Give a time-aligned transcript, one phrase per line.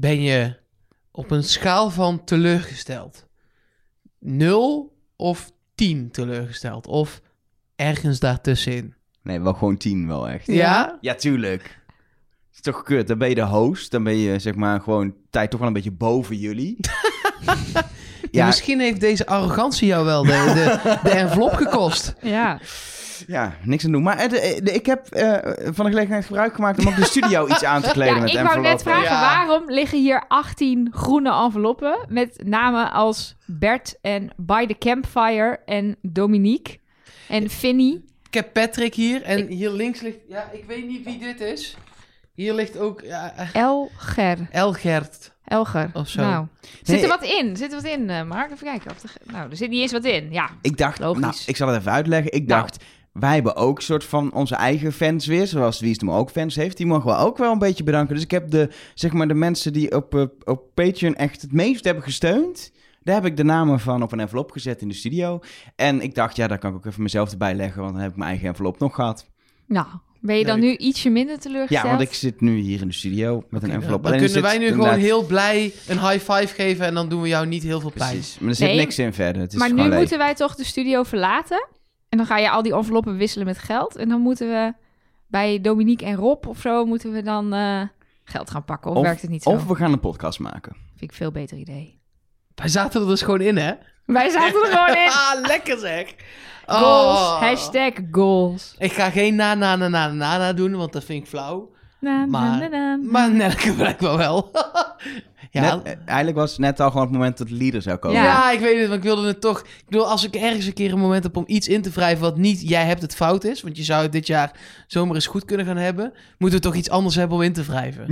[0.00, 0.56] Ben je
[1.10, 3.26] op een schaal van teleurgesteld
[4.18, 6.86] 0 of 10 teleurgesteld?
[6.86, 7.20] Of
[7.76, 8.94] ergens daartussenin?
[9.22, 10.46] Nee, wel gewoon tien wel echt.
[10.46, 10.98] Ja?
[11.00, 11.62] Ja, tuurlijk.
[11.62, 13.08] Het is toch kut.
[13.08, 13.90] Dan ben je de host.
[13.90, 16.76] Dan ben je zeg maar gewoon tijd toch wel een beetje boven jullie.
[17.40, 17.56] Ja,
[18.30, 20.28] ja, misschien heeft deze arrogantie jou wel de,
[20.82, 22.14] de, de envelop gekost.
[22.22, 22.60] Ja.
[23.26, 24.02] Ja, niks aan doen.
[24.02, 25.32] Maar eh, de- de- ik heb eh,
[25.74, 28.30] van de gelegenheid gebruik gemaakt om ook de studio iets aan te kleden Ja, met
[28.30, 28.92] ik wou net enveloppen.
[29.06, 29.46] vragen, Ja.
[29.46, 35.96] waarom liggen hier 18 groene enveloppen met namen als Bert en By the Campfire en
[36.02, 36.78] Dominique
[37.28, 38.02] en Finny?
[38.28, 40.18] Ik heb Patrick hier en hier links ligt...
[40.28, 41.76] Ja, ik weet niet wie dit is.
[42.34, 44.48] Hier ligt ook ja, eh, Elger.
[44.50, 45.32] Elgert.
[45.44, 45.90] Elger.
[45.92, 46.20] Of zo.
[46.20, 46.46] Nou,
[46.82, 47.56] zit Nee, er wat in?
[47.56, 48.50] Zit er wat in, eh, Mark?
[48.52, 48.90] Even kijken.
[48.90, 49.10] Of er...
[49.32, 50.28] Nou, er zit niet eens wat in.
[50.30, 50.48] Ja.
[50.62, 51.20] Ik dacht, Logisch.
[51.22, 52.32] nou, ik zal het even uitleggen.
[52.32, 52.60] Ik Nou.
[52.60, 52.84] dacht,
[53.20, 56.54] wij hebben ook een soort van onze eigen fans weer, zoals Wie is ook fans
[56.54, 56.76] heeft.
[56.76, 58.14] Die mogen we ook wel een beetje bedanken.
[58.14, 61.52] Dus ik heb de, zeg maar, de mensen die op, eh, op Patreon echt het
[61.52, 62.72] meest hebben gesteund.
[63.02, 65.40] Daar heb ik de namen van op een envelop gezet in de studio.
[65.76, 68.10] En ik dacht, ja, daar kan ik ook even mezelf erbij leggen, want dan heb
[68.10, 69.26] ik mijn eigen envelop nog gehad.
[69.66, 69.86] Nou,
[70.20, 71.82] ben je dan nu ietsje minder teleurgesteld?
[71.84, 74.02] Ja, want ik zit nu hier in de studio met een envelop.
[74.02, 76.94] Dan Alleen er kunnen wij nu inderdaad- gewoon heel blij een high five geven en
[76.94, 78.10] dan doen we jou niet heel veel pijn.
[78.14, 79.42] Precies, maar er zit Nee, niks in verder.
[79.42, 79.98] Het is maar nu leeg.
[79.98, 81.66] moeten wij toch de studio verlaten.
[82.08, 83.96] En dan ga je al die enveloppen wisselen met geld.
[83.96, 84.72] En dan moeten we
[85.26, 86.84] bij Dominique en Rob of zo...
[86.84, 87.82] moeten we dan eh,
[88.24, 88.90] geld gaan pakken.
[88.90, 89.50] Of, Of- werkt het niet zo?
[89.50, 90.72] Of we gaan een podcast maken.
[90.72, 92.00] Vind ik een veel beter idee.
[92.54, 93.72] Wij zaten er dus gewoon in, hè?
[94.06, 95.10] Wij zaten er gewoon in.
[95.40, 96.14] Ah, lekker zeg.
[96.66, 97.18] Goals.
[97.18, 97.40] Oh.
[97.40, 98.74] Hashtag goals.
[98.78, 101.70] Ik ga geen na, na, na, na, na, na doen, want dat vind ik flauw.
[102.00, 102.96] Na, na, Maar- na, na.
[103.10, 104.50] Maar Nelke blijkbaar wel.
[105.50, 107.96] ja, Net, eh, eigenlijk was het net al gewoon het moment dat de leader zou
[107.96, 108.18] komen.
[108.18, 108.24] Ja.
[108.24, 108.50] ja.
[108.50, 109.58] ik weet het, maar ik wilde het toch...
[109.60, 112.20] Ik bedoel, als ik ergens een keer een moment heb om iets in te wrijven
[112.20, 114.52] wat niet jij hebt het fout is, want je zou het dit jaar
[114.86, 117.64] zomaar eens goed kunnen gaan hebben, moeten we toch iets anders hebben om in te
[117.64, 118.06] wrijven.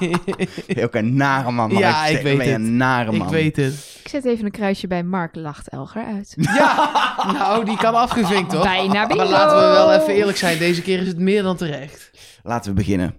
[0.84, 1.70] Ook een nare man.
[1.70, 2.48] Ja, ik weet het.
[2.48, 3.30] Een nare ik man.
[3.30, 4.00] weet het.
[4.02, 6.34] Ik zet even een kruisje bij Mark Lacht Elger uit.
[6.62, 6.90] Ja,
[7.32, 8.62] nou, die kan afgevinkt, hoor.
[8.62, 9.22] Bijna bingo.
[9.22, 12.10] Maar laten we wel even eerlijk zijn, deze keer is het meer dan terecht.
[12.42, 13.14] Laten we beginnen.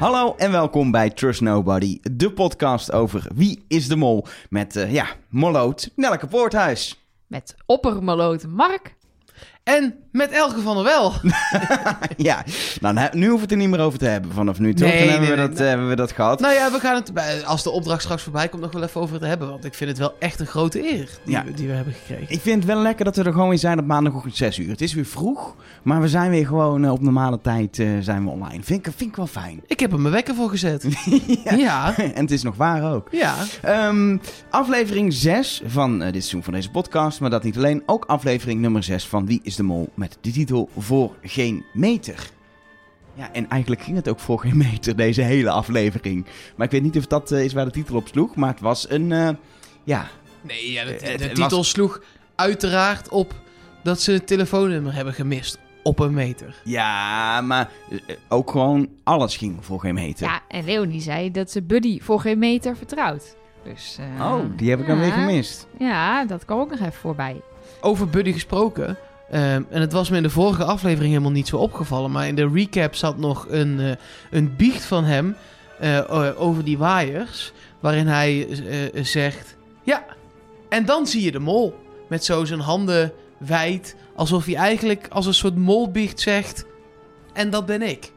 [0.00, 4.92] Hallo en welkom bij Trust Nobody, de podcast over wie is de mol met, eh,
[4.92, 7.04] ja, Molloot, Nelke Poorthuis.
[7.26, 8.94] Met oppermaloot Mark.
[9.76, 11.12] En met Elke van der Wel.
[12.16, 12.44] ja,
[12.80, 14.88] nou, nu hoeven we het er niet meer over te hebben vanaf nu, toch?
[14.88, 16.40] Nee, Dan hebben, nee, we dat, eh, hebben we dat gehad.
[16.40, 19.00] Nou ja, we gaan het, bij- als de opdracht straks voorbij komt, nog wel even
[19.00, 19.48] over te hebben.
[19.48, 21.44] Want ik vind het wel echt een grote eer die, Ja.
[21.44, 22.34] we, die we hebben gekregen.
[22.34, 24.68] Ik vind het wel lekker dat we er gewoon weer zijn op maandagochtend 6 uur.
[24.70, 28.24] Het is weer vroeg, maar we zijn weer gewoon eh, op normale tijd eh, zijn
[28.24, 28.62] we online.
[28.62, 29.60] Vind ik, vind ik wel fijn.
[29.66, 30.86] Ik heb er mijn wekker voor gezet.
[31.44, 31.52] ja.
[31.54, 31.96] ja.
[31.98, 33.08] en het is nog waar ook.
[33.10, 33.34] Ja.
[33.62, 34.16] Ehm,
[34.50, 37.20] aflevering 6 van dit seizoen van deze podcast.
[37.20, 37.82] Maar dat niet alleen.
[37.86, 39.88] Ook aflevering nummer 6 van Wie is de Mol?
[39.94, 42.30] Met de titel Voor geen meter.
[43.14, 46.26] Ja, en eigenlijk ging het ook voor geen meter, deze hele aflevering.
[46.56, 48.34] Maar ik weet niet of dat eh, is waar de titel op sloeg.
[48.36, 49.28] Maar het was een, eh,
[49.84, 50.06] ja...
[50.42, 52.02] Nee, ja, de, Eh, de titel was- sloeg
[52.34, 53.34] uiteraard op
[53.82, 55.58] dat ze het telefoonnummer hebben gemist.
[55.82, 56.60] Op een meter.
[56.64, 57.70] Ja, maar
[58.28, 60.26] ook gewoon alles ging voor geen meter.
[60.26, 63.36] Ja, en Leonie zei dat ze Buddy voor geen meter vertrouwt.
[63.64, 65.66] Dus, eh, Oh, die heb ik dan weer gemist.
[65.78, 67.40] Ja, dat kwam ook nog even voorbij.
[67.80, 68.96] Over Buddy gesproken.
[69.30, 72.10] Ehm, en het was me in de vorige aflevering helemaal niet zo opgevallen.
[72.10, 73.90] Maar in de recap zat nog een, eh,
[74.30, 75.36] een biecht van hem
[75.78, 77.52] eh, over die waaiers.
[77.80, 80.04] Waarin hij eh, zegt: Ja,
[80.68, 81.78] en dan zie je de mol.
[82.08, 83.96] Met zo zijn handen wijd.
[84.14, 86.64] Alsof hij eigenlijk als een soort molbiecht zegt:
[87.32, 88.12] En dat ben ik.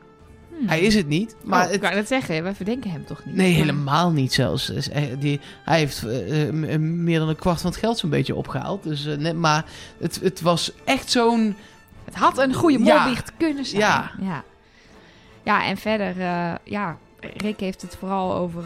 [0.59, 0.67] Hm.
[0.67, 1.35] Hij is het niet.
[1.43, 3.35] Maar het, ik wou net zeggen, wij verdenken hem toch niet?
[3.35, 4.65] Nee, Maar- helemaal niet zelfs.
[4.67, 8.09] Dus, eh, die, hij heeft eh, eh, meer dan een kwart van het geld zo'n
[8.09, 8.83] beetje opgehaald.
[8.83, 9.65] Dus, net, maar
[9.99, 11.55] het, het was echt zo'n...
[12.05, 12.95] Het had een goede Ja.
[13.03, 13.81] molbiecht kunnen zijn.
[13.81, 14.11] Ja.
[14.21, 14.43] ja.
[15.43, 16.15] Ja, en verder,
[16.63, 16.97] ja,
[17.37, 18.63] Rick heeft het vooral over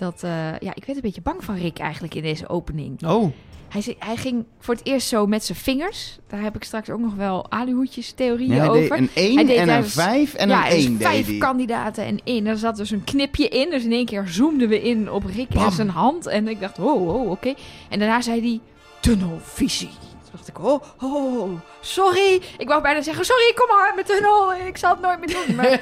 [0.00, 0.22] dat...
[0.22, 3.06] eh, ja, ik werd een beetje bang van Rick eigenlijk in deze opening.
[3.06, 3.32] Oh,
[3.68, 6.18] Hij, hij ging voor het eerst zo met zijn vingers.
[6.28, 8.98] Daar heb ik straks ook nog wel aluhoedjes theorieën Ja, over.
[8.98, 11.06] een 1 Hij deed en een tijdens- 5 en ja, een er is 1 deed
[11.06, 12.46] vijf kandidaten en één.
[12.46, 13.70] Er zat dus een knipje in.
[13.70, 15.70] Dus in één keer zoomden we in op Rick en Bam.
[15.70, 16.26] zijn hand.
[16.26, 17.54] En ik dacht, oh, oh, oké.
[17.88, 18.60] En daarna zei hij,
[19.00, 19.90] tunnelvisie.
[20.30, 20.82] Toen dacht ik, oh,
[21.14, 21.50] oh,
[21.80, 22.42] sorry.
[22.58, 24.54] Ik wou bijna zeggen, sorry, kom maar met tunnel.
[24.54, 25.56] Ik zal het nooit meer doen.
[25.56, 25.80] Maar,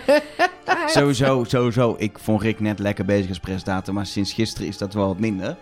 [0.67, 1.95] maar- Sowieso, sowieso.
[1.99, 5.19] Ik vond Rick net lekker bezig als presentator, maar sinds gisteren is dat wel wat
[5.19, 5.57] minder.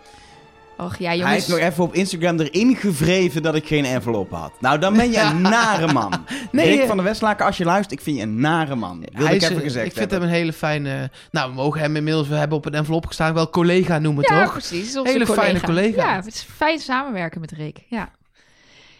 [0.78, 1.34] Och ja, Hij jongens.
[1.34, 4.52] heeft nog even op Instagram erin gevreven dat ik geen envelop had.
[4.60, 6.24] Nou, dan ben je een nare man.
[6.52, 9.04] Nee, Rick eh, van der Westlaken, als je luistert, ik vind je een nare man.
[9.12, 10.28] Wil Hij ik is, even eh, gezegd ik vind hebben.
[10.28, 11.10] hem een hele fijne...
[11.30, 12.28] Nou, we mogen hem inmiddels...
[12.28, 14.52] We hebben op een envelop gestaan wel collega noemen, ja, toch?
[14.52, 14.96] precies.
[14.98, 16.02] Onze Hele fijne collega.
[16.04, 17.78] Ja, het is fijn samenwerken met Rick.
[17.88, 18.10] Ja.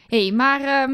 [0.07, 0.93] Hey, maar ehm,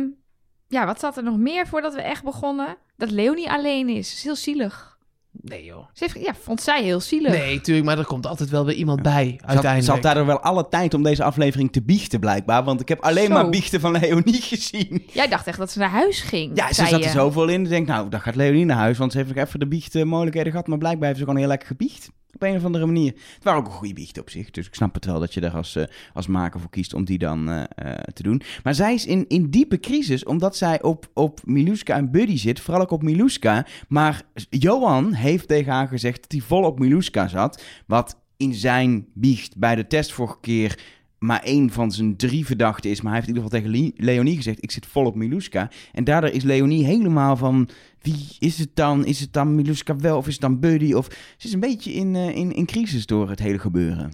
[0.69, 2.77] ja, wat zat er nog meer voordat we echt begonnen?
[2.97, 4.09] Dat Leonie alleen is.
[4.09, 4.93] Dat is heel zielig.
[5.41, 5.87] Nee, joh.
[5.93, 7.33] Ze heeft, ja, vond zij heel zielig.
[7.33, 9.83] Nee, tuurlijk, maar er komt altijd wel weer iemand bij, uiteindelijk.
[9.85, 12.65] Ze had daardoor wel alle tijd om deze aflevering te biechten, blijkbaar.
[12.65, 13.33] Want ik heb alleen Zo.
[13.33, 15.03] maar biechten van Leonie gezien.
[15.13, 16.51] Jij dacht echt dat ze naar huis ging.
[16.55, 17.05] Ja, ze zat je.
[17.05, 17.63] er zoveel in.
[17.63, 18.99] Ik denk, nou, dan gaat Leonie naar huis.
[18.99, 20.67] Want ze heeft nog even de biechtmogelijkheden gehad.
[20.67, 22.11] Maar blijkbaar heeft ze gewoon heel lekker gebiecht.
[22.35, 23.13] Op een of andere manier.
[23.35, 24.51] Het waren ook een goede biecht op zich.
[24.51, 27.05] Dus ik snap het wel dat je daar als, eh, als maker voor kiest om
[27.05, 28.43] die dan eh, eh, te doen.
[28.63, 30.25] Maar zij is in, in diepe crisis.
[30.25, 32.61] Omdat zij op, op Miluska en Buddy zit.
[32.61, 33.67] Vooral ook op Miluska.
[33.89, 37.63] Maar Johan heeft tegen haar gezegd dat hij vol op Miluska zat.
[37.87, 40.79] Wat in zijn biecht bij de test vorige keer
[41.23, 43.01] maar één van zijn drie verdachten is.
[43.01, 45.71] Maar hij heeft in ieder geval tegen Le- Leonie gezegd: Ik zit vol op Miluska.
[45.93, 47.69] En daardoor is Leonie helemaal van:
[48.01, 49.07] Wie is het dan?
[49.07, 50.93] Is het dan Miluska wel of is het dan Buddy?
[50.93, 54.13] Of ze is een beetje in, eh, in, in crisis door het hele gebeuren.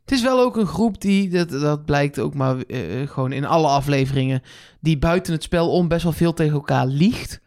[0.00, 3.44] Het is wel ook een groep die, dat, dat blijkt ook maar eh, gewoon in
[3.44, 4.42] alle afleveringen,
[4.80, 7.40] die buiten het spel om best wel veel tegen elkaar liegt.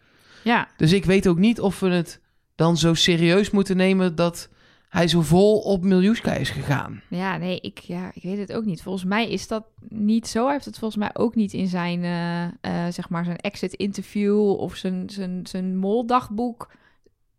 [0.44, 2.22] Ja, Dus ik weet ook niet of we het
[2.56, 4.50] dan zo serieus moeten nemen dat
[4.94, 7.02] hij zo vol op Miljuska is gegaan.
[7.10, 8.82] ja, nee, ik, ja, ik weet het ook niet.
[8.82, 10.44] Volgens mij is dat niet zo.
[10.44, 12.44] Hij heeft het volgens mij ook niet in zijn, eh,
[12.88, 16.72] eh, zeg maar, zijn exit interview of zijn, zijn, zijn moldagboek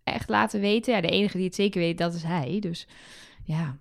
[0.05, 0.95] echt laten weten.
[0.95, 2.57] Ja, de enige die het zeker weet, dat is hij.
[2.61, 2.87] Dus
[3.45, 3.77] ja,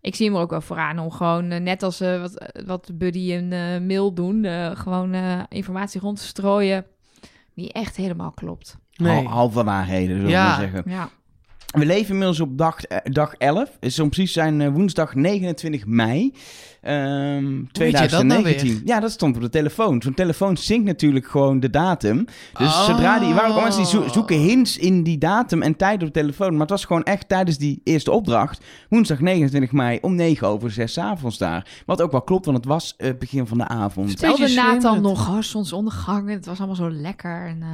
[0.00, 2.90] ik zie hem er ook wel vooraan om gewoon, eh, net als eh, wat, wat
[2.94, 6.86] Buddy en Mail doen, eh, gewoon eh, informatie rond te strooien
[7.54, 8.76] die echt helemaal klopt.
[8.96, 9.12] Nee.
[9.24, 10.42] Hal- halve waarheden, zullen Ja.
[10.44, 10.90] we maar zeggen.
[10.90, 11.08] Ja,
[11.72, 13.58] We leven inmiddels op dag, eh, dag 11.
[13.68, 16.32] Het is om precies zijn eh, woensdag 29 mei.
[16.80, 18.66] ehm je dat 2019.
[18.66, 18.80] nou weer?
[18.94, 20.02] ja, dat stond op de telefoon.
[20.02, 22.24] Zo'n telefoon zinkt natuurlijk gewoon de datum.
[22.58, 22.84] Dus Oh.
[22.84, 23.34] zodra die.
[23.34, 26.50] Waarom mensen die zo- zoeken hints in die datum en tijd op de telefoon.
[26.52, 28.64] Maar het was gewoon echt tijdens die eerste opdracht.
[28.88, 31.66] Woensdag 29 mei om 9 over 6 avonds daar.
[31.86, 34.10] Wat ook wel klopt, want het was het begin van de avond.
[34.10, 37.68] Stelde Beetje Nathan nog oh, zonsondergang het was allemaal zo lekker en eh,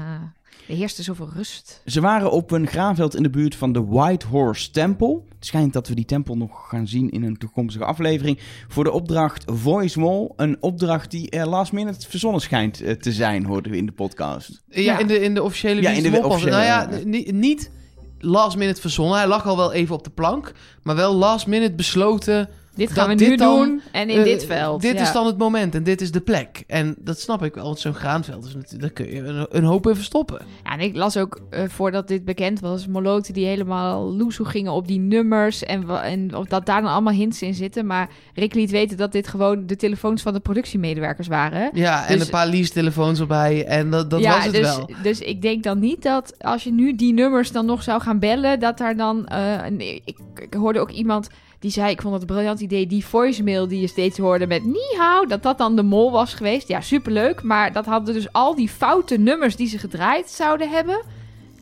[0.69, 1.83] er heerste zoveel rust.
[1.87, 5.21] Ze waren op een graanveld in de buurt van de White Horse Temple.
[5.35, 8.39] Het schijnt dat we die tempel nog gaan zien in een toekomstige aflevering.
[8.69, 10.29] Voor de opdracht Voice Wall.
[10.37, 13.93] Een opdracht die er last minute verzonnen schijnt eh, te zijn, hoorden we in de
[13.93, 14.63] podcast.
[14.69, 14.99] Ja, Ja.
[14.99, 16.99] In, de, in de officiële Ja, in de officiële, Nou ja, ja.
[17.05, 17.71] ni- niet
[18.19, 19.19] last minute verzonnen.
[19.19, 20.53] Hij lag al wel even op de plank.
[20.83, 22.49] Maar wel last minute besloten.
[22.79, 24.83] Dit gaan Dat we nu dan, doen en in eh, dit veld.
[24.83, 25.03] Dit ja.
[25.03, 26.65] is dan het moment en dit is de plek.
[26.67, 29.65] En dat snap ik wel, want zo'n graanveld is natuurlijk, daar kun je een, een
[29.65, 30.41] hoop in verstoppen.
[30.65, 34.73] Ja, en ik las ook eh, voordat dit bekend was, Moloten die helemaal loesoe gingen
[34.73, 37.87] op die nummers en, en of dat daar dan allemaal hints in zitten.
[37.87, 41.71] Maar Rick liet weten dat dit gewoon de telefoons van de productiemedewerkers waren.
[41.73, 44.91] Ja, en Dus- een paar lease-telefoons erbij en dat, dat ja, was het dus, wel.
[45.03, 48.19] Dus ik denk dan niet dat als je nu die nummers dan nog zou gaan
[48.19, 49.27] bellen, dat daar dan.
[49.29, 51.29] een- ik, ik hoorde ook iemand
[51.59, 54.65] die zei: Ik vond het een briljant idee, die voicemail die je steeds hoorde met
[54.65, 56.69] Nihau, dat dat dan de mol was geweest.
[56.69, 57.43] Ja, superleuk.
[57.43, 61.03] Maar dat hadden dus al die foute nummers die ze gedraaid zouden hebben,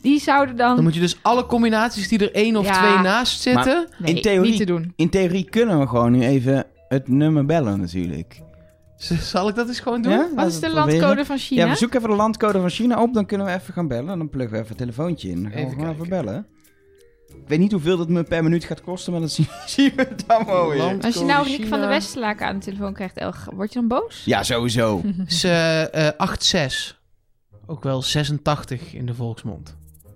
[0.02, 0.74] die zouden dan.
[0.74, 2.72] Dan moet je dus alle combinaties die er één of Ja.
[2.78, 3.88] twee naast zitten...
[3.98, 4.92] nee, in theorie- niet te doen.
[4.96, 8.40] In theorie kunnen we gewoon nu even het nummer bellen natuurlijk.
[8.96, 10.12] Z- Zal ik dat eens gewoon doen?
[10.12, 10.18] Ja?
[10.18, 11.00] Wat Laten is we de het proberen.
[11.00, 11.64] landcode van China?
[11.64, 13.14] Ja, we zoeken even de landcode van China op.
[13.14, 14.18] Dan kunnen we even gaan bellen.
[14.18, 15.42] Dan pluggen we even een telefoontje in.
[15.42, 16.24] Dan gaan Even we gewoon even kijken.
[16.26, 16.46] bellen.
[17.28, 20.44] Ik weet niet hoeveel dat me per minuut gaat kosten, maar dat zien, we dan
[20.44, 21.02] wel weer.
[21.02, 21.88] Als je nou Rick van de China.
[21.88, 24.22] Westlaken aan de telefoon krijgt, Elg, word je dan boos?
[24.24, 25.02] Ja, sowieso.
[25.26, 26.94] is eh, eh, 8-6.
[27.66, 29.76] Ook wel 86 in de volksmond.
[30.02, 30.12] Dat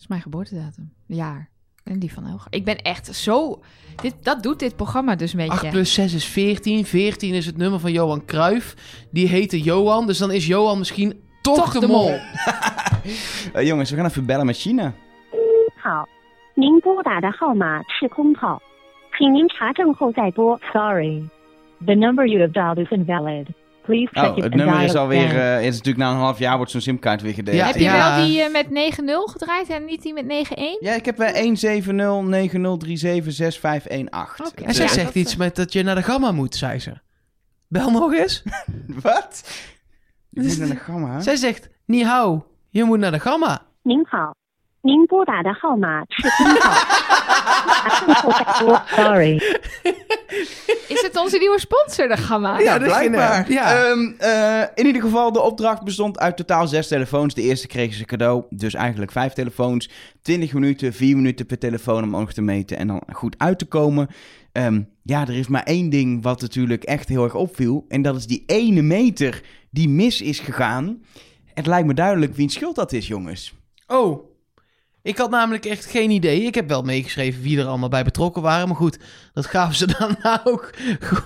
[0.00, 0.92] is mijn geboortedatum.
[1.06, 1.50] Jaar.
[1.84, 2.46] En die van Elg.
[2.50, 3.62] Ik ben echt zo...
[4.02, 5.68] Dit, dat doet dit programma dus een 8 beetje.
[5.70, 6.86] plus 6 is 14.
[6.86, 8.74] 14 is het nummer van Johan Cruijff.
[9.10, 10.06] Die heette Johan.
[10.06, 12.08] Dus dan is Johan misschien toch, Toch de, de mol.
[12.08, 12.18] mol.
[13.52, 14.94] Eh, jongens, we gaan even bellen met China.
[15.82, 16.08] 好，
[16.57, 18.61] 您拨打的号码是空号，
[19.17, 20.59] 请您查证后再拨。
[20.73, 21.29] Sorry,
[21.85, 23.47] the number you have dialed is invalid.
[23.85, 25.25] Please check Oh, it het and nummer is dial alweer...
[25.27, 25.39] again.
[25.39, 27.57] eh het is natuurlijk na een half jaar wordt zo'n simkaart weer gedeeld.
[27.57, 28.15] Ja, Heb je ja.
[28.17, 28.71] wel die eh, met 9-0
[29.31, 30.27] gedraaid en niet die met 9-1?
[30.79, 31.35] Ja, ik heb bij 17090376518.
[34.47, 34.63] Oké.
[34.63, 36.79] En zij Ja, zegt dat, iets eh, met dat je naar de gamma moet, zei
[36.79, 36.93] ze.
[37.67, 38.43] Bel nog eens.
[39.01, 39.61] Wat?
[40.29, 41.19] Je moet naar de gamma.
[41.19, 43.61] Zij zegt, ni hao, je moet naar de gamma.
[43.85, 44.33] 您好，
[44.81, 46.73] 您拨打的号码 是空号，
[47.83, 48.81] 查证后再拨。
[49.03, 49.35] Sorry.
[49.83, 52.57] Is Is het onze nieuwe sponsor, de Gamma?
[52.59, 53.45] Ja, Ja, dat blijkbaar.
[53.45, 53.75] ging, ja.
[53.85, 57.33] Ehm, eh, in ieder geval, de opdracht bestond uit totaal zes telefoons.
[57.33, 58.43] De eerste kregen ze cadeau.
[58.49, 59.89] Dus eigenlijk vijf telefoons.
[60.21, 63.65] 20 minuten, 4 minuten per telefoon om nog te meten en dan goed uit te
[63.65, 64.07] komen.
[64.51, 67.85] Ehm, ja, er is maar één ding wat natuurlijk echt heel erg opviel.
[67.87, 69.41] En dat is die ene meter
[69.71, 71.03] die mis is gegaan.
[71.53, 73.53] Het lijkt me duidelijk wiens schuld dat is, jongens.
[73.87, 74.26] Oh,
[75.08, 76.42] ik had namelijk echt geen idee.
[76.42, 78.68] Ik heb wel meegeschreven wie er allemaal bij betrokken waren.
[78.68, 78.98] Maar goed,
[79.32, 80.74] dat gaven ze daarna ook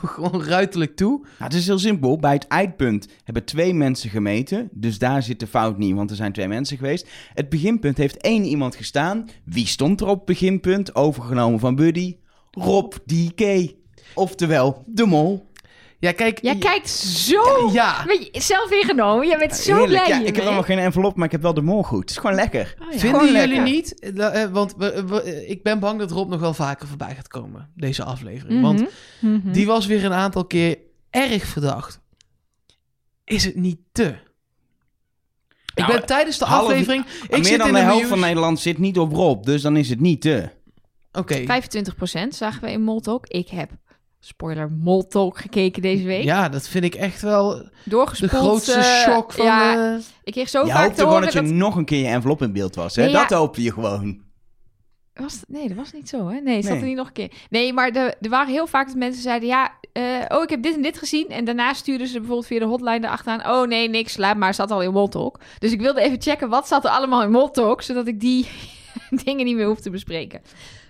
[0.05, 1.19] gewoon ruiterlijk toe.
[1.19, 2.19] Nou, het is heel simpel.
[2.19, 4.69] Bij het eindpunt hebben twee mensen gemeten.
[4.73, 7.09] Dus daar zit de fout niet, want er zijn twee mensen geweest.
[7.35, 9.29] Het beginpunt heeft één iemand gestaan.
[9.45, 10.95] Wie stond er op het beginpunt?
[10.95, 12.17] Overgenomen van Buddy.
[12.51, 13.73] Rob DK.
[14.15, 15.51] Oftewel, de mol.
[16.03, 16.39] Ja, kijk.
[16.43, 17.71] Jij kijkt zo...
[17.73, 19.27] Ja, Weet je, zelf ingenomen.
[19.29, 20.05] Jij bent zo Heerlijk.
[20.05, 22.01] blij Ja, ik heb allemaal geen envelop, maar ik heb wel de mol goed.
[22.01, 22.75] Het is gewoon lekker.
[22.81, 22.99] Oh, ja.
[22.99, 23.73] vinden Gewoon jullie lekker.
[23.73, 24.51] niet?
[24.53, 28.05] want we, we- ik ben bang dat Rob nog wel vaker voorbij gaat komen, deze
[28.05, 28.61] aflevering.
[28.61, 28.63] Mhm.
[28.63, 28.91] Want
[29.21, 29.53] Mhm.
[29.53, 30.79] die was weer een aantal keer
[31.11, 32.01] erg verdacht.
[33.25, 34.07] Is het niet te?
[35.75, 37.05] Ik Nou, ben tijdens de half- aflevering...
[37.23, 39.63] Ik Meer zit dan in de de helft van Nederland zit niet op Rob, dus
[39.63, 40.49] dan is het niet te.
[41.13, 41.45] Oké.
[41.45, 43.27] 25% zagen we in Moltalk.
[43.27, 43.71] Ik heb,
[44.25, 46.25] spoiler, Moltalk gekeken deze week.
[46.25, 49.45] Ja, dat vind ik echt wel de grootste eh, shock van...
[49.45, 51.59] Ja, eh, ik kreeg zo Je vaak hoopte te gewoon horen dat je dat...
[51.59, 52.97] nog een keer je envelop in beeld was.
[52.97, 53.03] Hè?
[53.03, 53.27] Nee, ja.
[53.27, 54.21] Dat hoopte je gewoon.
[55.15, 56.41] Was, nee, dat was niet zo, hè?
[56.41, 56.81] Nee, zat Nee.
[56.81, 57.33] er niet nog een keer.
[57.51, 59.49] Nee, maar de, er waren heel vaak dat mensen zeiden...
[59.49, 61.29] Ja, eh, oh, ik heb dit en dit gezien.
[61.29, 63.47] En daarna stuurden ze bijvoorbeeld via de hotline erachteraan...
[63.47, 65.41] Oh, nee, niks, laat maar, zat al in Moltalk.
[65.59, 67.83] Dus ik wilde even checken, wat zat er allemaal in Moltalk...
[67.83, 68.49] zodat ik die
[69.25, 70.43] dingen niet meer hoef te bespreken.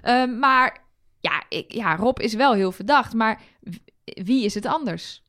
[0.03, 0.82] Ehm, maar
[1.23, 3.12] ja, ik, ja, Rob is wel heel verdacht.
[3.14, 3.41] Maar
[4.05, 5.23] wie is het anders?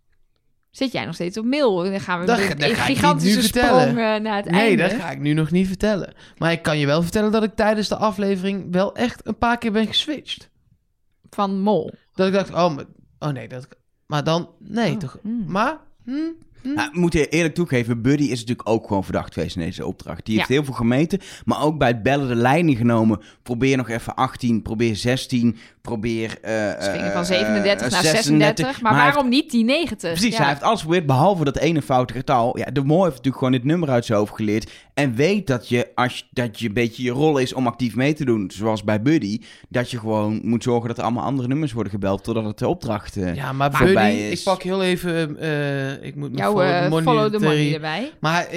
[0.72, 1.76] Zit jij nog steeds op mail?
[1.76, 4.84] Dan gaan we Dat- een gigantische sprong eh, naar het Nee, einde.
[4.84, 6.14] dat ga ik nu nog niet vertellen.
[6.38, 9.58] Maar ik kan je wel vertellen dat ik tijdens de aflevering wel echt een paar
[9.58, 10.50] keer ben geswitcht.
[11.30, 11.94] Van Mol.
[12.14, 12.86] Dat ik dacht, oh, maar,
[13.20, 13.68] oh nee, dat,
[14.08, 15.18] maar dan, nee, Oh, toch.
[15.22, 15.44] hmm.
[15.48, 16.12] Maar, hm,
[16.62, 16.74] hm.
[16.74, 20.26] Nou, moet je eerlijk toegeven, Buddy is natuurlijk ook gewoon verdacht geweest in deze opdracht.
[20.26, 20.54] Die heeft Ja.
[20.54, 23.22] heel veel gemeten, maar ook bij het bellen de lijnen genomen.
[23.44, 26.38] Probeer nog even 18, probeer 16, probeer...
[26.42, 28.82] eh Ze gingen eh, van 37 eh, naar 36.
[28.82, 30.12] Maar, heeft- waarom niet die 90?
[30.12, 30.38] Precies, Ja.
[30.42, 32.58] hij heeft alles geprobeerd, behalve dat ene foute getal.
[32.58, 34.72] Ja, de mol heeft natuurlijk gewoon dit nummer uit zijn hoofd geleerd.
[34.94, 37.96] En weet dat je, als je, dat je een beetje je rol is om actief
[37.96, 41.48] mee te doen, zoals bij Buddy, dat je gewoon moet zorgen dat er allemaal andere
[41.48, 43.18] nummers worden gebeld, totdat het de opdracht...
[43.18, 44.40] eh, ja, maar voorbij Buddy, is.
[44.40, 47.74] ik pak heel even, eh, ik moet mijn Jouw follow money follow the money theorie-
[47.74, 48.12] erbij.
[48.20, 48.48] Maar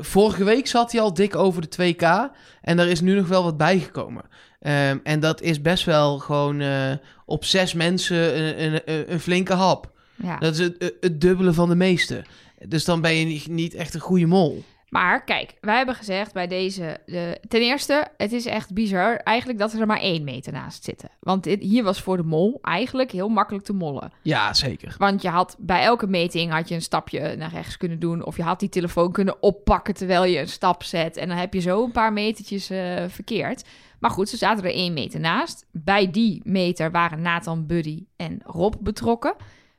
[0.00, 2.30] vorige week zat hij al dik over de 2K.
[2.60, 4.22] En daar is nu nog wel wat bijgekomen.
[4.60, 6.92] Ehm, en dat is best wel gewoon eh,
[7.26, 9.90] op zes mensen een, een, een, flinke hap.
[10.22, 10.38] Ja.
[10.38, 12.24] Dat is het, het dubbele van de meeste.
[12.66, 14.64] Dus dan ben je niet echt een goede mol.
[14.90, 17.00] Maar kijk, wij hebben gezegd bij deze...
[17.06, 21.08] de- ten eerste, het is echt bizar eigenlijk dat er maar één meter naast zitten.
[21.20, 24.12] Want dit, hier was voor de mol eigenlijk heel makkelijk te mollen.
[24.22, 24.94] Ja, zeker.
[24.98, 28.24] Want je had bij elke meting had je een stapje naar rechts kunnen doen.
[28.24, 31.16] Of je had die telefoon kunnen oppakken terwijl je een stap zet.
[31.16, 33.64] En dan heb je zo een paar metertjes eh, verkeerd.
[34.00, 35.66] Maar goed, ze zaten er één meter naast.
[35.72, 39.34] Bij die meter waren Nathan, Buddy en Rob betrokken.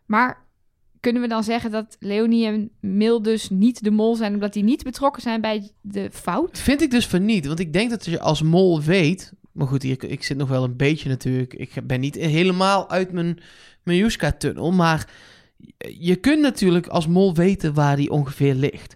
[0.05, 0.45] Maar
[1.01, 4.33] kunnen we dan zeggen dat Leonie en Mil dus niet de mol zijn...
[4.33, 6.59] omdat die niet betrokken zijn bij de fout?
[6.59, 7.45] Vind ik dus van niet.
[7.45, 9.33] Want ik denk dat je als mol weet...
[9.51, 11.53] Maar goed, hier, ik zit nog wel een beetje natuurlijk...
[11.53, 13.39] Ik ben niet helemaal uit mijn,
[13.83, 14.71] mijn Juska-tunnel.
[14.71, 15.09] Maar
[15.99, 18.95] je kunt natuurlijk als mol weten waar die ongeveer ligt.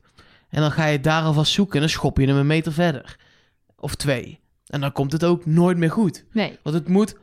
[0.49, 3.17] En dan ga je daar alvast zoeken en dan schop je hem een meter verder.
[3.75, 4.39] Of twee.
[4.65, 6.25] En dan komt het ook nooit meer goed.
[6.31, 6.57] Nee.
[6.63, 7.15] Want het moet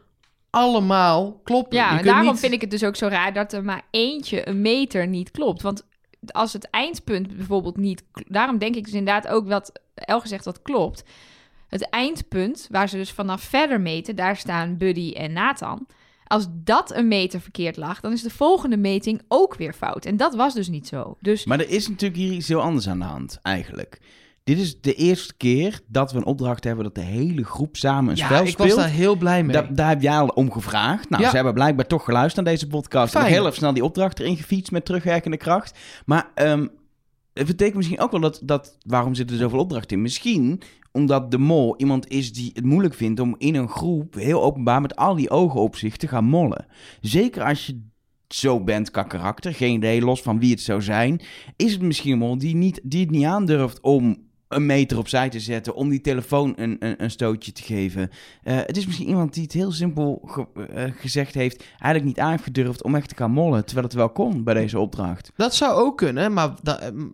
[0.52, 1.78] allemaal kloppen.
[1.78, 4.48] Ja, en daarom niet- vind ik het dus ook zo raar dat er maar eentje
[4.48, 5.62] een meter niet klopt.
[5.62, 5.86] Want
[6.26, 8.02] als het eindpunt bijvoorbeeld niet...
[8.12, 11.04] Daarom denk ik dus inderdaad ook wat Elge zegt dat klopt.
[11.68, 15.86] Het eindpunt, waar ze dus vanaf verder meten, daar staan Buddy en Nathan.
[16.26, 20.04] Als dat een meter verkeerd lag, dan is de volgende meting ook weer fout.
[20.04, 21.16] En dat was dus niet zo.
[21.20, 23.98] Dus Maar er is natuurlijk hier iets heel anders aan de hand, eigenlijk.
[24.44, 28.10] Dit is de eerste keer dat we een opdracht hebben dat de hele groep samen
[28.10, 28.68] een Ja, spel ik speelt.
[28.68, 29.52] was daar heel blij mee.
[29.56, 31.10] Da- daar heb jij al om gevraagd.
[31.10, 31.28] Nou, Ja.
[31.28, 33.14] ze hebben blijkbaar toch geluisterd naar deze podcast.
[33.14, 33.32] En Fijn.
[33.32, 35.78] heel even snel die opdracht erin gefietst met terugwerkende kracht.
[36.06, 36.66] Maar ehm,
[37.32, 38.76] het betekent misschien ook wel dat, dat...
[38.86, 40.02] Waarom zitten er zoveel opdrachten in?
[40.02, 44.14] Misschien omdat de mol iemand is die het moeilijk vindt om in een groep...
[44.14, 46.66] heel openbaar met al die ogen op zich te gaan mollen.
[47.00, 47.80] Zeker als je
[48.28, 51.20] zo bent qua karakter, geen idee, los van wie het zou zijn...
[51.56, 55.28] is het misschien een mol die, niet, die het niet aandurft om een meter opzij
[55.28, 55.74] te zetten...
[55.74, 58.10] om die telefoon een, een, een stootje te geven...
[58.42, 62.18] Eh, het is misschien iemand die het heel simpel ge- eh, gezegd heeft, eigenlijk niet
[62.18, 65.32] aan heeft gedurfd om echt te gaan mollen, terwijl het wel kon bij deze opdracht.
[65.36, 67.06] Dat zou ook kunnen, maar da- ehm,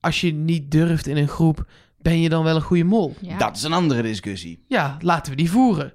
[0.00, 1.66] als je niet durft in een groep,
[1.98, 3.14] ben je dan wel een goede mol?
[3.20, 3.38] ja.
[3.38, 4.64] Dat is een andere discussie.
[4.68, 5.92] Ja, laten we die voeren.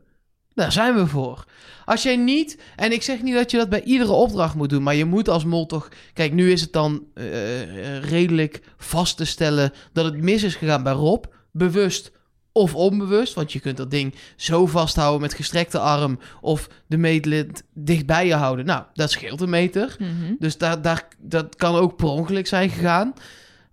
[0.57, 1.45] Daar zijn we voor.
[1.85, 4.83] Als jij niet, en ik zeg niet dat je dat bij iedere opdracht moet doen,
[4.83, 5.89] maar je moet als mol toch.
[6.13, 10.55] Kijk, nu is het dan eh, eh, redelijk vast te stellen dat het mis is
[10.55, 11.25] gegaan bij Rob.
[11.51, 12.11] Bewust
[12.51, 17.63] of onbewust, want je kunt dat ding zo vasthouden met gestrekte arm of de meetlint
[17.73, 18.65] dicht bij je houden.
[18.65, 19.95] Nou, dat scheelt een meter.
[19.99, 20.33] Mhm.
[20.39, 23.13] Dus daar, daar, dat kan ook per ongeluk zijn gegaan.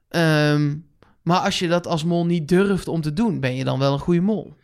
[0.08, 0.74] Ehm,
[1.22, 3.92] maar als je dat als mol niet durft om te doen, ben je dan wel
[3.92, 4.54] een goede mol.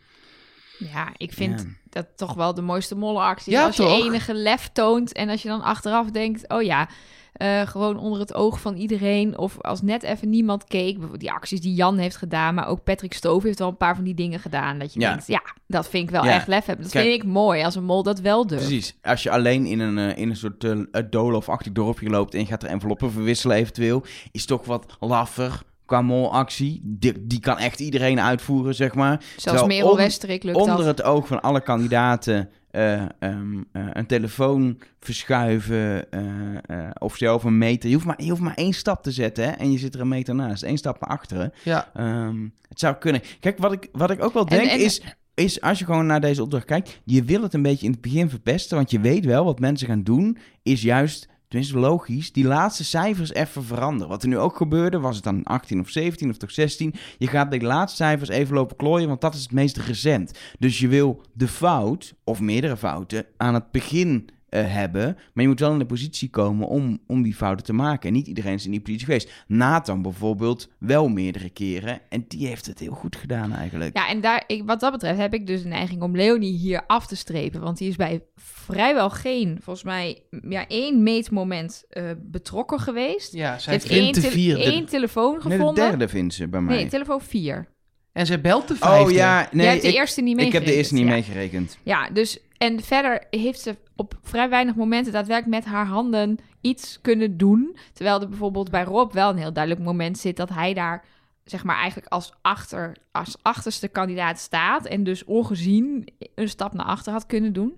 [0.93, 1.67] Ja, ik vind Ja.
[1.89, 3.51] dat toch wel de mooiste mollenactie.
[3.53, 6.49] Ja, als je enige lef toont en als je dan achteraf denkt...
[6.49, 6.87] oh ja,
[7.33, 9.37] eh, gewoon onder het oog van iedereen...
[9.37, 10.91] of als net even niemand keek.
[10.91, 12.53] Bijvoorbeeld die acties die Jan heeft gedaan...
[12.55, 14.79] maar ook Patrick Stove heeft wel een paar van die dingen gedaan...
[14.79, 15.09] dat je Ja.
[15.09, 16.31] denkt, ja, dat vind ik wel Ja.
[16.33, 16.83] echt lef hebben.
[16.83, 17.05] Dat Kijk.
[17.07, 18.65] vind ik mooi als een mol dat wel durft.
[18.67, 18.95] Precies.
[19.01, 22.45] Als je alleen in een, eh, in een soort uh, doolhofachtig dorpje loopt en je
[22.45, 25.61] gaat er enveloppen verwisselen eventueel, is toch wat laffer
[25.91, 26.81] qua molactie.
[26.83, 29.17] Die, die kan echt iedereen uitvoeren, zeg maar.
[29.19, 30.85] Zelfs Terwijl Merel on- Westerik lukt Onder dat.
[30.85, 36.21] het oog van alle kandidaten eh, ehm, eh, een telefoon verschuiven eh,
[36.65, 37.89] eh, of zelf een meter.
[37.89, 40.01] Je hoeft, maar, je hoeft maar één stap te zetten hè, en je zit er
[40.01, 40.63] een meter naast.
[40.63, 41.53] Eén stap naar achteren.
[41.63, 43.21] Ja, Ehm, het zou kunnen.
[43.39, 45.01] Kijk, wat ik, wat ik ook wel En- denk en- is,
[45.33, 48.01] is, als je gewoon naar deze opdracht kijkt, je wil het een beetje in het
[48.01, 52.45] begin verpesten, want je weet wel wat mensen gaan doen, is juist, tenminste logisch, die
[52.45, 54.07] laatste cijfers even veranderen.
[54.07, 57.27] Wat er nu ook gebeurde, was het dan 18 of 17 of toch 16, je
[57.27, 60.39] gaat de laatste cijfers even lopen klooien, want dat is het meest recent.
[60.59, 65.47] Dus je wil de fout, of meerdere fouten, aan het begin eh, hebben, maar je
[65.49, 68.07] moet wel in de positie komen om, om die fouten te maken.
[68.09, 69.31] En niet iedereen is in die positie geweest.
[69.47, 71.99] Nathan bijvoorbeeld wel meerdere keren.
[72.09, 73.97] En die heeft het heel goed gedaan eigenlijk.
[73.97, 76.83] Ja, en daar, ik, wat dat betreft heb ik dus de neiging om Leonie hier
[76.87, 77.61] af te strepen.
[77.61, 83.33] Want die is bij vrijwel geen, volgens mij, ja, één meetmoment eh, betrokken geweest.
[83.33, 85.89] ja Ze heeft één, de te- één telefoon Nee, de gevonden.
[85.89, 86.75] derde vindt ze bij mij.
[86.75, 87.67] nee, telefoon 4.
[88.13, 89.03] En zij belt de vijfde.
[89.03, 91.03] oh ja, nee, Jij hebt de ik, eerste niet ik heb de meegerekend, eerste niet
[91.05, 91.11] ja.
[91.11, 91.77] meegerekend.
[91.83, 96.99] Ja, dus en verder heeft ze op vrij weinig momenten daadwerkelijk met haar handen iets
[97.01, 97.77] kunnen doen.
[97.93, 101.03] Terwijl er bijvoorbeeld bij Rob wel een heel duidelijk moment zit dat hij daar,
[101.45, 104.85] zeg maar, eigenlijk als, achter, als achterste kandidaat staat.
[104.85, 107.77] En dus ongezien een stap naar achter had kunnen doen.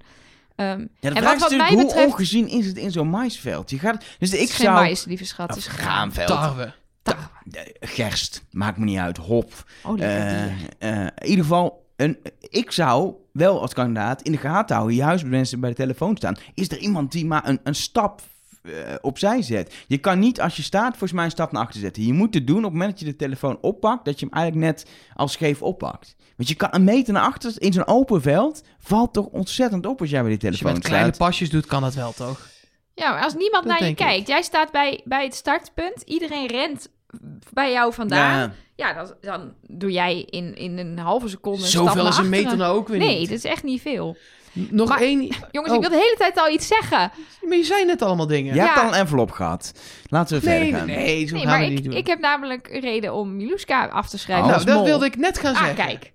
[0.55, 2.77] Ehm, Ja, de En vraag wat- is wat natuurlijk, mij hoe betreft- ongezien is het
[2.77, 3.69] in zo'n maisveld?
[3.69, 4.79] Je gaat, dus het ik is geen zou...
[4.85, 5.47] mais, lieve schat.
[5.49, 6.27] Het is graanveld.
[6.27, 6.73] Tarwe.
[7.01, 7.75] Tarwe.
[7.79, 9.17] Gerst, maakt me niet uit.
[9.17, 9.51] Hop.
[9.83, 10.51] Oh, Eh, eh,
[11.15, 15.31] in ieder geval, een, ik zou wel als kandidaat in de gaten houden, juist bij
[15.31, 16.35] mensen bij de telefoon staan.
[16.53, 18.21] Is er iemand die maar een, een stap
[18.63, 19.73] eh, opzij zet?
[19.87, 22.05] Je kan niet als je staat volgens mij een stap naar achter zetten.
[22.05, 24.35] Je moet het doen op het moment dat je de telefoon oppakt, dat je hem
[24.35, 26.15] eigenlijk net als scheef oppakt.
[26.37, 29.99] Want je kan een meter naar achter, in zo'n open veld, valt toch ontzettend op
[30.01, 31.27] als jij bij die Als je telefoon met kleine staat.
[31.27, 32.47] pasjes doet, kan dat wel, toch?
[32.95, 33.95] Ja, maar als niemand Dat naar je ik.
[33.95, 36.89] kijkt, jij staat bij, bij het startpunt, iedereen rent
[37.53, 38.39] bij jou vandaan.
[38.39, 42.29] Ja, Ja, dan, dan doe jij in, in een halve seconde een Zoveel als een
[42.29, 43.29] meter nou ook weer Nee, niet.
[43.29, 44.17] dat is echt niet veel.
[44.53, 45.19] Nog Maar- één...
[45.51, 45.75] Jongens, Oh.
[45.75, 47.11] ik wil de hele tijd al iets zeggen.
[47.41, 48.53] Maar je zei net allemaal dingen.
[48.53, 48.81] je hebt Ja.
[48.81, 49.73] al een envelop gehad.
[50.07, 50.87] Laten we nee, verder gaan.
[50.87, 51.93] nee, zo Nee, gaan maar we ik, niet doen.
[51.93, 54.53] ik heb namelijk een reden om Miluska af te schrijven Oh.
[54.53, 54.85] als nou, dat mol.
[54.91, 55.85] wilde ik net gaan Ah, zeggen.
[55.85, 56.11] kijk.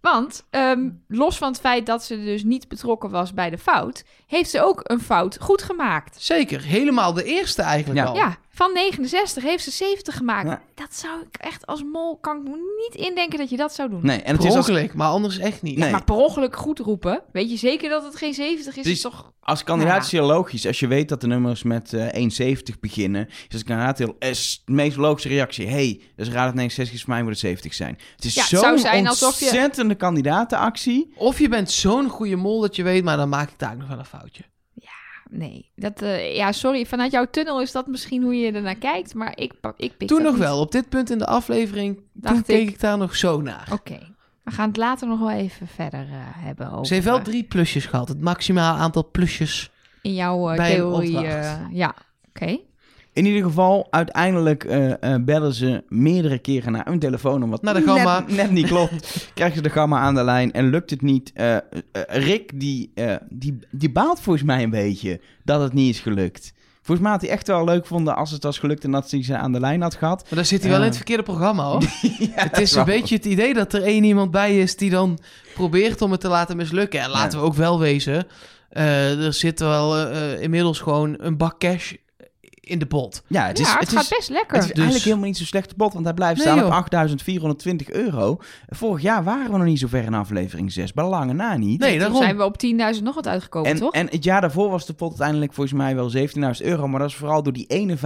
[0.00, 4.04] Want ehm, los van het feit dat ze dus niet betrokken was bij de fout,
[4.26, 6.16] heeft ze ook een fout goed gemaakt.
[6.22, 8.06] Zeker, helemaal de eerste eigenlijk Ja.
[8.06, 8.14] al.
[8.16, 10.48] Ja, van 69 heeft ze 70 gemaakt.
[10.48, 10.62] Ja.
[10.74, 13.90] Dat zou ik echt als mol, kan ik me niet indenken dat je dat zou
[13.90, 14.00] doen.
[14.02, 15.76] Nee, en het Per is als, ongeluk, maar anders echt niet.
[15.78, 15.90] Nee.
[15.90, 17.22] Maar per ongeluk goed roepen.
[17.32, 18.72] Weet je zeker dat het geen 70 is?
[18.82, 18.92] Precies.
[18.92, 19.32] Is toch...
[19.40, 20.66] Als kandidaat is heel logisch.
[20.66, 24.62] Als je weet dat de nummers met eh 1,70 beginnen, is als kandidaat heel, is
[24.64, 25.66] de meest logische reactie.
[25.68, 27.98] hey, dus raad het 69 is voor mij moet het 70 zijn.
[28.16, 31.12] Het is zo'n zijn alsof je- ontzettende kandidatenactie.
[31.16, 33.88] Of je bent zo'n goede mol dat je weet, maar dan maak ik daar nog
[33.88, 34.42] wel een foutje.
[35.30, 36.86] Nee, dat, eh, ja, sorry.
[36.86, 39.14] Vanuit jouw tunnel is dat misschien hoe je ernaar kijkt.
[39.14, 40.42] Maar ik, ik pik Toen nog niet.
[40.42, 42.74] wel, op dit punt in de aflevering, Dacht toen keek ik.
[42.74, 43.68] ik daar nog zo naar.
[43.72, 43.98] Oké.
[44.42, 46.86] We gaan het later nog wel even verder eh, hebben over...
[46.86, 48.08] Ze heeft wel eh, drie plusjes gehad.
[48.08, 49.70] Het maximaal aantal plusjes.
[50.02, 51.20] In jouw bij een theorie...
[51.70, 51.94] ja,
[52.28, 52.58] oké.
[53.16, 57.50] In ieder geval, uiteindelijk eh, bellen ze meerdere keren naar een telefoon.
[57.50, 58.20] Wat Naar de gamma.
[58.20, 59.16] Net, net niet klopt.
[59.34, 61.32] Krijgen ze de gamma aan de lijn en lukt het niet.
[61.34, 61.56] Eh,
[62.08, 62.92] Rick, die,
[63.28, 66.52] die, die baalt volgens mij een beetje dat het niet is gelukt.
[66.82, 69.22] Volgens mij had hij echt wel leuk vonden als het was gelukt en dat hij
[69.24, 70.22] ze aan de lijn had gehad.
[70.22, 71.82] Maar dan zit hij wel in het verkeerde programma, hoor.
[72.18, 75.18] Ja, het is een beetje het idee dat er één iemand bij is die dan
[75.54, 77.00] probeert om het te laten mislukken.
[77.00, 77.44] En laten Ja.
[77.44, 78.26] we ook wel wezen,
[78.68, 81.92] er zit wel inmiddels gewoon een bak cash
[82.66, 83.22] in de pot.
[83.26, 84.52] Ja, het ja, is, het, het gaat is, best lekker.
[84.56, 86.58] Het is Dus- eigenlijk helemaal niet zo slecht te bot, want hij blijft Nee, staan
[86.58, 86.66] joh.
[86.66, 88.36] op 8420 euro.
[88.68, 91.80] Vorig jaar waren we nog niet zo ver in aflevering 6, bij lange na niet.
[91.80, 92.16] Nee, Toen daarom.
[92.22, 92.58] zijn we op
[92.96, 93.92] 10.000 nog wat uitgekomen, en, toch?
[93.92, 96.88] en het jaar daarvoor was de pot uiteindelijk volgens mij wel 17.000 euro.
[96.88, 98.02] Maar dat is vooral door die ene 5.000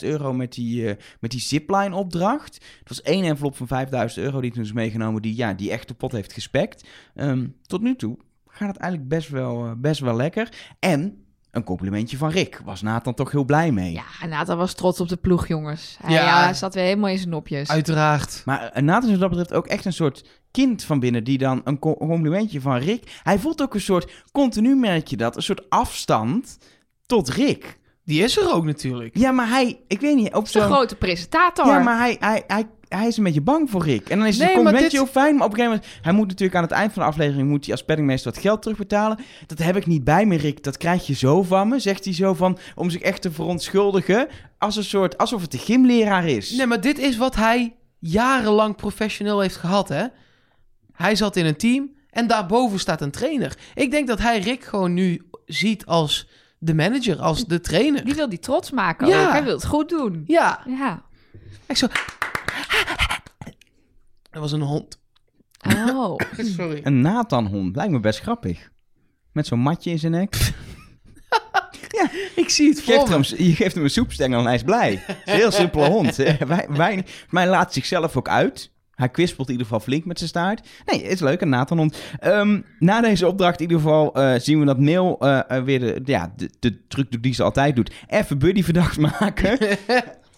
[0.00, 2.54] euro met die, eh, met die zipline opdracht.
[2.78, 5.88] Het was één envelop van 5.000 euro die toen is meegenomen die, ja, die echt
[5.88, 6.84] de pot heeft gespekt.
[7.14, 8.16] Ehm, tot nu toe
[8.48, 10.48] gaat het eigenlijk best wel, eh, best wel lekker.
[10.78, 11.23] En
[11.56, 12.60] een complimentje van Rick.
[12.64, 13.92] Was Nathan toch heel blij mee.
[13.92, 15.96] Ja, Nathan was trots op de ploeg, jongens.
[16.02, 16.22] Hij Ja.
[16.22, 17.68] ja, zat weer helemaal in zijn nopjes.
[17.70, 18.42] Uiteraard.
[18.44, 21.38] Maar eh, Nathan is wat dat betreft ook echt een soort kind van binnen die
[21.38, 23.20] dan een co- complimentje van Rick.
[23.22, 26.58] Hij voelt ook een soort, continu merk je dat, een soort afstand
[27.06, 27.78] tot Rick.
[28.04, 29.16] Die is er ook natuurlijk.
[29.18, 30.62] Ja, maar hij, ik weet niet, op zo'n...
[30.62, 31.66] grote presentator.
[31.66, 34.08] Ja, maar hij, hij, hij, hij is een beetje bang voor Rick.
[34.08, 35.80] En dan is het Nee, een maar complimentje dit- heel fijn, maar op een gegeven
[35.82, 36.02] moment...
[36.04, 38.62] Hij moet natuurlijk aan het eind van de aflevering moet hij als penningmeester wat geld
[38.62, 39.18] terugbetalen.
[39.46, 40.62] Dat heb ik niet bij me, Rick.
[40.64, 42.58] Dat krijg je zo van me, zegt hij zo van...
[42.74, 44.28] Om zich echt te verontschuldigen.
[44.58, 46.50] Als een soort, alsof het de gymleraar is.
[46.50, 50.04] Nee, maar dit is wat hij jarenlang professioneel heeft gehad, hè?
[50.92, 53.56] Hij zat in een team en daarboven staat een trainer.
[53.74, 56.28] Ik denk dat hij Rick gewoon nu ziet als
[56.58, 58.04] de manager, als de trainer.
[58.04, 59.24] Die wil die trots maken Ja.
[59.24, 59.30] ook.
[59.32, 60.22] Hij wil het goed doen.
[60.26, 61.02] Ja, Ja.
[61.66, 61.86] ik zo...
[64.30, 64.98] Dat was een hond.
[65.76, 66.18] Oh.
[66.56, 66.80] Sorry.
[66.82, 68.70] Een Nathan-hond, lijkt me best grappig.
[69.32, 70.36] Met zo'n matje in zijn nek.
[72.36, 74.62] Ik zie het Je geeft, voor hem, je geeft hem een soepstengel en hij is
[74.62, 75.02] blij.
[75.06, 76.18] Het is een heel simpele hond.
[76.24, 78.72] Eh, Wij, wij, maar hij laat zichzelf ook uit.
[78.94, 80.68] Hij kwispelt in ieder geval flink met zijn staart.
[80.84, 81.96] Nee, is leuk, een Nathan-hond.
[82.18, 85.80] Ehm, na deze opdracht in ieder geval eh, zien we dat Neil eh, eh, weer
[85.80, 87.92] de, ja, de, de truc doet die ze altijd doet.
[88.06, 89.58] Even Buddy verdacht maken.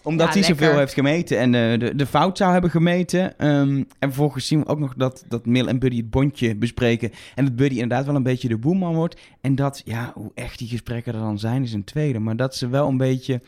[0.07, 3.37] Omdat Ja, hij zoveel heeft gemeten en eh, de, de fout zou hebben gemeten.
[3.37, 7.11] Ehm, en vervolgens zien we ook nog dat, dat Mil en Buddy het bondje bespreken.
[7.35, 9.19] En dat Buddy inderdaad wel een beetje de boeman wordt.
[9.41, 12.19] En dat, ja, hoe echt die gesprekken er dan zijn, is een tweede.
[12.19, 13.41] Maar dat ze wel een beetje...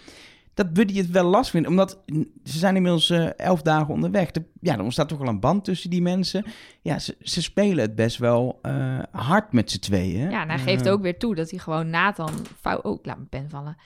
[0.54, 1.68] Dat Buddy het wel last vindt.
[1.68, 2.00] Omdat
[2.44, 4.32] ze zijn inmiddels eh, elf dagen onderweg.
[4.32, 6.46] De, ja, er ontstaat toch wel een band tussen die mensen.
[6.82, 10.30] Ja, ze, ze spelen het best wel eh, hard met z'n tweeën.
[10.30, 12.32] Ja, en hij geeft ook weer toe dat hij gewoon Nathan...
[12.62, 12.84] Fout...
[12.84, 13.78] Oh, ik laat mijn pen vallen.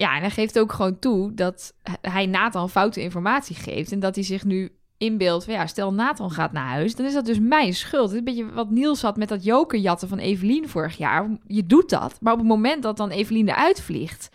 [0.00, 3.92] Ja, en hij geeft ook gewoon toe dat hij Nathan foute informatie geeft.
[3.92, 7.12] En dat hij zich nu inbeeldt van ja, stel Nathan gaat naar huis, dan is
[7.12, 8.08] dat dus mijn schuld.
[8.08, 11.28] Het een beetje wat Niels had met dat jokerjatten van Evelien vorig jaar.
[11.46, 14.28] Je doet dat, maar op het moment dat dan Evelien eruit vliegt,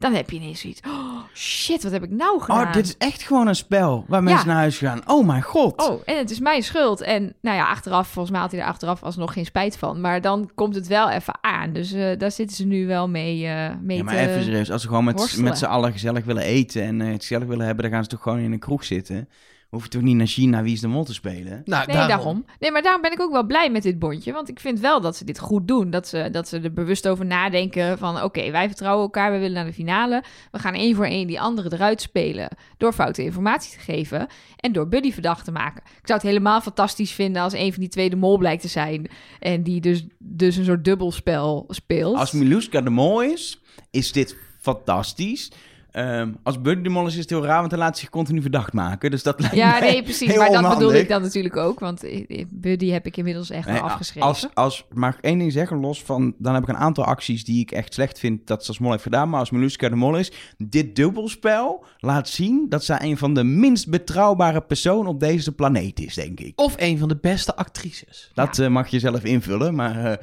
[0.00, 0.80] dan heb je ineens zoiets.
[0.86, 2.66] Oh, shit, wat heb ik nou gedaan?
[2.66, 4.52] Oh, dit is echt gewoon een spel waar mensen Ja.
[4.52, 5.00] naar huis gaan.
[5.06, 5.88] Oh mijn god.
[5.88, 7.00] Oh, en het is mijn schuld.
[7.00, 10.00] En nou ja, achteraf, volgens mij had hij er achteraf alsnog geen spijt van.
[10.00, 11.72] Maar dan komt het wel even aan.
[11.72, 14.20] Dus eh, daar zitten ze nu wel mee, eh mee Ja, maar te...
[14.20, 14.70] even serieus.
[14.70, 15.44] Als ze gewoon met, worstelen.
[15.44, 18.08] met z'n allen gezellig willen eten en eh, het gezellig willen hebben, dan gaan ze
[18.10, 19.28] toch gewoon in een kroeg zitten.
[19.70, 21.62] Hoef je toch niet naar China Wie is de Mol te spelen?
[21.64, 22.44] Nou, Nee, daarom.
[22.58, 24.32] Nee, maar daarom ben ik ook wel blij met dit bondje.
[24.32, 25.90] Want ik vind wel dat ze dit goed doen.
[25.90, 28.22] Dat ze, dat ze er bewust over nadenken van...
[28.22, 30.24] oké, wij vertrouwen elkaar, we willen naar de finale.
[30.50, 32.48] We gaan één voor één die andere eruit spelen...
[32.76, 34.26] door foute informatie te geven...
[34.56, 35.82] en door Buddy verdacht te maken.
[35.84, 37.42] Ik zou het helemaal fantastisch vinden...
[37.42, 39.10] als een van die twee de mol blijkt te zijn...
[39.38, 42.16] en die dus, dus een soort dubbelspel speelt.
[42.16, 45.50] Als Miluska de Mol is, is dit fantastisch.
[45.92, 48.40] Ehm, als Buddy de Mol is, is het heel raar, want hij laat zich continu
[48.42, 49.10] verdacht maken.
[49.10, 50.28] Dus dat lijkt Ja, mij nee, precies.
[50.28, 51.80] heel Maar dat bedoel ik dan natuurlijk ook.
[51.80, 54.28] Want eh, Buddy heb ik inmiddels echt Nee, afgeschreven.
[54.28, 56.34] Als, als, mag ik één ding zeggen, los van...
[56.38, 58.90] Dan heb ik een aantal acties die ik echt slecht vind dat ze als mol
[58.90, 59.28] heeft gedaan.
[59.28, 60.32] Maar als Miluska de mol is...
[60.58, 66.00] Dit dubbelspel laat zien dat zij een van de minst betrouwbare personen op deze planeet
[66.00, 66.60] is, denk ik.
[66.60, 68.30] Of een van de beste actrices.
[68.34, 70.04] Dat eh, mag je zelf invullen, maar...
[70.04, 70.16] eh,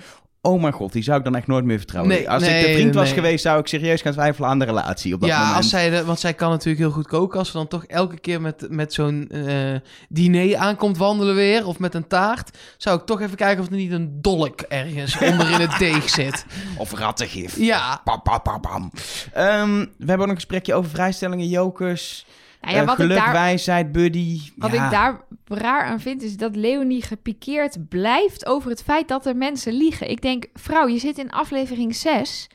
[0.47, 2.13] oh mijn god, die zou ik dan echt nooit meer vertrouwen.
[2.13, 3.13] Nee, als ik de vriend was nee.
[3.13, 5.57] geweest, zou ik serieus gaan twijfelen aan de relatie op dat ja, moment.
[5.57, 7.39] als zij de, want zij kan natuurlijk heel goed koken.
[7.39, 9.75] Als ze dan toch elke keer met, met zo'n eh,
[10.09, 13.75] diner aankomt wandelen weer, of met een taart, zou ik toch even kijken of er
[13.75, 16.45] niet een dolk ergens onder in het deeg zit.
[16.77, 17.57] Of rattengif.
[17.57, 18.91] Ja, pam, pam.
[19.33, 22.25] Ehm, we hebben ook een gesprekje over vrijstellingen, jokers,
[22.73, 24.39] Nou ja, eh, wat geluk, ik daar, wijsheid, buddy.
[24.55, 24.85] Wat Ja.
[24.85, 29.35] ik daar raar aan vind, is dat Leonie gepikeerd blijft over het feit dat er
[29.35, 30.09] mensen liegen.
[30.09, 32.47] Ik denk, vrouw, je zit in aflevering 6.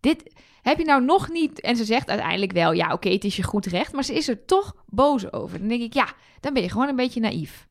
[0.00, 1.60] Dit heb je nou nog niet.
[1.60, 3.92] En ze zegt uiteindelijk wel, ja, oké, het is je goed recht.
[3.92, 5.58] Maar ze is er toch boos over.
[5.58, 6.08] Dan denk ik, ja,
[6.40, 7.66] dan ben je gewoon een beetje naïef.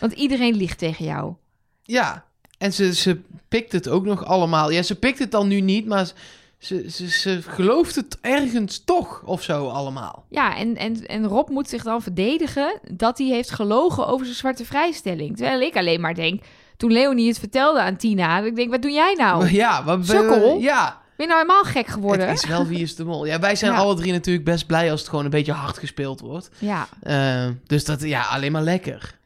[0.00, 1.34] Want iedereen liegt tegen jou.
[1.82, 2.24] ja.
[2.58, 4.70] En ze, ze pikt het ook nog allemaal.
[4.70, 6.12] Ja, ze pikt het dan nu niet, maar
[6.64, 10.24] ze, ze, ze gelooft het ergens toch of zo allemaal.
[10.28, 14.36] Ja, en, en, en Rob moet zich dan verdedigen dat hij heeft gelogen over zijn
[14.38, 15.36] zwarte vrijstelling.
[15.36, 16.42] Terwijl ik alleen maar denk,
[16.76, 19.50] toen Leonie het vertelde aan Tina, dat ik denk, wat doe jij nou?
[19.50, 20.58] Ja, wat, Sukkel.
[20.58, 22.28] ja, Ben je nou helemaal gek geworden?
[22.28, 23.26] het is wel wie is de mol.
[23.26, 23.78] Ja, wij zijn Ja.
[23.78, 26.50] alle drie natuurlijk best blij als het gewoon een beetje hard gespeeld wordt.
[26.58, 29.18] Ja, Eh, dus dat, ja, alleen maar lekker.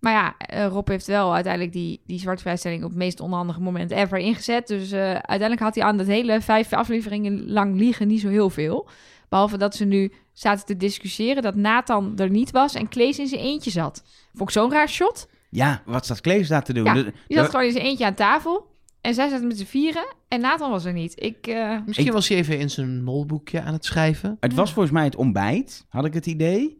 [0.00, 3.60] Maar ja, eh, Rob heeft wel uiteindelijk die, die zwarte vrijstelling op het meest onhandige
[3.60, 4.66] moment ever ingezet.
[4.66, 8.50] Dus eh, uiteindelijk had hij aan dat hele vijf afleveringen lang liegen niet zo heel
[8.50, 8.88] veel.
[9.28, 13.26] Behalve dat ze nu zaten te discussiëren dat Nathan er niet was en Klees in
[13.26, 14.02] zijn eentje zat.
[14.34, 15.28] Vond ik zo'n raar shot.
[15.50, 16.84] Ja, wat staat Klees daar te doen?
[16.84, 18.66] Ja, Die zat gewoon in zijn eentje aan tafel.
[19.00, 20.14] En zij zaten met z'n vieren.
[20.28, 21.22] En Nathan was er niet.
[21.22, 24.36] Ik, eh, Misschien Ik- was hij even in zijn molboekje aan het schrijven.
[24.40, 26.77] Het was volgens mij het ontbijt, had ik het idee.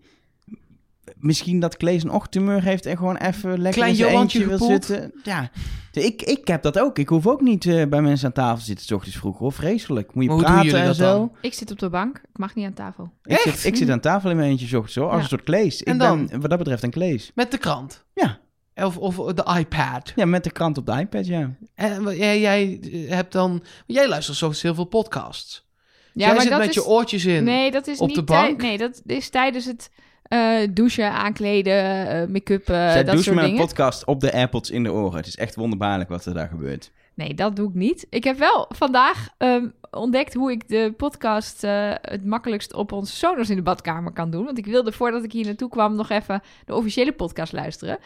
[1.20, 4.57] Misschien dat Klees een ochtendtumeur heeft en gewoon even lekker Klein in zijn Johantje eentje
[4.59, 5.12] wil zitten.
[5.22, 5.50] Ja,
[5.92, 6.98] ik, ik heb dat ook.
[6.98, 9.52] Ik hoef ook niet eh, bij mensen aan tafel te zitten, s ochtends vroeg hoor.
[9.52, 10.14] Vreselijk.
[10.14, 11.02] Moet je Maar hoe doen praten en dat zo.
[11.18, 11.33] dan?
[11.40, 12.16] Ik zit op de bank.
[12.16, 13.12] Ik mag niet aan tafel.
[13.24, 13.64] Ik zit, Echt?
[13.64, 15.22] ik zit aan tafel in mijn eentje s ochtends hoor, als Ja.
[15.22, 15.83] een soort Klees.
[15.83, 16.26] En ik dan?
[16.26, 17.31] ben wat dat betreft een Klees.
[17.35, 18.04] Met de krant.
[18.14, 18.38] Ja.
[18.74, 20.12] Of, of de iPad.
[20.16, 21.50] Ja, met de krant op de iPad, ja.
[21.74, 23.62] En wa- jij, jij eh, hebt dan...
[23.87, 25.66] Jij luistert zo heel veel podcasts.
[26.12, 26.74] Ja, jij maar zit dat met is...
[26.74, 27.44] je oortjes in.
[27.44, 28.62] Nee, dat is op niet de tij- bank?
[28.62, 29.90] Nee, dat is tijdens het
[30.29, 34.71] eh, douchen, aankleden, eh, make-up, Zij dat douchen soort met een podcast op de AirPods
[34.71, 35.17] in de oren.
[35.17, 36.91] Het is echt wonderbaarlijk wat er daar gebeurt.
[37.14, 38.07] Nee, dat doe ik niet.
[38.11, 43.17] Ik heb wel vandaag ehm, ontdekt hoe ik de podcast eh, het makkelijkst op onze
[43.17, 44.45] Sonos in de badkamer kan doen.
[44.45, 47.99] Want ik wilde voordat ik hier naartoe kwam nog even de officiële podcast luisteren.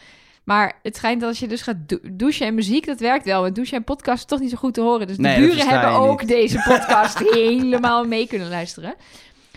[0.43, 3.41] Maar het schijnt dat als je dus gaat dou- douchen en muziek, dat werkt wel.
[3.41, 5.07] Maar douchen en podcast is toch niet zo goed te horen.
[5.07, 6.29] Dus de Nee, buren hebben ook niet.
[6.29, 8.95] deze podcast helemaal mee kunnen luisteren.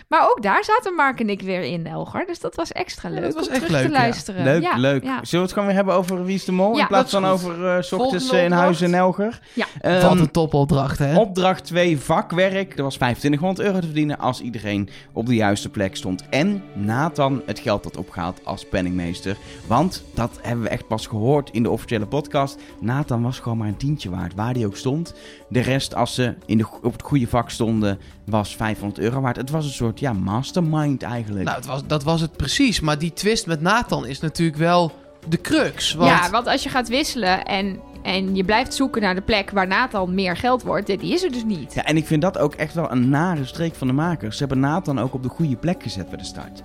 [0.07, 2.25] Maar ook daar zaten Mark en ik weer in, Elger.
[2.25, 3.99] Dus dat was extra Ja, leuk dat was om echt terug leuk, te ja.
[3.99, 4.43] luisteren.
[4.43, 5.03] Leuk, Ja, leuk.
[5.03, 5.09] ja.
[5.13, 6.75] Zullen we het gewoon weer hebben over Wie is de Mol?
[6.75, 7.51] Ja, in plaats dat van is goed.
[7.51, 8.93] over eh, s ochtends Volgende eh, in huis opdracht.
[8.93, 9.39] en Elger.
[9.53, 9.65] Ja.
[9.81, 11.17] Ehm, Wat een topopdracht, hè?
[11.17, 12.77] Opdracht 2, vakwerk.
[12.77, 16.23] Er was 2500 euro te verdienen als iedereen op de juiste plek stond.
[16.29, 19.37] En Nathan het geld had opgehaald als penningmeester.
[19.67, 22.59] Want, dat hebben we echt pas gehoord in de officiële podcast.
[22.79, 25.13] Nathan was gewoon maar een tientje waard, waar hij ook stond.
[25.49, 29.35] De rest, als ze in de, op het goede vak stonden, was 500 euro waard.
[29.35, 31.43] Het was een soort, ja, mastermind eigenlijk.
[31.45, 32.79] Nou, het was, dat was het precies.
[32.79, 34.91] Maar die twist met Nathan is natuurlijk wel
[35.27, 35.93] de crux.
[35.93, 39.49] Want Ja, want als je gaat wisselen en, en je blijft zoeken naar de plek
[39.51, 41.73] waar Nathan meer geld wordt, die is er dus niet.
[41.73, 44.37] Ja, en ik vind dat ook echt wel een nare streek van de makers.
[44.37, 46.61] Ze hebben Nathan ook op de goede plek gezet bij de start.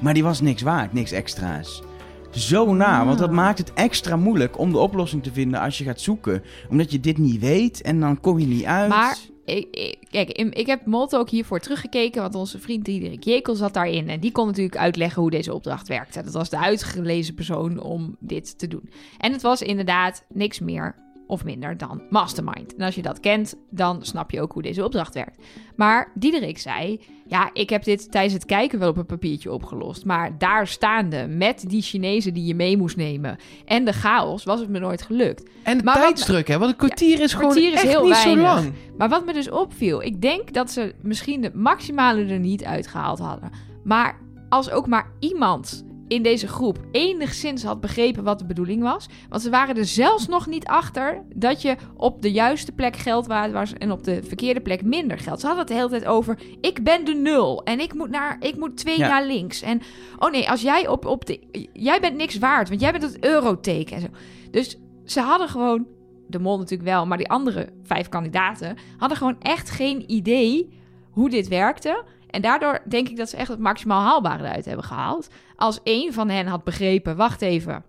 [0.00, 1.82] Maar die was niks waard, niks extra's.
[2.30, 3.34] Zo na, want dat Ah.
[3.34, 6.42] maakt het extra moeilijk om de oplossing te vinden als je gaat zoeken.
[6.70, 8.88] Omdat je dit niet weet en dan kom je niet uit.
[8.88, 13.74] Maar ik, kijk, ik heb Molto ook hiervoor teruggekeken, want onze vriend Diederik Jekel zat
[13.74, 14.08] daarin.
[14.08, 16.22] En die kon natuurlijk uitleggen hoe deze opdracht werkte.
[16.22, 18.90] Dat was de uitgelezen persoon om dit te doen.
[19.18, 22.76] En het was inderdaad niks meer of minder dan Mastermind.
[22.76, 25.42] En als je dat kent, dan snap je ook hoe deze opdracht werkt.
[25.76, 30.04] Maar Diederik zei, ja, ik heb dit tijdens het kijken wel op een papiertje opgelost.
[30.04, 34.60] Maar daar staande, met die Chinezen die je mee moest nemen en de chaos, was
[34.60, 35.50] het me nooit gelukt.
[35.62, 36.58] En de Maar tijdsdruk, hè?
[36.58, 38.44] Want een kwartier is gewoon kwartier is echt heel niet zo weinig.
[38.44, 38.72] lang.
[38.98, 43.18] Maar wat me dus opviel, ik denk dat ze misschien de maximale er niet uitgehaald
[43.18, 43.50] hadden.
[43.84, 49.06] Maar als ook maar iemand in deze groep enigszins had begrepen wat de bedoeling was.
[49.28, 53.26] Want ze waren er zelfs nog niet achter dat je op de juiste plek geld
[53.26, 55.40] waard was en op de verkeerde plek minder geld.
[55.40, 58.36] Ze hadden het de hele tijd over, ik ben de nul en ik moet, naar,
[58.40, 59.08] ik moet twee Ja.
[59.08, 59.62] naar links.
[59.62, 59.80] En
[60.18, 63.24] oh nee, als jij op, op de, jij bent niks waard, want jij bent het
[63.24, 64.08] euroteken en zo.
[64.50, 65.86] Dus ze hadden gewoon,
[66.28, 70.68] de mol natuurlijk wel, maar die andere vijf kandidaten hadden gewoon echt geen idee
[71.10, 72.04] hoe dit werkte.
[72.34, 75.28] En daardoor denk ik dat ze echt het maximaal haalbare eruit hebben gehaald.
[75.56, 77.84] Als één van hen had begrepen, wacht even,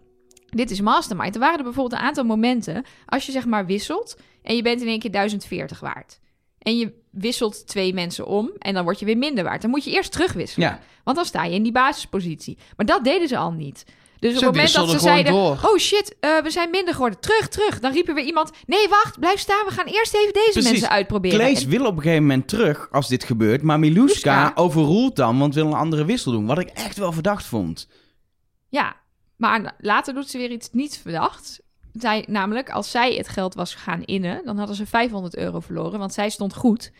[0.46, 1.34] dit is mastermind.
[1.34, 4.82] Er waren er bijvoorbeeld een aantal momenten, als je zeg maar wisselt en je bent
[4.82, 6.20] in één keer 1040 waard.
[6.60, 9.62] En je wisselt twee mensen om en dan word je weer minder waard.
[9.62, 10.70] Dan moet je eerst terugwisselen.
[10.70, 10.80] Ja.
[11.04, 12.58] Want dan sta je in die basispositie.
[12.78, 13.86] Maar dat deden ze al niet.
[14.20, 15.34] Dus op het moment dat ze zeiden...
[15.34, 15.60] door.
[15.64, 17.20] Oh shit, eh, we zijn minder geworden.
[17.20, 17.80] Terug, terug.
[17.80, 18.52] Dan riepen weer iemand...
[18.66, 19.66] Nee, wacht, blijf staan.
[19.66, 20.72] We gaan eerst even deze Precies.
[20.72, 21.40] mensen uitproberen.
[21.40, 23.62] Klees En- wil op een gegeven moment terug als dit gebeurt.
[23.62, 26.46] Maar Miluska overroelt dan, want wil een andere wissel doen.
[26.46, 27.88] Wat ik echt wel verdacht vond.
[28.70, 28.96] Ja,
[29.36, 31.60] maar later doet ze weer iets niet verdachts.
[31.94, 34.42] Zij, namelijk, als zij het geld was gaan innen...
[34.46, 36.92] dan hadden ze 500 euro verloren, want zij stond goed.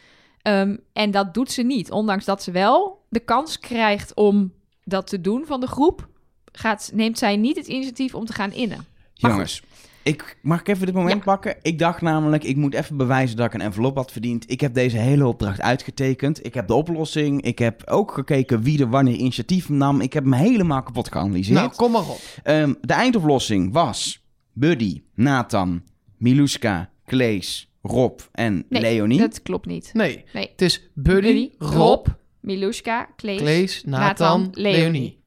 [0.42, 1.92] Ehm, en dat doet ze niet.
[1.92, 6.08] Ondanks dat ze wel de kans krijgt om dat te doen van de groep...
[6.58, 8.86] Gaat, neemt zij niet het initiatief om te gaan innen.
[9.20, 9.62] Maar Jongens,
[10.04, 11.24] ik, mag ik even dit moment Ja.
[11.24, 11.56] pakken?
[11.62, 14.52] Ik dacht namelijk, ik moet even bewijzen dat ik een envelop had verdiend.
[14.52, 16.46] Ik heb deze hele opdracht uitgetekend.
[16.46, 17.42] Ik heb de oplossing.
[17.42, 20.02] Ik heb ook gekeken wie er wanneer initiatief nam.
[20.02, 21.60] Ik heb hem helemaal kapot geanalyseerd.
[21.60, 22.20] Nou, kom maar op.
[22.44, 25.84] Ehm, de eindoplossing was Buddy, Nathan,
[26.18, 29.18] Miluska, Klees, Rob en Nee, Leonie.
[29.20, 29.90] dat klopt niet.
[29.94, 30.48] Nee, Nee.
[30.52, 32.08] het is Buddy, Buddy, Rob,
[32.40, 35.24] Miluska, Klees, Klees, Nathan, Leonie.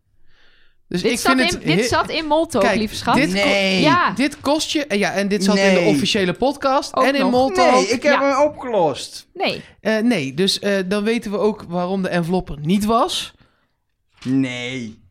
[0.88, 1.78] Dus Dit, ik zat vind in, het...
[1.78, 3.14] dit zat in Molto, lieve schat.
[3.14, 3.80] dit- Nee.
[3.80, 4.84] Ja, Dit kost je...
[4.88, 7.26] Ja, en dit zat in de officiële podcast Ook en in.
[7.26, 7.70] Molto.
[7.70, 8.28] Nee, ik heb Ja.
[8.38, 9.26] hem opgelost.
[9.34, 9.62] nee.
[9.80, 13.34] Eh, nee, dus eh, dan weten we ook waarom de envelop er niet was.
[14.24, 15.02] Nee.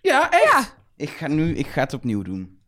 [0.00, 0.42] Ja, echt?
[0.52, 0.64] Ja.
[0.96, 2.58] Ik ga, nu, ik ga het opnieuw doen.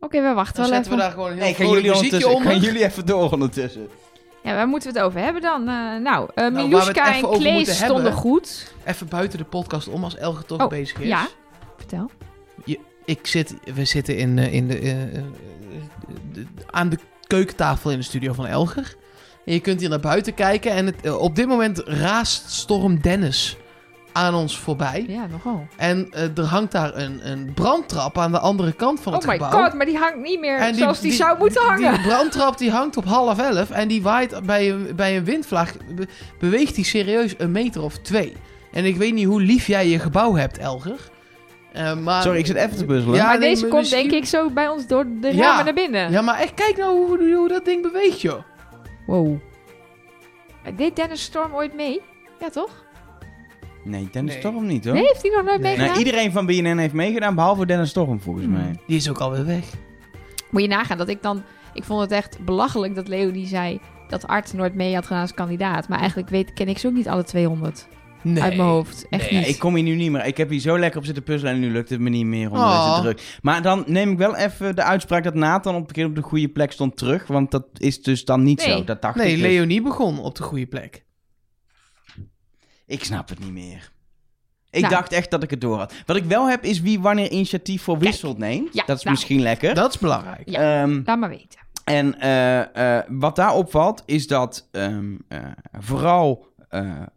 [0.00, 0.96] Oké, we wachten Dan wel zetten even.
[0.96, 2.52] we daar gewoon een heel Nee, gaan vrolijk jullie, muziekje ondertussen, onder.
[2.52, 3.88] gaan jullie even door ondertussen.
[4.42, 5.60] Ja, waar moeten we het over hebben dan?
[5.68, 6.58] Eh, nou, eh even
[7.02, 8.12] en Klees stonden hebben.
[8.12, 8.72] goed.
[8.84, 11.06] Even buiten de podcast om als Elge toch Oh, bezig is.
[11.08, 11.28] ja.
[11.88, 12.10] Vertel.
[13.06, 15.22] Ik zit, we zitten in, eh, in de, eh, eh,
[16.32, 18.94] de- aan de keukentafel in de studio van Elger.
[19.44, 20.70] En je kunt hier naar buiten kijken.
[20.72, 23.56] En het, op dit moment raast Storm Dennis
[24.12, 25.04] aan ons voorbij.
[25.08, 25.66] Ja, nogal.
[25.76, 29.34] En er hangt daar een, een brandtrap aan de andere kant van het Oh my
[29.38, 29.62] gebouw.
[29.64, 31.92] god, maar die hangt niet meer En zoals die, zou moeten hangen.
[31.92, 35.76] Die brandtrap die hangt op half elf en die waait bij een, bij een windvlaag.
[35.94, 36.06] be-
[36.38, 38.32] beweegt die serieus een meter of twee.
[38.72, 41.12] En ik weet niet hoe lief jij je gebouw hebt, Elger.
[41.74, 43.16] Eh, maar, Sorry, ik zit even te puzzelen.
[43.16, 45.42] Ja, maar deze komt misschien- denk ik zo bij ons door de Ja.
[45.42, 46.10] ramen naar binnen.
[46.10, 48.42] Ja, maar echt, kijk nou hoe, hoe dat ding beweegt, joh.
[49.06, 49.36] Wow.
[50.76, 52.00] Deed Dennis Storm ooit mee?
[52.40, 52.84] Ja, toch?
[53.84, 54.40] Nee, Dennis Nee.
[54.40, 54.94] Storm niet hoor.
[54.94, 55.70] Nee, heeft hij nog nooit Nee.
[55.70, 55.96] meegedaan?
[55.96, 58.76] Nee, iedereen van BNN heeft meegedaan, behalve Dennis Storm volgens mij.
[58.86, 59.64] Die is ook alweer weg.
[60.50, 61.42] Moet je nagaan dat ik dan...
[61.74, 65.34] Ik vond het echt belachelijk dat Leonie zei dat Art nooit mee had gedaan als
[65.34, 65.88] kandidaat.
[65.88, 67.86] Maar eigenlijk weet, ken ik ze ook niet alle 200
[68.24, 68.42] Nee.
[68.42, 69.06] uit mijn hoofd.
[69.10, 69.48] Echt niet.
[69.48, 70.24] ik kom hier nu niet meer.
[70.24, 72.50] Ik heb hier zo lekker op zitten puzzelen en nu lukt het me niet meer
[72.50, 72.88] onder Oh.
[72.90, 73.38] deze druk.
[73.42, 76.72] Maar dan neem ik wel even de uitspraak dat Nathan op op de goede plek
[76.72, 77.26] stond terug.
[77.26, 78.76] Want dat is dus dan niet Nee.
[78.76, 78.84] zo.
[78.84, 79.42] Dat dacht Nee, ik dus.
[79.42, 81.04] Leonie begon op de goede plek.
[82.86, 83.92] Ik snap het niet meer.
[84.70, 84.94] Ik Nou.
[84.94, 85.94] dacht echt dat ik het door had.
[86.06, 88.74] Wat ik wel heb is wie wanneer initiatief voor wisselt neemt.
[88.74, 89.14] Ja, dat is nou.
[89.16, 89.74] misschien lekker.
[89.74, 90.48] Dat is belangrijk.
[90.48, 90.82] Ja.
[90.82, 91.58] Ehm, Laat maar weten.
[91.84, 95.38] En eh, eh, wat daar opvalt is dat ehm, eh,
[95.78, 96.46] vooral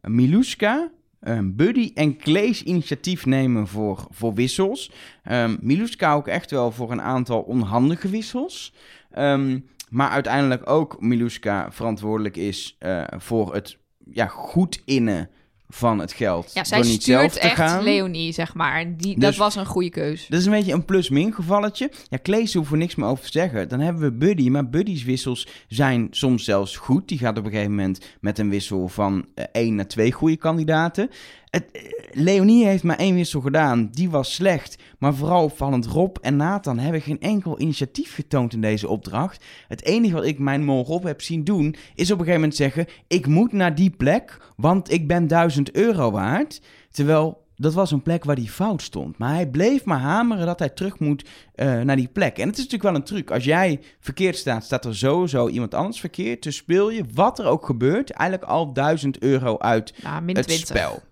[0.01, 4.91] Miluska, ehm, Buddy en Klees initiatief nemen voor, voor wissels.
[5.23, 8.73] Ehm Miluska ook echt wel voor een aantal onhandige wissels.
[9.11, 13.77] Ehm, maar uiteindelijk ook Miluska verantwoordelijk is eh, voor het
[14.11, 15.29] ja, goed innen
[15.69, 16.51] van het geld.
[16.53, 17.83] Ja, zij door niet zelf te echt gaan.
[17.83, 18.97] Leonie, zeg maar.
[18.97, 20.27] Die, Dus- dat was een goede keus.
[20.27, 21.91] Dat is een beetje een plus-min gevalletje.
[22.09, 23.69] Ja, Klees hoeven we niks meer over te zeggen.
[23.69, 27.07] Dan hebben we Buddy, maar Buddy's wissels zijn soms zelfs goed.
[27.07, 30.37] Die gaat op een gegeven moment met een wissel van eh, één naar twee goede
[30.37, 31.09] kandidaten.
[31.57, 33.89] Het, eh, Leonie heeft maar één wissel gedaan.
[33.91, 34.77] Die was slecht.
[34.97, 39.45] Maar vooral opvallend, Rob en Nathan hebben geen enkel initiatief getoond in deze opdracht.
[39.67, 42.55] Het enige wat ik mijn mol Rob heb zien doen, is op een gegeven moment
[42.55, 42.85] zeggen...
[43.07, 46.61] ik moet naar die plek, want ik ben 1000 euro waard.
[46.91, 49.17] Terwijl dat was een plek waar hij fout stond.
[49.17, 52.37] Maar hij bleef maar hameren dat hij terug moet eh, naar die plek.
[52.37, 53.31] En het is natuurlijk wel een truc.
[53.31, 56.43] Als jij verkeerd staat, staat er sowieso iemand anders verkeerd.
[56.43, 60.67] Dus speel je, wat er ook gebeurt, eigenlijk al 1000 euro uit Nou, het 20.
[60.67, 61.03] spel.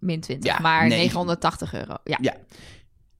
[0.00, 0.98] Min 20, Ja, maar nee.
[0.98, 1.94] 980 euro.
[2.04, 2.18] Ja.
[2.20, 2.36] Ja.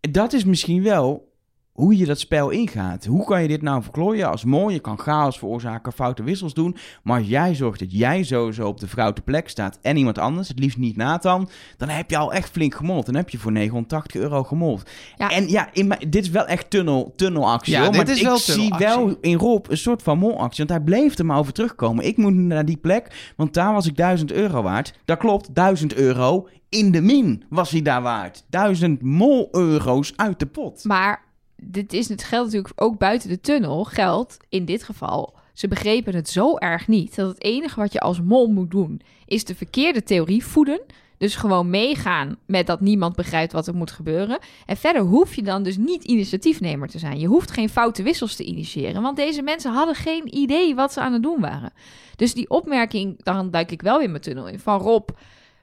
[0.01, 1.35] Dat is misschien wel
[1.77, 3.05] hoe je dat spel ingaat.
[3.05, 4.75] Hoe kan je dit nou verklooien als mooi?
[4.75, 6.77] Je kan chaos veroorzaken, foute wissels doen.
[7.03, 10.49] Maar als jij zorgt dat jij sowieso op de foute plek staat en iemand anders,
[10.49, 13.07] het liefst niet Nathan, dan heb je al echt flink gemold.
[13.07, 14.91] Dan heb je voor 980 euro gemold.
[15.17, 15.31] Ja.
[15.31, 17.73] En ja, in mijn- dit is wel echt tunnel, tunnelactie.
[17.73, 17.93] Ja, hoor.
[17.93, 20.65] dit maar is ik wel zie wel in Rob een soort van molactie.
[20.67, 22.07] Want hij bleef er maar over terugkomen.
[22.07, 24.95] Ik moet naar die plek, want daar was ik 1000 euro waard.
[25.05, 28.45] Dat klopt, 1000 euro in de min was hij daar waard.
[28.51, 30.85] 1000 mol-euro's uit de pot.
[30.85, 31.25] Maar
[31.57, 33.85] dit is het geldt natuurlijk ook buiten de tunnel.
[33.85, 35.35] Geldt in dit geval.
[35.53, 39.01] Ze begrepen het zo erg niet dat het enige wat je als mol moet doen
[39.27, 40.81] is de verkeerde theorie voeden.
[41.19, 44.38] Dus gewoon meegaan met dat niemand begrijpt wat er moet gebeuren.
[44.66, 47.19] En verder hoef je dan dus niet initiatiefnemer te zijn.
[47.19, 49.03] Je hoeft geen foute wissels te initiëren.
[49.03, 51.73] Want deze mensen hadden geen idee wat ze aan het doen waren.
[52.16, 54.59] Dus die opmerking, dan duik ik wel weer mijn tunnel in.
[54.59, 55.09] Van Rob,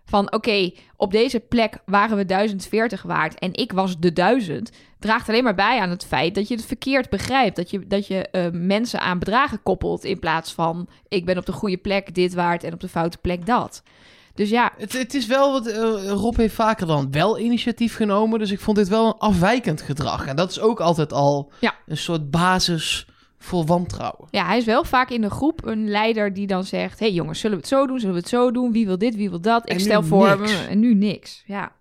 [0.06, 4.72] van oké, op deze plek waren we 1040 waard en ik was de 1000.
[5.00, 7.56] Draagt alleen maar bij aan het feit dat je het verkeerd begrijpt.
[7.56, 11.46] Dat je, dat je eh, mensen aan bedragen koppelt in plaats van ik ben op
[11.46, 13.84] de goede plek dit waard en op de foute plek dat.
[14.36, 15.68] Dus ja, Het, het is wel wat.
[15.68, 18.40] eh, Rob heeft vaker dan wel initiatief genomen.
[18.40, 20.26] Dus ik vond dit wel een afwijkend gedrag.
[20.26, 21.76] En dat is ook altijd al Ja.
[21.88, 23.08] een soort basis
[23.44, 24.28] voor wantrouwen.
[24.32, 27.40] ja, hij is wel vaak in de groep een leider die dan zegt: hey jongens,
[27.40, 28.00] zullen we het zo doen?
[28.00, 28.72] Zullen we het zo doen?
[28.72, 29.16] Wie wil dit?
[29.16, 29.64] Wie wil dat?
[29.66, 30.40] Ik En stel voor.
[30.40, 30.68] niks.
[30.68, 31.44] En nu niks.
[31.46, 31.72] Ja.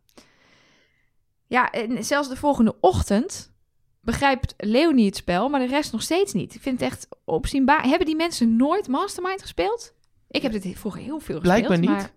[1.46, 3.52] Ja, en zelfs de volgende ochtend
[4.00, 6.54] begrijpt Leonie het spel, maar de rest nog steeds niet.
[6.54, 7.82] Ik vind het echt opzienbaar.
[7.82, 9.94] Hebben die mensen nooit Mastermind gespeeld?
[10.28, 11.42] Ik heb dit vroeger heel veel gespeeld.
[11.42, 11.88] Blijkbaar niet.
[11.88, 12.12] Maar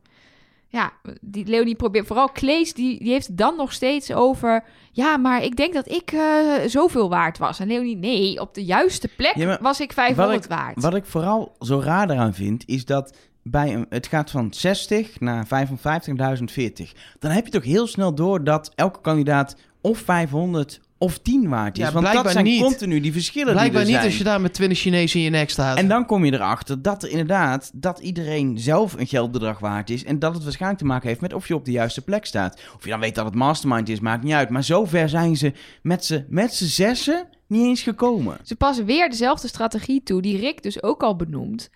[0.68, 2.08] ja, die Leonie probeert...
[2.08, 4.64] Vooral Klees, die, die heeft het dan nog steeds over...
[4.92, 7.60] Ja, maar ik denk dat ik eh, zoveel waard was.
[7.60, 10.82] En Leonie, nee, op de juiste plek Ja, was ik 500 ik- waard.
[10.82, 15.20] Wat ik vooral zo raar eraan vind, is dat bij een, het gaat van 60
[15.20, 16.94] naar 55 naar 1040.
[17.20, 21.78] Dan heb je toch heel snel door dat elke kandidaat of 500 of 10 waard
[21.78, 21.84] is.
[21.84, 22.62] Ja, Want dat blijkbaar zijn niet.
[22.62, 24.06] continu die verschillen Blijkbaar die er niet zijn.
[24.06, 25.78] als je daar met 20 Chinezen in je nek staat.
[25.78, 30.04] En dan kom je erachter dat er inderdaad dat iedereen zelf een geldbedrag waard is.
[30.04, 32.62] En dat het waarschijnlijk te maken heeft met of je op de juiste plek staat.
[32.76, 34.50] Of je dan weet dat het mastermind is, maakt niet uit.
[34.50, 38.38] Maar zover zijn ze met z'n met z'n zessen niet eens gekomen.
[38.44, 41.70] Ze passen weer dezelfde strategie toe, die Rick dus ook al benoemt.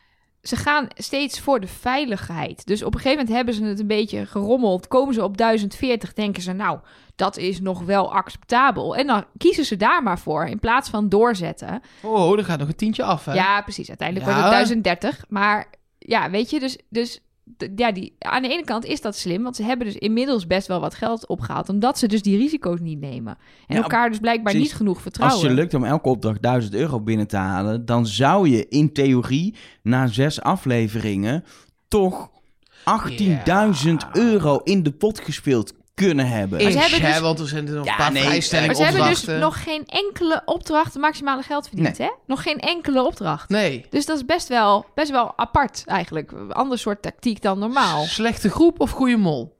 [0.49, 2.65] Ze gaan steeds voor de veiligheid.
[2.65, 4.87] Dus op een gegeven moment hebben ze het een beetje gerommeld.
[4.87, 6.79] Komen ze op 1040, denken ze, nou,
[7.15, 8.95] dat is nog wel acceptabel.
[8.95, 11.81] En dan kiezen ze daar maar voor, in plaats van doorzetten.
[12.01, 13.33] Oh, er gaat nog een tientje af, hè?
[13.33, 13.87] Ja, precies.
[13.87, 14.33] Uiteindelijk Ja.
[14.33, 15.25] wordt het 1030.
[15.29, 15.65] Maar
[15.97, 17.19] ja, weet je, dus, dus
[17.75, 20.67] ja, die, aan de ene kant is dat slim, want ze hebben dus inmiddels best
[20.67, 23.37] wel wat geld opgehaald, omdat ze dus die risico's niet nemen.
[23.67, 24.69] En Ja, elkaar dus blijkbaar precies.
[24.69, 25.37] niet genoeg vertrouwen.
[25.39, 28.91] Als je lukt om elke opdracht 1000 euro binnen te halen, dan zou je in
[28.93, 31.43] theorie na zes afleveringen
[31.87, 32.29] toch
[32.83, 34.09] 18.000 Ja.
[34.13, 35.73] euro in de pot gespeeld
[36.05, 36.63] kunnen hebben.
[36.63, 38.77] Maar ze hebben hè, dus- want er zijn er nog Ja, een paar nee, vrijstellingen
[38.77, 42.09] maar ze hebben dus nog geen enkele opdracht maximale geld verdiend, hè?
[42.25, 43.49] Nog geen enkele opdracht.
[43.49, 43.85] Nee.
[43.89, 46.31] Dus dat is best wel, best wel apart eigenlijk.
[46.49, 48.03] Ander soort tactiek dan normaal.
[48.05, 49.57] Slechte groep of goede mol?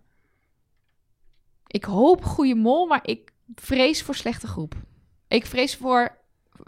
[1.68, 4.74] Ik hoop goede mol, maar ik vrees voor slechte groep.
[5.28, 6.18] Ik vrees voor,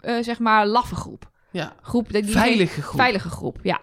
[0.00, 1.30] eh, zeg maar, laffe groep.
[1.50, 1.72] Ja.
[1.82, 3.00] groep die Veilige groep.
[3.00, 3.80] Veilige groep, ja.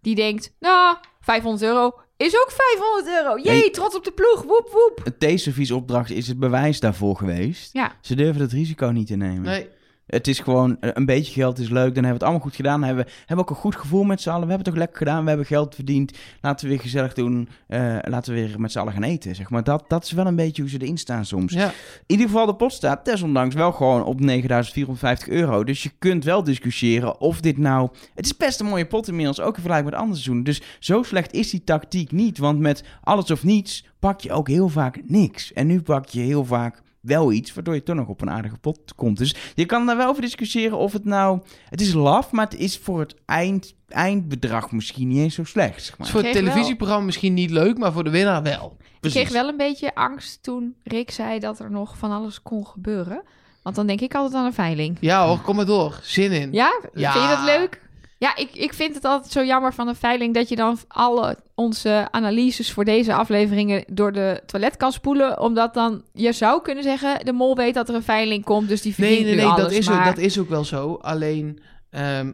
[0.00, 3.36] Die denkt, nou, 500 euro is ook 500 euro.
[3.38, 3.70] Jee, Nee.
[3.70, 5.00] trots op de ploeg, woep woep.
[5.04, 7.72] Het theeserviesopdracht is het bewijs daarvoor geweest.
[7.72, 9.42] Ja, Ze durven het risico niet te nemen.
[9.42, 9.68] Nee.
[10.06, 11.94] Het is gewoon eh, een beetje geld is leuk.
[11.94, 12.78] Dan hebben we het allemaal goed gedaan.
[12.78, 14.46] Dan hebben we hebben ook een goed gevoel met z'n allen.
[14.46, 15.22] We hebben het toch lekker gedaan.
[15.22, 16.18] We hebben geld verdiend.
[16.40, 17.48] Laten we weer gezellig doen.
[17.66, 19.34] Eh, laten we weer met z'n allen gaan eten.
[19.34, 19.64] Zeg maar.
[19.64, 21.52] dat, dat is wel een beetje hoe ze erin staan soms.
[21.52, 21.66] Ja.
[21.66, 21.72] In
[22.06, 25.64] ieder geval, de pot staat desondanks wel gewoon op 9450 euro.
[25.64, 27.88] Dus je kunt wel discussiëren of dit nou...
[28.14, 30.44] Het is best een mooie pot inmiddels, ook in vergelijking met andere seizoenen.
[30.44, 32.38] Dus zo slecht is die tactiek niet.
[32.38, 35.52] Want met alles of niets pak je ook heel vaak niks.
[35.52, 38.58] En nu pak je heel vaak wel iets, waardoor je toch nog op een aardige
[38.58, 39.18] pot komt.
[39.18, 41.40] Dus je kan daar wel over discussiëren of het nou...
[41.68, 45.84] Het is laf, maar het is voor het eind, eindbedrag misschien niet eens zo slecht.
[45.84, 46.06] Zeg maar.
[46.08, 48.76] voor het wel- televisieprogramma misschien niet leuk, maar voor de winnaar wel.
[49.00, 52.66] ik kreeg wel een beetje angst toen Rick zei dat er nog van alles kon
[52.66, 53.22] gebeuren.
[53.62, 54.96] Want dan denk ik altijd aan een veiling.
[55.00, 55.98] Ja hoor, kom maar door.
[56.02, 56.52] Zin in.
[56.52, 56.80] Ja?
[56.94, 57.12] Ja.
[57.12, 57.82] Vind je dat leuk?
[58.24, 61.38] Ja, ik, ik vind het altijd zo jammer van een veiling dat je dan alle
[61.54, 65.40] onze analyses voor deze afleveringen door de toilet kan spoelen.
[65.40, 68.82] Omdat dan, je zou kunnen zeggen, de mol weet dat er een veiling komt, dus
[68.82, 69.62] die verdient Nee, nee, nee, alles.
[69.62, 70.94] dat, is ook, dat is ook wel zo.
[70.94, 71.60] Alleen
[71.90, 72.32] ehm,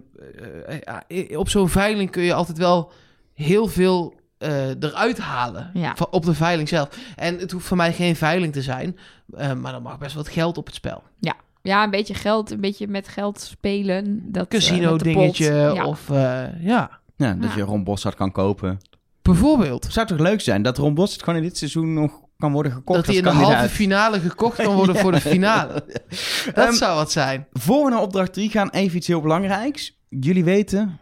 [0.66, 2.92] eh, eh, op zo'n veiling kun je altijd wel
[3.34, 5.70] heel veel eh, eruit halen.
[5.74, 5.94] Ja.
[6.10, 6.88] Op de veiling zelf.
[7.16, 8.98] En het hoeft voor mij geen veiling te zijn.
[9.60, 11.02] maar er mag best wat geld op het spel.
[11.18, 14.22] Ja, een beetje geld, een beetje met geld spelen.
[14.32, 15.86] Dat, eh, Casino dingetje Ja.
[15.86, 16.16] of eh,
[16.62, 16.98] ja.
[17.16, 17.56] Ja, dat Ja.
[17.56, 18.78] je Ron Bossard kan kopen.
[19.22, 19.84] Bijvoorbeeld.
[19.84, 22.72] Het zou toch leuk zijn dat Ron Bossard gewoon in dit seizoen nog kan worden
[22.72, 25.84] gekocht Dat hij in de halve finale gekocht kan worden voor de finale.
[26.54, 27.46] Dat Ehm, zou wat zijn.
[27.52, 29.98] Voor we naar opdracht 3 gaan, even iets heel belangrijks.
[30.08, 30.98] Jullie weten,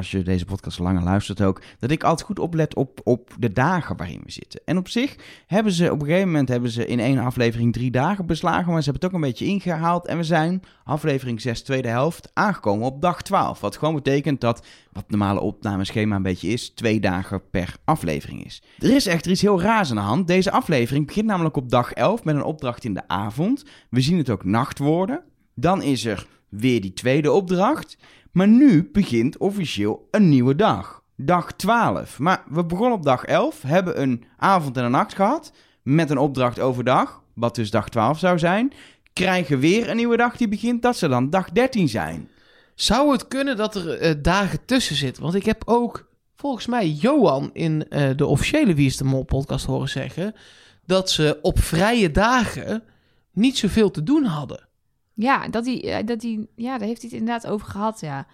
[0.00, 3.52] als je deze podcast langer luistert ook, dat ik altijd goed oplet op, op de
[3.52, 4.60] dagen waarin we zitten.
[4.64, 7.90] En op zich hebben ze op een gegeven moment hebben ze in één aflevering drie
[7.90, 10.06] dagen beslagen, maar ze hebben het ook een beetje ingehaald.
[10.06, 13.60] En we zijn, aflevering 6, tweede helft, aangekomen op dag 12.
[13.60, 18.44] Wat gewoon betekent dat, wat het normale opnameschema een beetje is, twee dagen per aflevering
[18.44, 18.62] is.
[18.78, 20.26] Er is echter iets heel raars aan de hand.
[20.26, 23.64] Deze aflevering begint namelijk op dag 11 met een opdracht in de avond.
[23.90, 25.22] We zien het ook nacht worden.
[25.54, 27.96] Dan is er weer die tweede opdracht.
[28.32, 31.02] Maar nu begint officieel een nieuwe dag.
[31.16, 32.18] Dag 12.
[32.18, 35.52] Maar we begonnen op dag 11, hebben een avond en een nacht gehad.
[35.82, 38.72] Met een opdracht overdag, wat dus dag 12 zou zijn.
[39.12, 42.28] Krijgen weer een nieuwe dag die begint, dat zou dan dag 13 zijn.
[42.74, 45.22] Zou het kunnen dat er eh, dagen tussen zitten?
[45.22, 49.24] Want ik heb ook volgens mij Johan in eh, de officiële Wie is de Mol
[49.24, 50.34] podcast horen zeggen...
[50.86, 52.82] dat ze op vrije dagen
[53.32, 54.68] niet zoveel te doen hadden.
[55.14, 58.26] Ja, dat hij, eh, dat hij, ja, daar heeft hij het inderdaad over gehad, ja.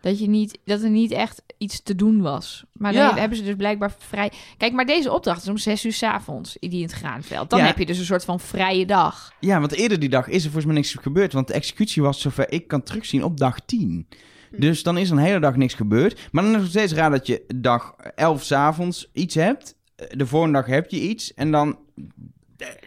[0.00, 2.64] Dat, je niet, dat er niet echt iets te doen was.
[2.72, 3.08] Maar Ja.
[3.08, 4.32] dan hebben ze dus blijkbaar vrij...
[4.56, 7.50] Kijk, maar deze opdracht is om zes uur s avonds, die in het graanveld.
[7.50, 7.64] Dan Ja.
[7.66, 9.32] heb je dus een soort van vrije dag.
[9.40, 11.32] Ja, want eerder die dag is er volgens mij niks gebeurd.
[11.32, 14.08] Want de executie was, zover ik kan terugzien, op dag 10.
[14.50, 16.28] Dus dan is er een hele dag niks gebeurd.
[16.32, 19.74] Maar dan is het nog steeds raar dat je dag 11 s'avonds iets hebt.
[19.96, 21.34] Eh, De volgende dag heb je iets.
[21.34, 21.78] En dan...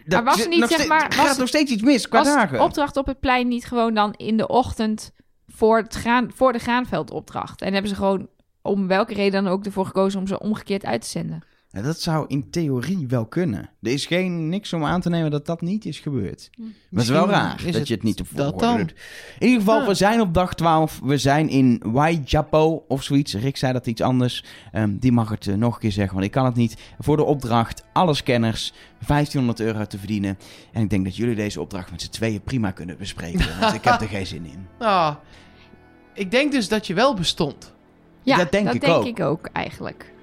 [0.06, 2.28] dat was er niet, zeg maar, er gaat was- nog steeds iets mis qua Was
[2.28, 2.60] de dagen.
[2.60, 5.12] opdracht op het plein niet gewoon dan in de ochtend
[5.46, 7.62] voor, het graan, voor de graanveldopdracht?
[7.62, 8.28] En hebben ze gewoon
[8.62, 11.42] om welke reden dan ook ervoor gekozen om ze omgekeerd uit te zenden?
[11.78, 13.70] Ja, dat zou in theorie wel kunnen.
[13.82, 16.50] Er is geen niks om aan te nemen dat dat niet is gebeurd.
[16.56, 18.76] Maar het is wel raar is dat je het niet op dat dan.
[18.76, 18.94] doet.
[19.38, 19.86] In ieder geval, Ja.
[19.86, 21.00] we zijn op dag 12.
[21.02, 23.34] We zijn in Waijapo of zoiets.
[23.34, 24.44] Rick zei dat iets anders.
[24.72, 26.76] Ehm, die mag het eh, nog een keer zeggen, want ik kan het niet.
[26.98, 28.72] Voor de opdracht, alle scanners,
[29.06, 30.38] 1500 euro te verdienen.
[30.72, 33.46] En ik denk dat jullie deze opdracht met z'n tweeën prima kunnen bespreken.
[33.60, 34.66] want ik heb er geen zin in.
[34.78, 35.14] Ah,
[36.14, 37.74] ik denk dus dat je wel bestond.
[38.22, 39.04] Ja, Dat denk ik ook.
[39.06, 40.16] ik ook eigenlijk.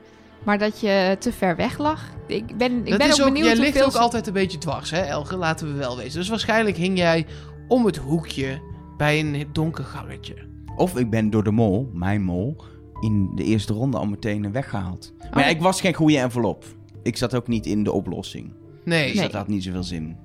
[0.45, 2.01] Maar dat je te ver weg lag.
[2.27, 4.91] Ik ben, ik dat ben ook ook, benieuwd jij ligt ook altijd een beetje dwars,
[4.91, 5.37] hè Elge?
[5.37, 6.19] Laten we wel wezen.
[6.19, 7.25] Dus waarschijnlijk hing jij
[7.67, 8.61] om het hoekje
[8.97, 10.35] bij een donker gangetje.
[10.75, 12.55] Of ik ben door de mol, mijn mol,
[13.01, 15.13] in de eerste ronde al meteen weggehaald.
[15.31, 15.55] Maar ja, Oh.
[15.55, 16.65] ik was geen goede envelop.
[17.03, 18.53] Ik zat ook niet in de oplossing.
[18.85, 19.23] Nee, Dus Nee.
[19.23, 20.17] dat had niet zoveel zin.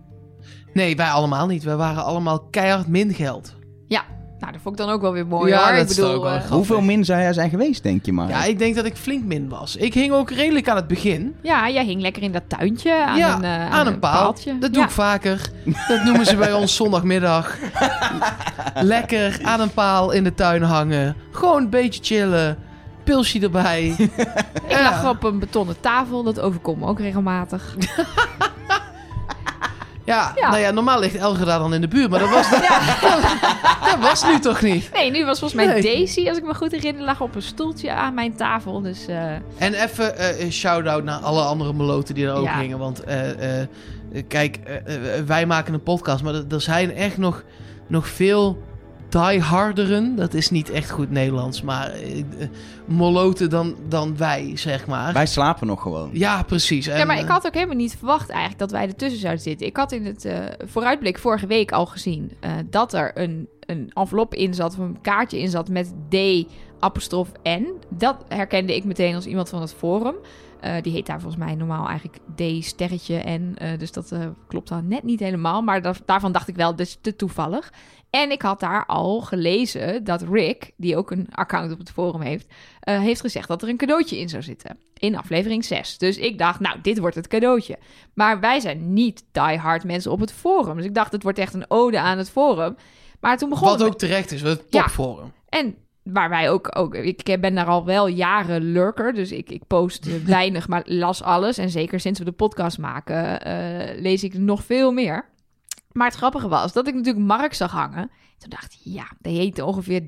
[0.72, 1.62] nee, wij allemaal niet.
[1.62, 3.58] Wij waren allemaal keihard min geld.
[4.40, 5.76] Nou, dat vond ik dan ook wel weer mooi Ja, hoor.
[5.76, 6.44] dat Ik bedoel, ook wel eh.
[6.50, 8.28] Hoeveel min zou jij zijn geweest, denk je maar?
[8.28, 9.76] Ja, ik denk dat ik flink min was.
[9.76, 11.34] Ik hing ook redelijk aan het begin.
[11.42, 14.22] ja, jij hing lekker in dat tuintje aan ja, een, eh, aan een paal.
[14.22, 14.58] paaltje.
[14.58, 14.86] Dat doe Ja.
[14.86, 15.50] ik vaker.
[15.88, 17.56] Dat noemen ze bij ons zondagmiddag.
[18.74, 21.16] Lekker aan een paal in de tuin hangen.
[21.30, 22.58] Gewoon een beetje chillen.
[23.04, 23.94] Pilsje erbij.
[24.68, 27.74] Ik lag op een betonnen tafel, dat overkomt me ook regelmatig.
[30.10, 30.48] Ja, Ja.
[30.50, 32.10] nou ja, normaal ligt Elger daar dan in de buurt.
[32.10, 32.50] Maar dat was,
[33.90, 34.90] dat was nu toch niet?
[34.92, 35.82] Nee, nu was volgens mij Nee.
[35.82, 38.80] Daisy, als ik me goed herinner, lag op een stoeltje aan mijn tafel.
[38.80, 42.78] Dus eh, En even een shout-out naar alle andere meloten die er ook hingen.
[42.78, 43.18] Want eh,
[44.28, 44.58] kijk,
[45.26, 47.42] wij maken een podcast, maar er- er zijn echt nog,
[47.86, 48.62] nog veel
[49.12, 50.16] dieharderen.
[50.16, 52.24] Dat is niet echt goed Nederlands, maar eh,
[52.86, 55.12] moloten dan, dan wij, zeg maar.
[55.12, 56.10] Wij slapen nog gewoon.
[56.12, 56.86] Ja, precies.
[56.86, 59.42] En, ja, maar ik eh, had ook helemaal niet verwacht eigenlijk dat wij ertussen zouden
[59.42, 59.66] zitten.
[59.66, 63.90] Ik had in het eh, vooruitblik vorige week al gezien eh, dat er een, een
[63.94, 66.16] envelop in zat, of een kaartje in zat met D
[66.78, 67.66] apostrof N.
[67.88, 70.14] Dat herkende ik meteen als iemand van het forum.
[70.60, 73.54] Eh, die heet daar volgens mij normaal eigenlijk D sterretje N.
[73.56, 75.62] eh, dus dat eh, klopt dan net niet helemaal.
[75.62, 77.72] Maar da- daarvan dacht ik wel, dus te toevallig.
[78.10, 82.20] En ik had daar al gelezen dat Rick, die ook een account op het forum
[82.20, 82.46] heeft,
[82.80, 84.78] eh, heeft gezegd dat er een cadeautje in zou zitten.
[84.94, 85.98] In aflevering 6.
[85.98, 87.78] Dus ik dacht, nou, dit wordt het cadeautje.
[88.14, 90.76] Maar wij zijn niet diehard mensen op het forum.
[90.76, 92.76] Dus ik dacht, het wordt echt een ode aan het forum.
[93.20, 94.82] Maar toen begon Wat het ook terecht is, het Ja.
[94.82, 95.32] topforum.
[95.48, 99.66] en waar wij ook, ook ik ben daar al wel jaren lurker, dus ik, ik
[99.66, 101.58] post weinig, maar las alles.
[101.58, 105.24] En zeker sinds we de podcast maken, eh, lees ik nog veel meer.
[105.92, 108.10] Maar het grappige was dat ik natuurlijk Mark zag hangen.
[108.38, 110.00] Toen dacht ik, ja, er heten ongeveer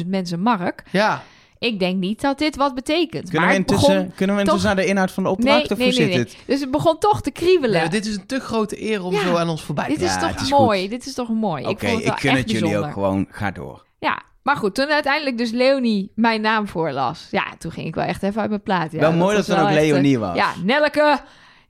[0.00, 0.82] 330.000 mensen Mark.
[0.90, 1.22] Ja,
[1.58, 3.22] Ik denk niet dat dit wat betekent.
[3.24, 5.70] Kunnen maar we intussen, kunnen we intussen toch- naar de inhoud van de opdracht Nee,
[5.70, 6.18] of nee, hoe nee, zit nee.
[6.18, 6.36] het?
[6.46, 7.80] Dus het begon toch te kriebelen.
[7.80, 9.20] nee, dit is een te grote eer om Ja.
[9.20, 10.80] zo aan ons voorbij te Dit is Ja, toch is mooi.
[10.80, 10.90] goed.
[10.90, 11.66] Dit is toch mooi.
[11.66, 12.84] Oké, ik ik gun het jullie bijzonder.
[12.88, 13.26] ook gewoon.
[13.30, 13.84] Ga door.
[13.98, 17.28] Ja, maar goed, toen uiteindelijk dus Leonie mijn naam voorlas.
[17.30, 18.92] Ja, toen ging ik wel echt even uit mijn plaat.
[18.92, 20.36] Ja, wel mooi dat het dan ook Leonie eh, was.
[20.36, 21.18] Ja, Nelke.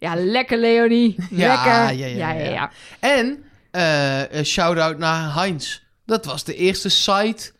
[0.01, 1.15] Ja, lekker Leonie.
[1.31, 1.73] Ja, lekker.
[1.73, 2.51] ja, ja, ja, ja.
[2.51, 2.71] ja.
[3.01, 5.81] En eh, een shout-out naar Heinz.
[6.07, 7.53] Dat was de eerste site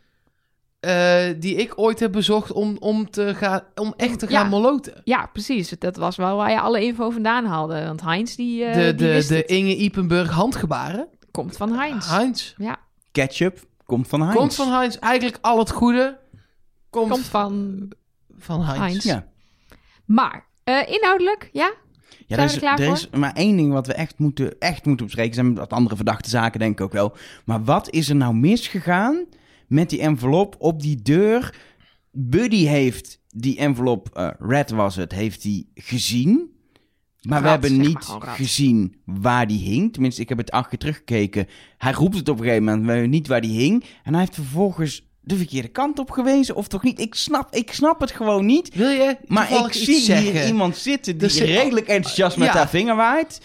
[0.81, 4.49] eh, die ik ooit heb bezocht om, om, te gaan, om echt te gaan Ja.
[4.49, 5.01] moloten.
[5.05, 5.69] Ja, precies.
[5.79, 7.85] Dat was wel waar je alle info vandaan haalde.
[7.85, 9.47] Want Heinz, die, eh, de die de, wist de het.
[9.47, 11.09] Inge Ipenburg handgebaren.
[11.31, 12.09] komt van Heinz.
[12.11, 12.55] Heinz.
[12.57, 12.79] Ja,
[13.13, 14.37] Ketchup komt van Heinz.
[14.37, 14.97] Komt van Heinz.
[14.97, 16.19] Eigenlijk al het goede
[16.91, 17.79] komt, komt van
[18.39, 18.79] van Heinz.
[18.81, 19.05] Heinz.
[19.05, 19.27] Ja.
[20.05, 21.73] Maar, eh, inhoudelijk, ja?
[22.31, 25.35] Ja, er is, er maar één ding wat we echt moeten, echt moeten bespreken.
[25.35, 27.17] Zijn wat andere verdachte zaken, denk ik ook wel.
[27.45, 29.25] Maar wat is er nou misgegaan
[29.67, 31.55] met die envelop op die deur?
[32.11, 36.51] Buddy heeft die envelop, eh, Red was het, heeft hij gezien.
[37.21, 39.93] Maar we hebben niet maar gezien waar die hing.
[39.93, 41.47] Tenminste, ik heb het acht keer teruggekeken.
[41.79, 43.85] Hij roept het op een gegeven moment, maar we weten niet waar die hing.
[44.03, 47.01] En hij heeft vervolgens de verkeerde kant op gewezen, of toch niet?
[47.01, 48.75] Ik snap, ik snap het gewoon niet.
[48.75, 50.47] Wil je Maar ik zie hier zeggen?
[50.47, 52.55] iemand zitten die Er zit- redelijk enthousiast met Ja.
[52.55, 53.41] haar vinger waait.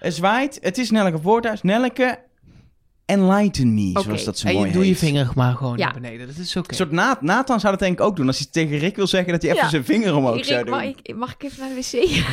[0.00, 0.58] eh, zwaait.
[0.62, 1.62] Het is Nelleke Voorthuis.
[1.62, 2.18] Nelleke,
[3.06, 4.00] enlighten me, Oké.
[4.02, 5.84] zoals dat zo En mooi je, doe je vinger maar gewoon Ja.
[5.84, 6.26] naar beneden.
[6.26, 6.68] Dat is oké.
[6.70, 8.26] Een soort Na- Nathan zou dat denk ik ook doen.
[8.26, 9.70] Als hij tegen Rick wil zeggen dat hij even Ja.
[9.70, 10.74] zijn vinger omhoog Rick, zou doen.
[10.74, 12.24] mag, ik, mag ik even naar de wc?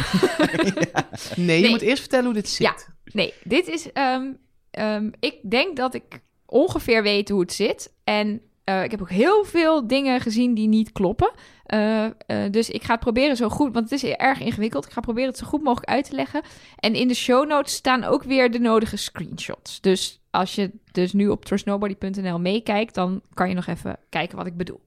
[1.36, 2.66] Nee, je moet eerst vertellen hoe dit zit.
[2.68, 2.76] Ja.
[3.14, 3.92] Nee, dit is.
[3.92, 4.24] ehm,
[4.72, 6.04] ehm, ik denk dat ik
[6.46, 7.92] ongeveer weet hoe het zit.
[8.04, 11.32] En eh, ik heb ook heel veel dingen gezien die niet kloppen.
[11.66, 12.12] Eh, eh,
[12.52, 14.86] dus ik ga het proberen zo goed, want het is erg ingewikkeld.
[14.86, 16.42] Ik ga proberen het zo goed mogelijk uit te leggen.
[16.76, 19.82] En in de show notes staan ook weer de nodige screenshots.
[19.82, 24.48] Dus als je dus nu op trustnobody.nl meekijkt, dan kan je nog even kijken wat
[24.48, 24.82] ik bedoel.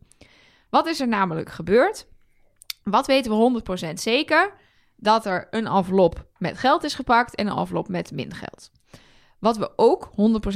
[0.70, 2.06] Wat is er namelijk gebeurd?
[2.82, 4.52] Wat weten we 100% zeker?
[4.96, 8.70] Dat er een envelop met geld is gepakt en een envelop met min geld.
[9.38, 10.10] Wat we ook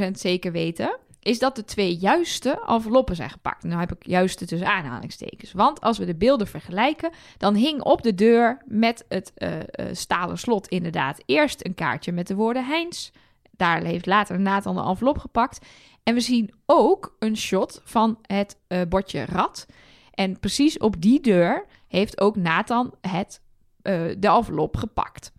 [0.08, 3.62] 100% zeker weten, is dat de twee juiste enveloppen zijn gepakt.
[3.64, 5.52] Nou heb ik juiste tussen aanhalingstekens.
[5.52, 9.64] Want als we de beelden vergelijken, dan hing op de deur met het eh, eh,
[9.92, 13.10] stalen slot inderdaad eerst een kaartje met de woorden Heinz.
[13.50, 15.66] Daar heeft later Nathan de envelop gepakt.
[16.02, 19.66] En we zien ook een shot van het eh, bordje rad.
[20.10, 23.40] En precies op die deur heeft ook Nathan het,
[23.82, 25.32] de envelop gepakt.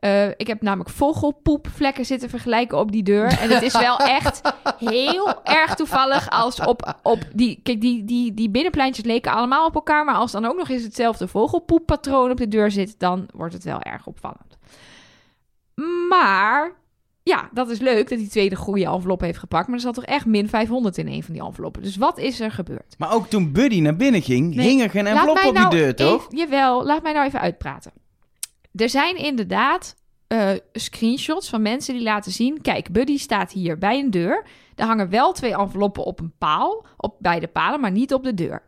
[0.00, 3.38] Eh, ik heb namelijk vogelpoepvlekken zitten vergelijken op die deur.
[3.38, 4.40] En het is wel echt
[4.78, 7.60] heel erg toevallig als op, op die...
[7.62, 10.04] Kijk, die, die, die binnenpleintjes leken allemaal op elkaar.
[10.04, 12.94] Maar als dan ook nog eens hetzelfde vogelpoeppatroon op de deur zit...
[12.98, 14.58] dan wordt het wel erg opvallend.
[16.08, 16.72] Maar
[17.22, 19.66] ja, dat is leuk dat die tweede goede envelop heeft gepakt.
[19.66, 21.82] Maar er zat toch echt min 500 in een van die enveloppen.
[21.82, 22.94] Dus wat is er gebeurd?
[22.98, 25.70] Maar ook toen Buddy naar binnen ging, Nee, hing er geen envelop op die nou
[25.70, 26.26] deur, toch?
[26.26, 27.92] even- jawel, laat mij nou even uitpraten.
[28.74, 29.96] Er zijn inderdaad
[30.26, 32.60] eh, screenshots van mensen die laten zien...
[32.60, 34.46] kijk, Buddy staat hier bij een deur.
[34.74, 38.34] Er hangen wel twee enveloppen op een paal, op beide palen, maar niet op de
[38.34, 38.62] deur.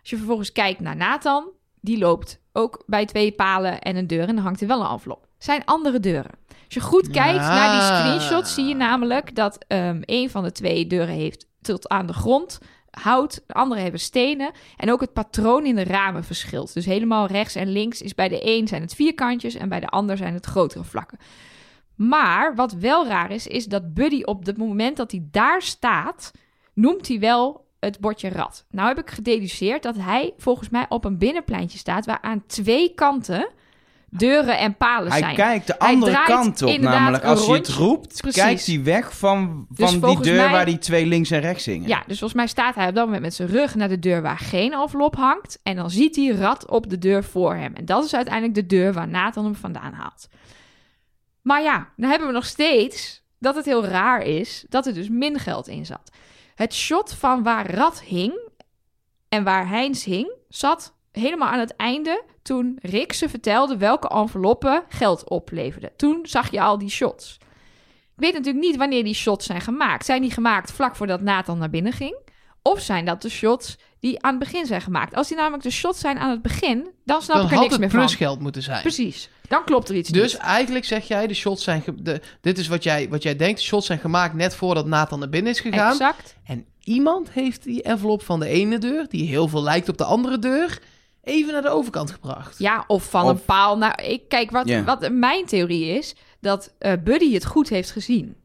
[0.00, 1.48] Als je vervolgens kijkt naar Nathan,
[1.80, 4.28] die loopt ook bij twee palen en een deur...
[4.28, 5.26] en dan hangt er wel een envelop.
[5.38, 6.30] Zijn andere deuren.
[6.48, 10.52] Als je goed kijkt naar die screenshots, zie je namelijk dat ehm een van de
[10.52, 12.58] twee deuren heeft tot aan de grond
[12.90, 14.50] hout, de andere hebben stenen.
[14.76, 16.74] En ook het patroon in de ramen verschilt.
[16.74, 19.88] Dus helemaal rechts en links is bij de een zijn het vierkantjes en bij de
[19.88, 21.18] ander zijn het grotere vlakken.
[21.94, 26.32] Maar wat wel raar is, is dat Buddy op het moment dat hij daar staat,
[26.74, 28.64] noemt hij wel het bordje rat.
[28.70, 32.94] Nou heb ik gededuceerd dat hij volgens mij op een binnenpleintje staat waar aan twee
[32.94, 33.48] kanten
[34.10, 35.34] deuren en palen Hij zijn.
[35.34, 38.42] kijkt de Hij andere kant op, namelijk als je het roept, Precies.
[38.42, 41.64] kijkt hij weg van, Dus van die deur mij- waar die twee links en rechts
[41.64, 41.88] zingen.
[41.88, 44.22] Ja, dus volgens mij staat hij op dat moment met zijn rug naar de deur
[44.22, 45.58] waar geen envelop hangt.
[45.62, 47.74] En dan ziet hij rat op de deur voor hem.
[47.74, 50.28] En dat is uiteindelijk de deur waar Nathan hem vandaan haalt.
[51.42, 55.08] Maar ja, dan hebben we nog steeds dat het heel raar is dat er dus
[55.08, 56.10] min geld in zat.
[56.54, 58.38] Het shot van waar Rat hing
[59.28, 64.82] en waar Heinz hing, zat helemaal aan het einde toen Rick ze vertelde welke enveloppen
[64.88, 65.90] geld opleverden.
[65.96, 67.36] Toen zag je al die shots.
[68.16, 70.04] Ik weet natuurlijk niet wanneer die shots zijn gemaakt.
[70.04, 72.16] Zijn die gemaakt vlak voordat Nathan naar binnen ging?
[72.62, 75.14] Of zijn dat de shots die aan het begin zijn gemaakt?
[75.14, 77.60] Als die namelijk de shots zijn aan het begin, dan snap Dan ik er had
[77.60, 77.98] niks het meer van.
[77.98, 78.80] plusgeld moeten zijn.
[78.82, 79.30] Precies.
[79.48, 80.42] Dan klopt er iets Dus niet.
[80.42, 81.82] eigenlijk zeg jij, de shots zijn...
[81.96, 83.58] De, dit is wat jij, wat jij denkt.
[83.58, 85.90] De shots zijn gemaakt net voordat Nathan naar binnen is gegaan.
[85.90, 86.36] Exact.
[86.44, 90.04] En iemand heeft die envelop van de ene deur, die heel veel lijkt op de
[90.04, 90.78] andere deur,
[91.22, 92.58] even naar de overkant gebracht.
[92.58, 94.04] Ja, of van Of- een paal naar...
[94.04, 98.36] Ik, kijk, wat, wat mijn theorie is, dat eh, Buddy het goed heeft gezien.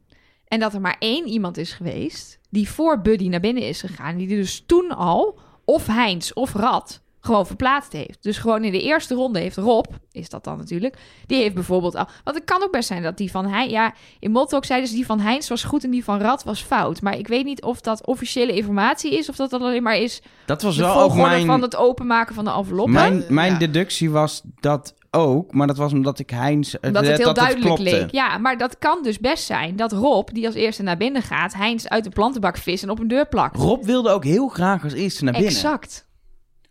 [0.48, 4.16] En dat er maar één iemand is geweest die voor Buddy naar binnen is gegaan.
[4.16, 8.22] Die dus toen al, of Heinz of Rad, gewoon verplaatst heeft.
[8.22, 10.96] Dus gewoon in de eerste ronde heeft Rob, is dat dan natuurlijk,
[11.26, 12.08] die heeft bijvoorbeeld al...
[12.24, 13.70] Want het kan ook best zijn dat die van Heinz...
[13.70, 16.62] Ja, in Motto zeiden ze die van Heinz was goed en die van Rad was
[16.62, 17.02] fout.
[17.02, 19.28] Maar ik weet niet of dat officiële informatie is...
[19.28, 22.34] of dat dat alleen maar is Dat was de wel ook mijn, van het openmaken
[22.34, 22.92] van de enveloppen.
[22.94, 23.58] mijn, mijn Ja.
[23.58, 26.74] deductie was dat ook, maar dat was omdat ik Heinz...
[26.74, 27.82] Omdat het eh, heel dat duidelijk klopte.
[27.96, 28.10] leek.
[28.10, 31.54] Ja, maar dat kan dus best zijn dat Rob, die als eerste naar binnen gaat,
[31.54, 33.56] Heinz uit de plantenbak vis en op een deur plakt.
[33.56, 35.50] Rob wilde ook heel graag als eerste naar binnen.
[35.50, 36.06] Exact.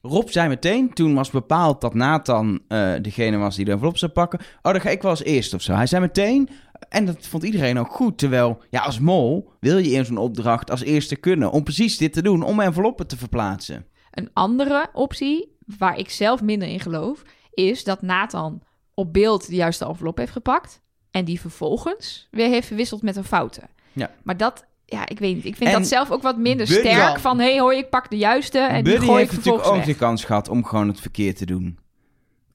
[0.07, 4.11] Rob zei meteen, toen was bepaald dat Nathan eh, degene was die de envelop zou
[4.11, 4.39] pakken.
[4.39, 5.73] Oh, dan ga ik wel als eerste of zo.
[5.73, 6.49] Hij zei meteen,
[6.89, 8.17] en dat vond iedereen ook goed.
[8.17, 11.51] Terwijl, ja, als mol wil je in zo'n opdracht als eerste kunnen.
[11.51, 13.85] Om precies dit te doen, om enveloppen te verplaatsen.
[14.11, 17.23] Een andere optie, waar ik zelf minder in geloof,
[17.53, 20.81] is dat Nathan op beeld de juiste envelop heeft gepakt
[21.11, 23.61] en die vervolgens weer heeft verwisseld met een foute.
[23.93, 24.11] Ja.
[24.23, 25.45] Maar dat, ja, ik weet niet.
[25.45, 27.19] Ik vind En dat zelf ook wat minder Buddy- sterk.
[27.19, 29.43] Van, hé hey, hoor, ik pak de juiste en die Buddy gooi ik heeft natuurlijk
[29.63, 29.95] vervolgens ook weg.
[29.97, 31.77] de kans gehad om gewoon het verkeerd te doen.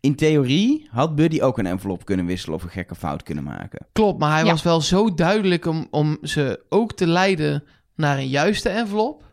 [0.01, 3.87] In theorie had Buddy ook een envelop kunnen wisselen of een gekke fout kunnen maken.
[3.93, 4.51] Klopt, maar hij Ja.
[4.51, 7.65] was wel zo duidelijk om, om ze ook te leiden
[7.97, 9.25] naar een juiste envelop.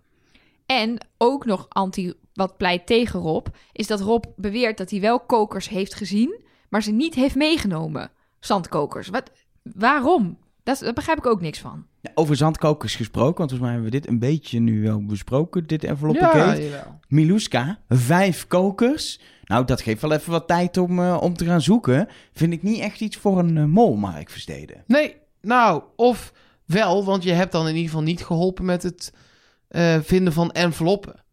[0.66, 5.20] En ook nog anti, wat pleit tegen Rob, is dat Rob beweert dat hij wel
[5.20, 8.12] kokers heeft gezien, maar ze niet heeft meegenomen.
[8.40, 9.08] Zandkokers.
[9.08, 9.32] Wat,
[9.64, 10.38] waarom?
[10.66, 11.86] Dat, daar begrijp ik ook niks van.
[12.02, 15.68] Ja, Over zandkokers gesproken, want volgens mij hebben we dit een beetje nu wel besproken,
[15.68, 16.58] dit Ja, enveloppakket.
[16.64, 17.00] jawel.
[17.08, 19.20] Miluska, vijf kokers.
[19.44, 22.08] Nou, dat geeft wel even wat tijd om, eh, om te gaan zoeken.
[22.34, 24.84] Vind ik niet echt iets voor een eh, mol, Mark Versteden.
[24.88, 26.34] Nee, nou, of
[26.66, 29.14] wel, want je hebt dan in ieder geval niet geholpen met het
[29.68, 31.24] eh, vinden van enveloppen.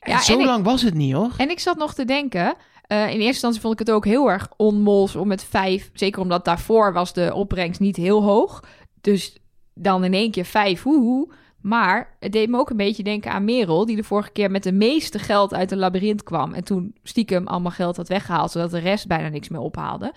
[0.00, 1.32] En Ja, zo en ik- lang was het niet, hoor.
[1.36, 2.54] En ik zat nog te denken,
[2.86, 6.22] eh, in eerste instantie vond ik het ook heel erg onmols om met vijf, zeker
[6.22, 8.64] omdat daarvoor was de opbrengst niet heel hoog.
[9.00, 9.36] Dus
[9.74, 11.28] dan in één keer vijf, woehoe.
[11.60, 14.62] Maar het deed me ook een beetje denken aan Merel, die de vorige keer met
[14.62, 16.54] de meeste geld uit een labyrint kwam.
[16.54, 20.12] En toen stiekem allemaal geld had weggehaald, zodat de rest bijna niks meer ophaalde.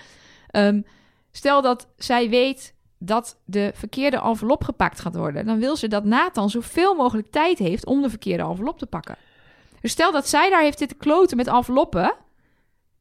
[0.47, 0.81] Ehm,
[1.31, 6.03] stel dat zij weet dat de verkeerde envelop gepakt gaat worden, dan wil ze dat
[6.03, 9.17] Nathan zoveel mogelijk tijd heeft om de verkeerde envelop te pakken.
[9.81, 12.15] Dus stel dat zij daar heeft zitten kloten met enveloppen,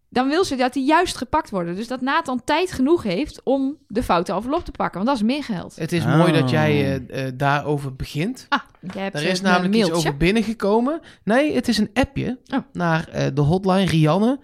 [0.09, 1.75] dan wil ze dat die juist gepakt worden.
[1.75, 5.35] Dus dat Nathan tijd genoeg heeft om de foute envelop te pakken, want dat is
[5.35, 5.77] meer geld.
[5.77, 6.17] Het is Oh.
[6.19, 8.47] mooi dat jij eh, eh, daarover begint.
[8.49, 8.61] Ah,
[8.93, 11.01] jij hebt Er eh, is namelijk iets over binnengekomen.
[11.25, 12.59] Nee, het is een appje Oh.
[12.73, 14.41] naar eh, de hotline Rianne.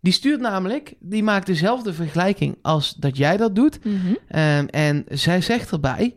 [0.00, 3.84] Die stuurt namelijk, die maakt dezelfde vergelijking als dat jij dat doet.
[3.84, 4.14] Mhm.
[4.28, 6.14] Ehm, en zij zegt erbij,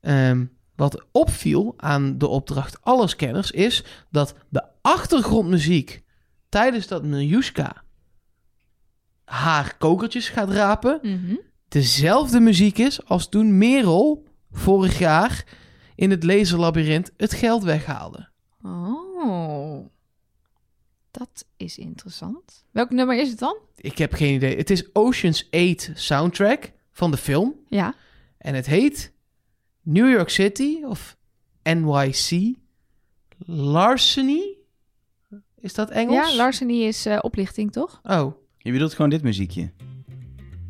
[0.00, 0.44] ehm,
[0.76, 6.02] wat opviel aan de opdracht alle scanners is dat de achtergrondmuziek
[6.48, 7.84] tijdens dat Miljuska
[9.26, 11.36] haar kokertjes gaat rapen, Mhm.
[11.68, 15.44] dezelfde muziek is als toen Merel vorig jaar
[15.94, 18.28] in het laserlabyrint het geld weghaalde.
[18.62, 19.86] Oh.
[21.10, 22.64] Dat is interessant.
[22.70, 23.56] Welk nummer is het dan?
[23.76, 24.56] Ik heb geen idee.
[24.56, 27.54] Het is Ocean's 8 soundtrack van de film.
[27.68, 27.94] Ja.
[28.38, 29.12] En het heet
[29.82, 31.16] New York City of
[31.62, 32.54] NYC
[33.46, 34.56] Larceny.
[35.60, 36.30] Is dat Engels?
[36.30, 38.00] Ja, Larceny is eh, oplichting, toch?
[38.02, 38.32] Oh.
[38.66, 39.70] Je bedoelt gewoon dit muziekje.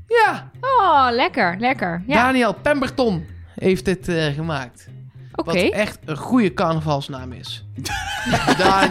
[0.07, 2.03] Ja, Oh, lekker, lekker.
[2.07, 4.89] Ja, Daniel Pemberton heeft dit eh, gemaakt.
[5.35, 5.63] oké.
[5.63, 7.65] Wat echt een goede carnavalsnaam is.
[8.59, 8.91] Dan-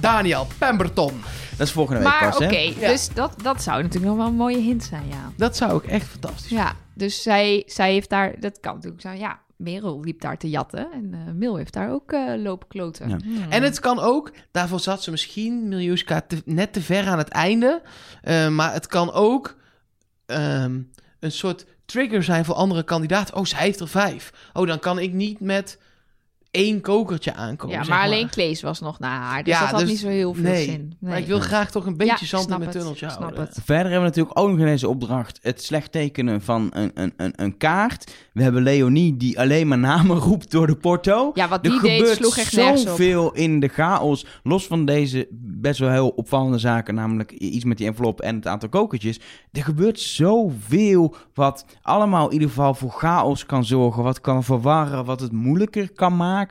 [0.00, 1.22] Daniel Pemberton.
[1.56, 2.74] Dat is volgende week Maar pas, oké, hè?
[2.80, 2.88] Ja.
[2.88, 5.32] dus dat, dat zou natuurlijk nog wel een mooie hint zijn, ja.
[5.36, 9.18] Dat zou ik echt fantastisch Ja, dus zij, zij heeft daar, dat kan natuurlijk zijn,
[9.18, 13.08] ja, Merel liep daar te jatten en eh Mil heeft daar ook eh, lopen kloten.
[13.08, 13.16] Ja.
[13.24, 13.50] Hmm.
[13.50, 17.28] En het kan ook, daarvoor zat ze misschien, Miljuska, te- net te ver aan het
[17.28, 17.82] einde.
[18.22, 19.56] Eh, maar het kan ook
[20.26, 20.80] ehm,
[21.20, 23.36] een soort trigger zijn voor andere kandidaten.
[23.36, 24.32] Oh, zij heeft er vijf.
[24.52, 25.78] Oh, dan kan ik niet met
[26.56, 27.76] één kokertje aankomen.
[27.76, 29.98] ja, zeg maar alleen Klees was nog na haar, dus Ja, dat had dus- niet
[29.98, 30.64] zo heel veel nee.
[30.64, 30.80] zin.
[31.00, 31.10] Nee.
[31.10, 33.40] Maar ik wil graag toch een beetje Ja, zand in mijn tunneltje snap houden.
[33.40, 33.54] het.
[33.64, 37.12] Verder hebben we natuurlijk ook nog in deze opdracht het slecht tekenen van een, een,
[37.16, 38.12] een, een kaart.
[38.32, 41.30] We hebben Leonie die alleen maar namen roept door de porto.
[41.34, 42.88] Ja, wat Er die deed gebeurt sloeg echt nergens op.
[42.88, 44.26] zoveel in de chaos.
[44.42, 48.46] Los van deze best wel heel opvallende zaken, namelijk iets met die envelop en het
[48.46, 49.20] aantal kokertjes.
[49.52, 54.02] Er gebeurt zoveel wat allemaal in ieder geval voor chaos kan zorgen.
[54.02, 56.45] Wat kan verwarren, wat het moeilijker kan maken.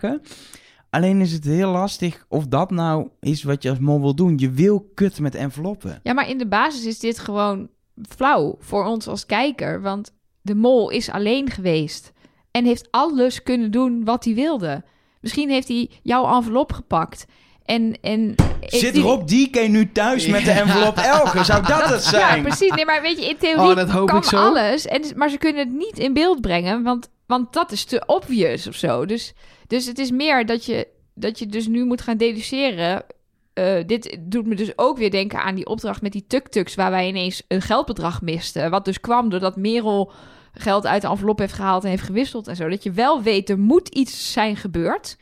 [0.90, 4.38] Alleen is het heel lastig of dat nou is wat je als mol wil doen.
[4.38, 6.00] Je wil kut met enveloppen.
[6.04, 7.70] Ja, maar in de basis is dit gewoon
[8.10, 9.82] flauw voor ons als kijker.
[9.82, 12.12] Want de mol is alleen geweest.
[12.52, 14.84] En heeft alles kunnen doen wat hij wilde.
[15.22, 17.26] Misschien heeft hij jouw envelop gepakt.
[17.64, 18.36] En, en
[18.66, 21.44] Zit hij- Rob DK nu thuis met de envelop Elge?
[21.44, 22.36] Zou dat het zijn?
[22.36, 22.72] Ja, precies.
[22.72, 24.38] Nee, maar weet je, in theorie Oh, dat hoop kan ik zo.
[24.38, 24.86] alles.
[24.86, 28.68] En, maar ze kunnen het niet in beeld brengen, want, want dat is te obvious
[28.68, 29.06] of zo.
[29.06, 29.34] Dus,
[29.68, 33.06] dus het is meer dat je, dat je dus nu moet gaan deduceren.
[33.54, 36.76] Eh, dit doet me dus ook weer denken aan die opdracht met die tuk-tuks...
[36.76, 38.70] waar wij ineens een geldbedrag misten.
[38.70, 40.12] Wat dus kwam doordat Merel
[40.54, 42.70] geld uit de envelop heeft gehaald en heeft gewisseld en zo.
[42.70, 45.18] Dat je wel weet, er moet iets zijn gebeurd.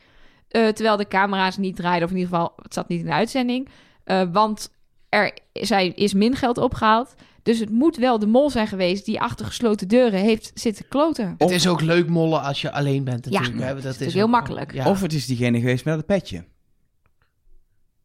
[0.48, 3.12] eh, terwijl de camera's niet draaiden, of in ieder geval, het zat niet in de
[3.12, 3.68] uitzending.
[4.04, 4.70] Eh, want
[5.08, 7.14] er zij is min geld opgehaald.
[7.44, 11.34] Dus het moet wel de mol zijn geweest die achter gesloten deuren heeft zitten kloten.
[11.38, 13.66] Het is ook leuk mollen als je alleen bent Ja, natuurlijk.
[13.68, 13.74] hè.
[13.80, 14.72] dat is is heel ook- makkelijk.
[14.74, 14.88] Ja.
[14.90, 16.44] Of het is diegene geweest met het petje.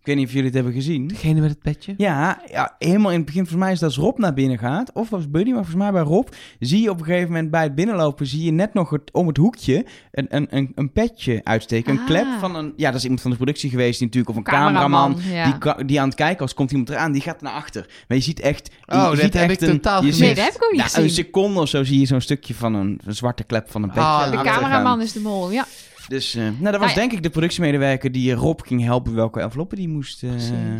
[0.09, 1.07] Ik weet niet of jullie het hebben gezien.
[1.07, 1.93] Degene met het petje.
[1.97, 4.91] Ja, ja, helemaal in het begin, volgens mij is dat als Rob naar binnen gaat.
[4.93, 6.27] Of was Buddy, maar volgens mij bij Rob.
[6.59, 9.27] Zie je op een gegeven moment bij het binnenlopen, zie je net nog het, om
[9.27, 11.91] het hoekje een, een, een, een petje uitsteken.
[11.93, 12.05] Een Ah.
[12.05, 14.51] klep van een, ja, dat is iemand van de productie geweest, die natuurlijk, of een
[14.53, 15.17] cameraman.
[15.31, 15.57] ja.
[15.75, 17.85] Die, die aan het kijken was, komt iemand eraan, die gaat naar achter.
[18.07, 18.69] Maar je ziet echt...
[18.85, 20.17] je Oh, dat heb ik totaal je gemist.
[20.17, 21.03] ziet- Nee, dat heb ik ook niet ja, gezien.
[21.03, 23.89] Een seconde of zo zie je zo'n stukje van een, een zwarte klep van een
[23.89, 24.03] petje.
[24.03, 24.61] Ah, aan de achter gaan.
[24.61, 25.65] cameraman is de mol, ja.
[26.09, 29.15] Dus eh, nou, dat was Nou denk ik de productiemedewerker die eh, Rob ging helpen
[29.15, 30.31] welke enveloppen die moest eh,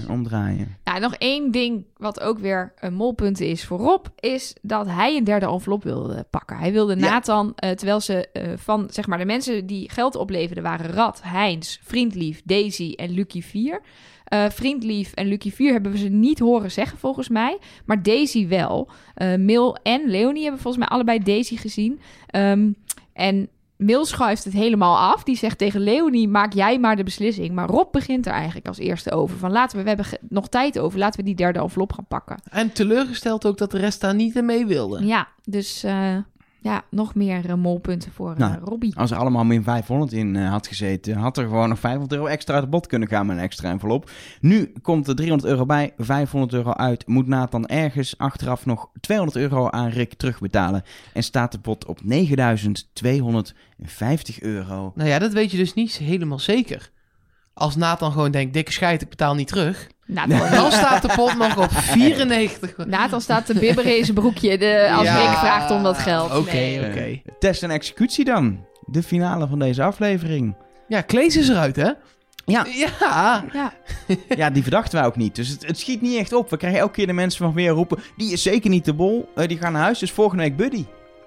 [0.09, 0.77] omdraaien.
[0.83, 4.05] Nou, nog één ding wat ook weer een molpunt is voor Rob...
[4.19, 6.57] is dat hij een derde envelop wilde pakken.
[6.57, 7.09] Hij wilde Ja.
[7.09, 8.27] Nathan, terwijl ze
[8.57, 10.63] van zeg maar de mensen die geld opleverden...
[10.63, 13.81] waren Rad, Heinz, Vriendlief, Daisy en Lucky 4...
[14.23, 17.57] Eh, Vriendlief en Lucky 4 hebben we ze niet horen zeggen volgens mij.
[17.85, 18.89] Maar Daisy wel.
[19.37, 21.99] Mil en Leonie hebben volgens mij allebei Daisy gezien.
[22.27, 22.71] Ehm,
[23.13, 23.49] en
[23.79, 25.23] Mil schuift het helemaal af.
[25.23, 27.51] Die zegt tegen Leonie, maak jij maar de beslissing.
[27.53, 29.37] Maar Rob begint er eigenlijk als eerste over.
[29.37, 30.99] Van laten we, we hebben nog tijd over.
[30.99, 32.41] Laten we die derde envelop gaan pakken.
[32.49, 35.05] En teleurgesteld ook dat de rest daar niet in mee wilde.
[35.05, 36.17] Ja, dus eh,
[36.61, 38.95] ja, nog meer eh, molpunten voor eh, Nou, Robbie.
[38.95, 42.25] Als er allemaal min 500 in eh, had gezeten, had er gewoon nog 500 euro
[42.25, 44.11] extra uit de bod kunnen gaan met een extra envelop.
[44.41, 47.07] Nu komt er 300 euro bij, 500 euro uit.
[47.07, 50.83] Moet Nathan ergens achteraf nog 200 euro aan Rick terugbetalen.
[51.13, 54.91] En staat de pot op 9250 euro.
[54.95, 56.91] Nou ja, dat weet je dus niet helemaal zeker.
[57.53, 59.87] Als Nathan gewoon denkt, dikke scheid, ik betaal niet terug.
[60.13, 62.73] Nathan, Dan staat de pot nog op 94.
[62.85, 65.17] Nathan staat te bibberen in zijn broekje de, als Ja.
[65.19, 66.35] Rick vraagt om dat geld.
[66.37, 66.85] Oké, Nee.
[66.89, 67.21] oké.
[67.39, 68.65] Test en executie dan.
[68.85, 70.55] De finale van deze aflevering.
[70.87, 71.89] Ja, Klees is eruit, hè?
[72.45, 72.65] Ja.
[72.99, 73.43] Ja.
[73.53, 73.73] Ja,
[74.35, 75.35] Ja, die verdachten wij ook niet.
[75.35, 76.49] Dus het, het schiet niet echt op.
[76.49, 77.99] We krijgen elke keer de mensen van weer roepen...
[78.17, 79.29] die is zeker niet de bol.
[79.35, 79.99] Eh, die gaan naar huis.
[79.99, 80.85] Dus volgende week Buddy.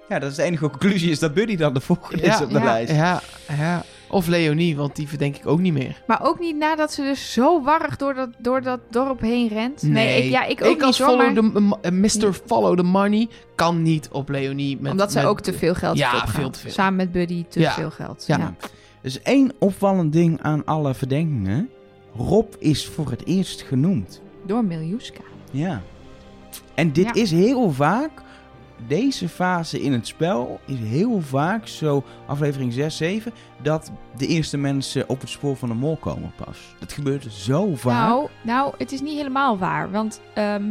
[0.09, 1.11] Ja, dat is de enige conclusie.
[1.11, 2.91] Is dat Buddy dan de volgende Ja, is op de ja, lijst.
[2.91, 3.21] Ja,
[3.57, 3.83] ja.
[4.13, 6.01] Of Leonie, want die verdenk ik ook niet meer.
[6.07, 9.83] maar ook niet nadat ze dus zo warrig door dat, door dat dorp heen rent.
[9.83, 12.33] ik, ja, ik ook als niet hoor, follow maar- the, Mr.
[12.45, 14.77] Follow the Money kan niet op Leonie.
[14.81, 16.71] Met, Omdat ze met- ook te veel geld Ja, veel te veel.
[16.71, 17.71] Samen met Buddy te Ja.
[17.71, 18.23] veel geld.
[18.27, 18.37] Ja.
[18.37, 18.55] Ja.
[19.01, 21.69] Dus één opvallend ding aan alle verdenkingen.
[22.15, 24.21] Rob is voor het eerst genoemd.
[24.45, 25.21] Door Miljuska.
[25.51, 25.81] Ja.
[26.75, 27.13] En dit Ja.
[27.13, 28.11] is heel vaak
[28.87, 34.57] deze fase in het spel is heel vaak zo, aflevering 6, 7, dat de eerste
[34.57, 36.75] mensen op het spoor van de mol komen pas.
[36.79, 38.07] Dat gebeurt zo vaak.
[38.07, 39.91] Nou, nou, het is niet helemaal waar.
[39.91, 40.63] Want, ehm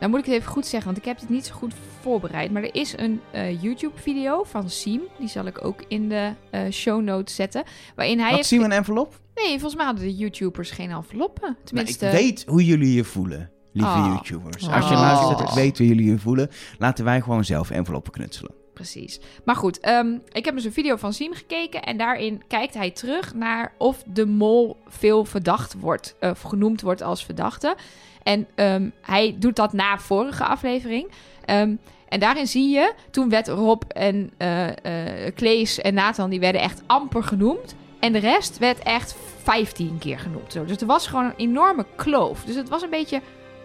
[0.00, 2.50] nou moet ik het even goed zeggen, want ik heb het niet zo goed voorbereid.
[2.50, 5.02] Maar er is een eh, YouTube-video van Siem.
[5.18, 7.62] Die zal ik ook in de eh, show notes zetten.
[7.94, 9.20] Waarin hij Had we een envelop?
[9.34, 11.42] Nee, volgens mij hadden de YouTubers geen enveloppen.
[11.42, 12.06] Nou, Tenminste...
[12.06, 14.06] ik weet hoe jullie je voelen, lieve Oh.
[14.06, 14.68] YouTubers.
[14.68, 15.00] Als je Oh.
[15.00, 16.50] luistert, hoe jullie je voelen.
[16.78, 18.54] Laten wij gewoon zelf enveloppen knutselen.
[18.74, 19.20] Precies.
[19.44, 21.82] Maar goed, ehm, ik heb dus een video van Siem gekeken.
[21.82, 26.16] En daarin kijkt hij terug naar of de mol veel verdacht wordt.
[26.20, 27.76] Of genoemd wordt als verdachte.
[28.22, 31.10] En ehm, hij doet dat na vorige aflevering.
[31.44, 31.74] Ehm,
[32.08, 36.60] en daarin zie je, toen werd Rob en eh eh, Klees en Nathan, die werden
[36.60, 37.74] echt amper genoemd.
[38.00, 40.52] En de rest werd echt 15 keer genoemd.
[40.52, 40.64] Zo.
[40.64, 42.44] Dus er was gewoon een enorme kloof.
[42.44, 43.20] Dus het was een beetje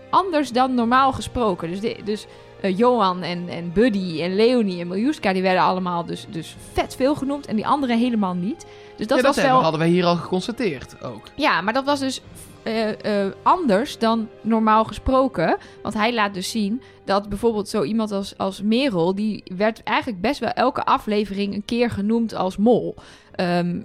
[0.09, 1.69] anders dan normaal gesproken.
[1.69, 2.25] Dus, de, dus
[2.61, 6.95] eh, Johan en, en Buddy en Leonie en Miljuska, die werden allemaal dus, dus vet
[6.95, 7.45] veel genoemd.
[7.45, 8.65] En die anderen helemaal niet.
[8.95, 9.61] Dus dat Ja, was wel...
[9.61, 11.29] hadden wij hier al geconstateerd ook.
[11.35, 12.21] Ja, maar dat was dus
[12.63, 15.57] eh, eh, anders dan normaal gesproken.
[15.81, 19.15] Want hij laat dus zien dat bijvoorbeeld zo iemand als, als Merel...
[19.15, 22.95] die werd eigenlijk best wel elke aflevering een keer genoemd als mol.
[23.31, 23.81] Ehm,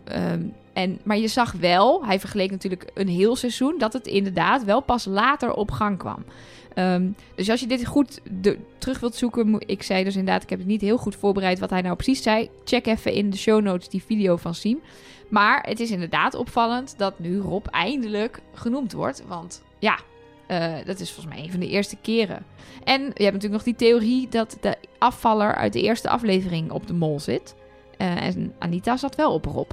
[0.80, 3.78] en, maar je zag wel, hij vergeleek natuurlijk een heel seizoen...
[3.78, 6.24] dat het inderdaad wel pas later op gang kwam.
[6.74, 8.20] Ehm, dus als je dit goed
[8.78, 9.60] terug wilt zoeken...
[9.66, 11.58] ik zei dus inderdaad, ik heb het niet heel goed voorbereid...
[11.58, 12.50] wat hij nou precies zei.
[12.64, 14.80] Check even in de show notes die video van Siem.
[15.28, 19.22] Maar het is inderdaad opvallend dat nu Rob eindelijk genoemd wordt.
[19.26, 19.98] Want ja,
[20.46, 22.44] eh, dat is volgens mij een van de eerste keren.
[22.84, 26.86] En je hebt natuurlijk nog die theorie dat de afvaller uit de eerste aflevering op
[26.86, 27.54] de mol zit.
[27.96, 29.70] Eh, en Anita zat wel op Rob.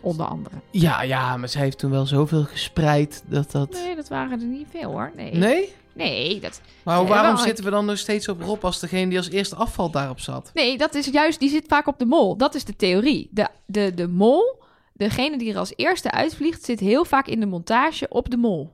[0.00, 0.54] Onder andere.
[0.70, 3.70] Ja, ja, maar zij heeft toen wel zoveel gespreid dat dat...
[3.70, 5.12] Nee, dat waren er niet veel hoor.
[5.16, 5.34] Nee.
[5.34, 5.72] Nee?
[5.92, 9.18] Nee, dat, Maar waarom wel, zitten we dan nog steeds op Rob als degene die
[9.18, 10.50] als eerste afval daarop zat?
[10.54, 12.36] nee, dat is juist, die zit vaak op de mol.
[12.36, 13.28] Dat is de theorie.
[13.32, 17.46] De, de, de mol, degene die er als eerste uitvliegt, zit heel vaak in de
[17.46, 18.72] montage op de mol.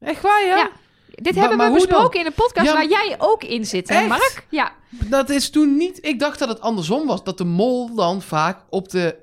[0.00, 0.56] Echt waar, ja?
[0.56, 0.70] Ja.
[1.14, 3.94] Dit Maar- hebben we besproken in een podcast Ja, waar jij ook in zit, hè,
[3.94, 4.08] Echt?
[4.08, 4.46] Mark?
[4.50, 4.72] Ja.
[4.90, 5.98] Dat is toen niet...
[6.06, 7.24] Ik dacht dat het andersom was.
[7.24, 9.16] Dat de mol dan vaak op de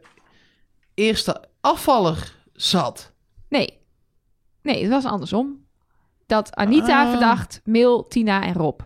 [0.95, 3.11] eerste afvaller zat.
[3.49, 3.77] Nee.
[4.61, 5.65] Nee, het was andersom.
[6.25, 7.09] Dat Anita Ah.
[7.09, 8.79] verdacht, Mil, Tina en Rob.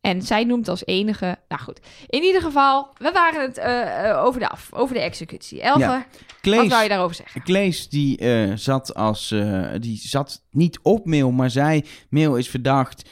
[0.00, 1.38] En zij noemt als enige...
[1.48, 1.80] Nou goed.
[2.06, 4.68] In ieder geval, we waren het eh, eh, over de af.
[4.72, 5.60] Over de executie.
[5.62, 6.06] Elge, Ja.
[6.42, 7.42] wat wou je daarover zeggen?
[7.42, 9.28] Klees die, eh, zat als,
[9.80, 13.08] die zat niet op mail, maar zei: mail is verdacht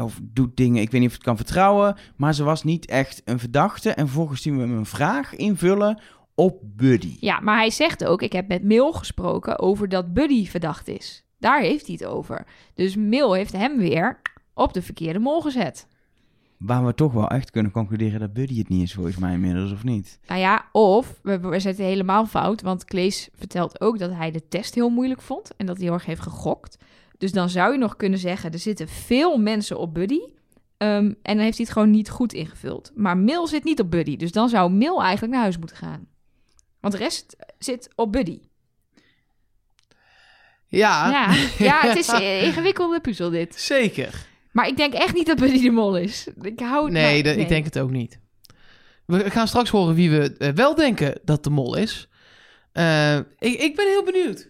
[0.00, 1.96] of doet dingen, ik weet niet of het kan vertrouwen.
[2.16, 3.90] Maar ze was niet echt een verdachte.
[3.90, 6.00] En vervolgens zien we hem een vraag invullen
[6.34, 7.16] op Buddy.
[7.20, 8.22] Ja, maar hij zegt ook...
[8.22, 11.24] Ik heb met Mil gesproken over dat Buddy verdacht is.
[11.38, 12.46] Daar heeft hij het over.
[12.74, 14.20] Dus Mil heeft hem weer
[14.54, 15.86] op de verkeerde mol gezet.
[16.58, 19.72] Waar we toch wel echt kunnen concluderen dat Buddy het niet is, volgens mij inmiddels,
[19.72, 20.18] of niet?
[20.26, 22.62] Nou ja, of we, we zetten helemaal fout.
[22.62, 25.56] Want Klees vertelt ook dat hij de test heel moeilijk vond.
[25.56, 26.78] En dat hij heel erg heeft gegokt.
[27.18, 30.20] Dus dan zou je nog kunnen zeggen: er zitten veel mensen op Buddy.
[30.76, 32.92] Ehm, en dan heeft hij het gewoon niet goed ingevuld.
[32.94, 34.16] Maar Mil zit niet op Buddy.
[34.16, 36.06] Dus dan zou Mil eigenlijk naar huis moeten gaan.
[36.82, 38.40] Want de rest zit op Buddy.
[40.68, 41.34] Ja, Ja,
[41.66, 43.60] ja het is een ingewikkelde puzzel dit.
[43.60, 44.26] zeker.
[44.52, 46.26] Maar ik denk echt niet dat Buddy de mol is.
[46.42, 48.18] Ik hou het Nee, maar- de- ik denk het ook niet.
[49.06, 52.08] We gaan straks horen wie we eh, wel denken dat de mol is.
[52.72, 54.48] Eh, ik, ik ben heel benieuwd.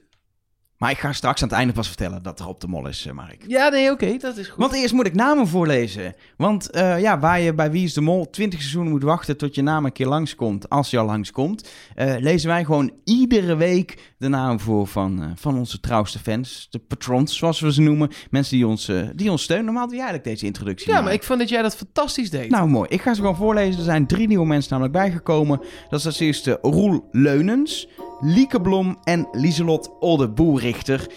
[0.83, 3.07] Maar ik ga straks aan het einde pas vertellen dat er op de mol is,
[3.07, 3.45] eh, Mark.
[3.47, 4.59] Ja, nee, oké, dat is goed.
[4.59, 6.15] Want eerst moet ik namen voorlezen.
[6.37, 9.55] Want eh, ja, waar je bij Wie is de Mol 20 seizoenen moet wachten tot
[9.55, 14.12] je naam een keer langskomt, als je al langskomt, eh lezen wij gewoon iedere week
[14.23, 16.67] de naam voor van, eh, van onze trouwste fans.
[16.71, 18.11] De patrons, zoals we ze noemen.
[18.31, 19.65] Mensen die ons, eh, die ons steunen.
[19.65, 20.93] Normaal doe jij eigenlijk deze introductie.
[20.93, 22.51] ja, maar ik vond dat jij dat fantastisch deed.
[22.51, 22.89] Nou, mooi.
[22.89, 23.79] Ik ga ze gewoon voorlezen.
[23.79, 25.61] Er zijn drie nieuwe mensen namelijk bijgekomen.
[25.89, 27.89] Dat is als eerste Roel Leunens,
[28.21, 31.11] Lieke Blom en Lieselot Olde-Boerrichter.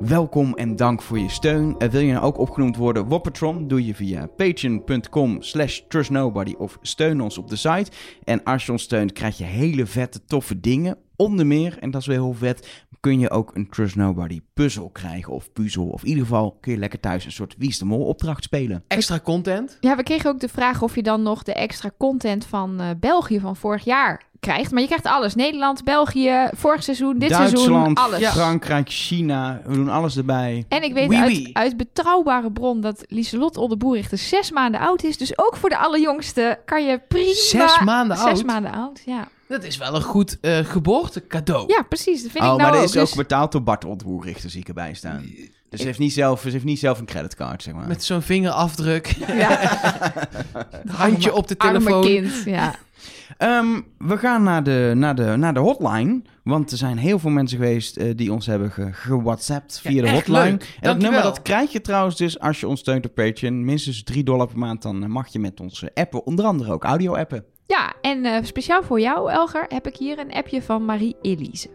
[0.00, 1.74] Welkom en dank voor je steun.
[1.78, 3.68] Eh, wil je nou ook opgenoemd worden Woppertron?
[3.68, 7.90] Doe je via patreon.com slash trustnobody of steun ons op de site.
[8.24, 10.96] En als je ons steunt krijg je hele vette toffe dingen.
[11.16, 14.90] Onder meer, en dat is wel heel vet, kun je ook een Trust Nobody puzzel
[14.90, 15.86] krijgen of puzzel.
[15.86, 18.44] Of in ieder geval kun je lekker thuis een soort Wie is de Mol opdracht
[18.44, 18.84] spelen.
[18.88, 19.76] Extra content.
[19.80, 22.90] Ja, we kregen ook de vraag of je dan nog de extra content van eh,
[23.00, 24.70] België van vorig jaar krijgt.
[24.70, 25.34] Maar je krijgt alles.
[25.34, 28.18] Nederland, België, vorig seizoen, dit seizoen, Duitsland, alles.
[28.20, 28.30] Ja.
[28.32, 30.64] Frankrijk, China, we doen alles erbij.
[30.68, 31.50] En ik weet Oui, uit, oui.
[31.52, 35.16] uit betrouwbare bron dat Lieselot Oldeboerichter zes maanden oud is.
[35.16, 37.32] Dus ook voor de allerjongste kan je prima...
[37.34, 38.44] Zes maanden Zes oud?
[38.44, 39.28] maanden oud, ja.
[39.48, 41.64] Dat is wel een goed eh geboortecadeau.
[41.72, 42.22] Ja, precies.
[42.22, 42.86] Dat vind oh, ik nou maar ook.
[42.86, 45.24] dit is ook Dus- betaald door Bart Ontwoerrichter, zie ik erbij staan.
[45.70, 47.86] Dus ze heeft, niet zelf, ze heeft niet zelf een creditcard, zeg maar.
[47.86, 49.06] Met zo'n vingerafdruk.
[49.26, 49.60] Ja.
[50.86, 52.02] Handje op de Arme telefoon.
[52.02, 52.74] kind, ja.
[53.38, 56.22] Ehm, we gaan naar de, naar, de, naar de hotline.
[56.42, 60.08] Want er zijn heel veel mensen geweest eh, die ons hebben ge, gewhatsappt via de
[60.08, 60.50] echt hotline.
[60.50, 60.76] leuk.
[60.80, 63.64] En dat nummer dat krijg je trouwens dus als je ons steunt op Patreon.
[63.64, 64.82] Minstens 3 dollar per maand.
[64.82, 66.26] Dan eh, mag je met ons eh, appen.
[66.26, 67.44] Onder andere ook audio-appen.
[67.66, 71.68] Ja, en eh, speciaal voor jou, Elger, heb ik hier een appje van Marie-Elise.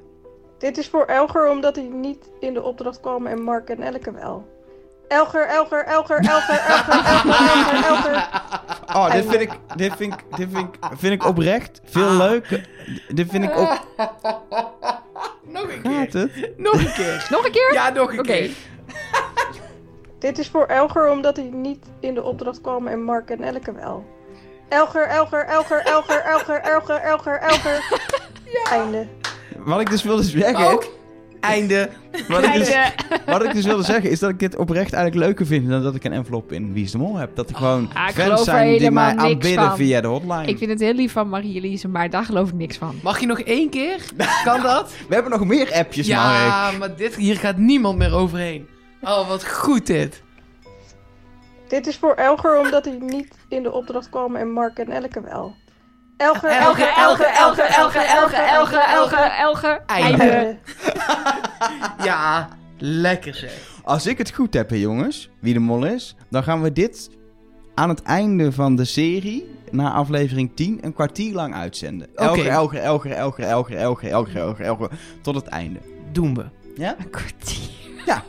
[0.63, 4.11] Dit is voor Elger omdat hij niet in de opdracht kwam en Mark en Elke
[4.11, 4.47] wel.
[5.07, 8.29] Elger, Elger, Elger, Elger, Elger, Elger, Elger, Elger.
[8.95, 12.61] Oh, dit vind ik, dit vind ik, dit vind ik, vind ik oprecht veel leuk.
[13.07, 13.77] Dit vind ik ook...
[15.41, 16.21] Nog een Gaat keer.
[16.21, 16.57] het?
[16.57, 17.27] Nog een keer.
[17.29, 17.73] Nog een keer?
[17.73, 18.31] Ja, nog een Oké.
[18.31, 18.51] keer.
[20.19, 23.73] Dit is voor Elger omdat hij niet in de opdracht kwam en Mark en Elke
[23.73, 24.05] wel.
[24.69, 28.01] Elger, Elger, Elger, Elger, Elger, Elger, Elger, Elger.
[28.69, 29.07] Einde.
[29.57, 30.71] Wat ik dus wilde zeggen...
[30.71, 30.91] Ook.
[31.39, 31.89] Einde.
[32.27, 32.75] Wat ik, dus,
[33.25, 35.95] wat ik dus wilde zeggen is dat ik dit oprecht eigenlijk leuker vind dan dat
[35.95, 37.35] ik een envelop in Wie is de Mol heb.
[37.35, 39.75] Dat er gewoon Ah, fans zijn die mij aanbidden van.
[39.75, 40.45] via de hotline.
[40.45, 42.95] Ik vind het heel lief van Marie-Elise, maar daar geloof ik niks van.
[43.03, 43.97] Mag je nog één keer?
[44.43, 44.93] Kan dat?
[45.07, 46.19] We hebben nog meer appjes, Mark.
[46.21, 48.67] Ja, maar dit, hier gaat niemand meer overheen.
[49.01, 50.21] Oh, wat goed dit.
[51.67, 55.21] Dit is voor Elger omdat hij niet in de opdracht kwam en Mark en Elke
[55.21, 55.55] wel.
[56.23, 59.83] Elger, Elger, Elger, Elger, Elger, Elger, Elger, Elger, Elger.
[59.85, 60.23] Einde.
[60.23, 60.57] Einde.
[62.03, 63.71] Ja, lekker zeg.
[63.83, 67.09] Als ik het goed heb, hè, jongens, wie de mol is, dan gaan we dit
[67.75, 72.07] aan het einde van de serie, na aflevering 10, een kwartier lang uitzenden.
[72.15, 74.89] Elger, elger, elger, elger, elger, elger, elger, elger, elger,
[75.21, 75.79] tot het einde.
[76.11, 76.45] Doen we.
[76.75, 76.95] Ja?
[76.99, 77.69] Een kwartier.
[78.05, 78.23] Ja.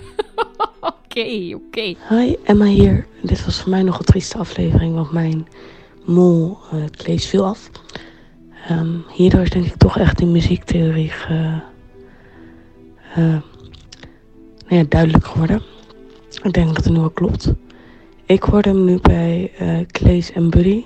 [0.80, 1.95] Oké, oké.
[2.09, 3.07] Hi, Emma hier.
[3.22, 5.47] Dit was voor mij nog een trieste aflevering, want mijn
[6.05, 7.70] mol eh, het leest veel af.
[8.68, 11.61] Ehm, hierdoor is denk ik toch echt die muziektheorie ge,
[13.14, 13.36] eh,
[14.68, 15.62] nou duidelijk geworden.
[16.42, 17.52] Ik denk dat het nu wel klopt.
[18.26, 20.84] Ik hoorde hem nu bij eh Claes en Buddy.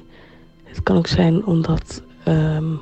[0.64, 2.72] Het kan ook zijn omdat ehm,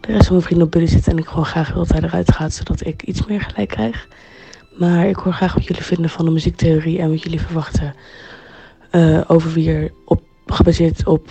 [0.00, 2.02] de rest van mijn vrienden op Buddy zit en ik gewoon graag wil dat hij
[2.02, 4.08] eruit gaat, zodat ik iets meer gelijk krijg.
[4.78, 7.94] Maar ik hoor graag wat jullie vinden van de muziektheorie en wat jullie verwachten
[8.90, 11.28] eh, over wie er op, gebaseerd op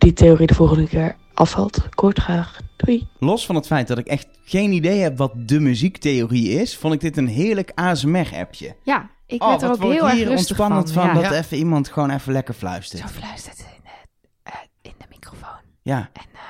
[0.00, 1.76] die theorie de volgende keer afvalt.
[1.76, 2.58] Ik hoor het graag.
[2.76, 3.08] Doei!
[3.18, 6.94] Los van het feit dat ik echt geen idee heb wat de muziektheorie is, vond
[6.94, 8.76] ik dit een heerlijk ASMR-appje.
[8.82, 11.14] Ja, ik Oh, werd er ook heel erg hier rustig ontspannend van, Ja.
[11.14, 11.32] dat Ja.
[11.32, 13.02] even iemand gewoon even lekker fluistert.
[13.02, 13.90] Zo fluistert in de,
[14.42, 15.60] eh, in de microfoon.
[15.82, 16.10] Ja.
[16.12, 16.40] En, eh,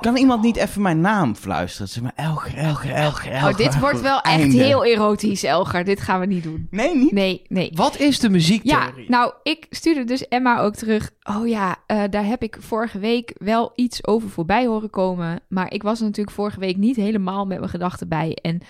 [0.00, 1.88] Kan iemand niet even mijn naam fluisteren?
[1.88, 3.50] Zeg maar, Elger, Elger, Elger, Elger.
[3.50, 5.84] oh, dit wordt wel echt heel erotisch, Elger.
[5.84, 6.66] Dit gaan we niet doen.
[6.70, 7.12] Nee, niet?
[7.12, 7.70] Nee, nee.
[7.74, 9.08] Wat is de Ja, muziektheorie?
[9.10, 11.10] nou, ik stuurde dus Emma ook terug.
[11.36, 15.40] Oh ja, eh, daar heb ik vorige week wel iets over voorbij horen komen.
[15.48, 18.38] Maar ik was er natuurlijk vorige week niet helemaal met mijn gedachten bij.
[18.42, 18.60] En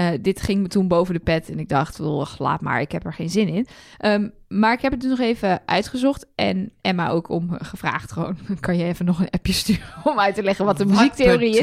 [0.00, 1.50] eh, dit ging me toen boven de pet.
[1.50, 3.66] En ik dacht, "Oh, laat maar, ik heb er geen zin in.
[3.98, 6.26] Ehm, maar ik heb het dus nog even uitgezocht.
[6.34, 8.36] En Emma ook om gevraagd gewoon.
[8.60, 11.62] Kan je even nog een appje sturen om uit te leggen wat de muziektheorie is?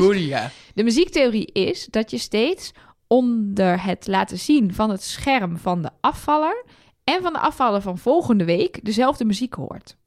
[0.73, 2.71] De muziektheorie is dat je steeds
[3.07, 6.65] onder het laten zien van het scherm van de afvaller
[7.03, 9.97] en van de afvaller van volgende week dezelfde muziek hoort.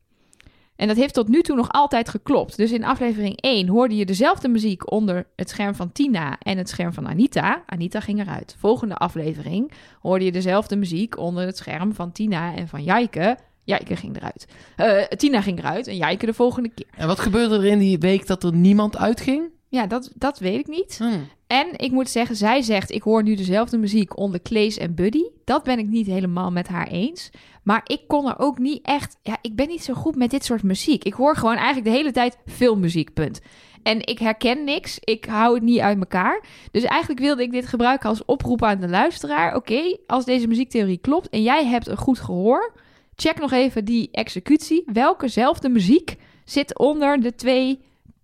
[0.81, 2.57] En dat heeft tot nu toe nog altijd geklopt.
[2.57, 6.69] Dus in aflevering 1 hoorde je dezelfde muziek onder het scherm van Tina en het
[6.69, 7.63] scherm van Anita.
[7.67, 8.57] Anita ging eruit.
[8.59, 13.39] Volgende aflevering hoorde je dezelfde muziek onder het scherm van Tina en van Jijke.
[13.65, 14.47] Jijke ging eruit.
[14.77, 16.87] Eh, Tina ging eruit en Jijke de volgende keer.
[16.97, 19.43] En wat gebeurde er in die week dat er niemand uitging?
[19.69, 20.99] Ja, dat, dat weet ik niet.
[20.99, 21.19] Hm.
[21.51, 25.23] En ik moet zeggen, zij zegt: Ik hoor nu dezelfde muziek onder Claes en Buddy.
[25.45, 27.31] Dat ben ik niet helemaal met haar eens.
[27.63, 29.17] Maar ik kon er ook niet echt.
[29.23, 31.05] Ja, ik ben niet zo goed met dit soort muziek.
[31.05, 33.41] Ik hoor gewoon eigenlijk de hele tijd filmmuziek, punt.
[33.83, 34.99] En ik herken niks.
[35.01, 36.45] Ik hou het niet uit elkaar.
[36.71, 39.57] Dus eigenlijk wilde ik dit gebruiken als oproep aan de luisteraar.
[39.57, 42.73] Oké, als deze muziektheorie klopt en jij hebt een goed gehoor,
[43.15, 44.83] check nog even die executie.
[44.93, 47.81] Welkezelfde muziek zit onder de twee.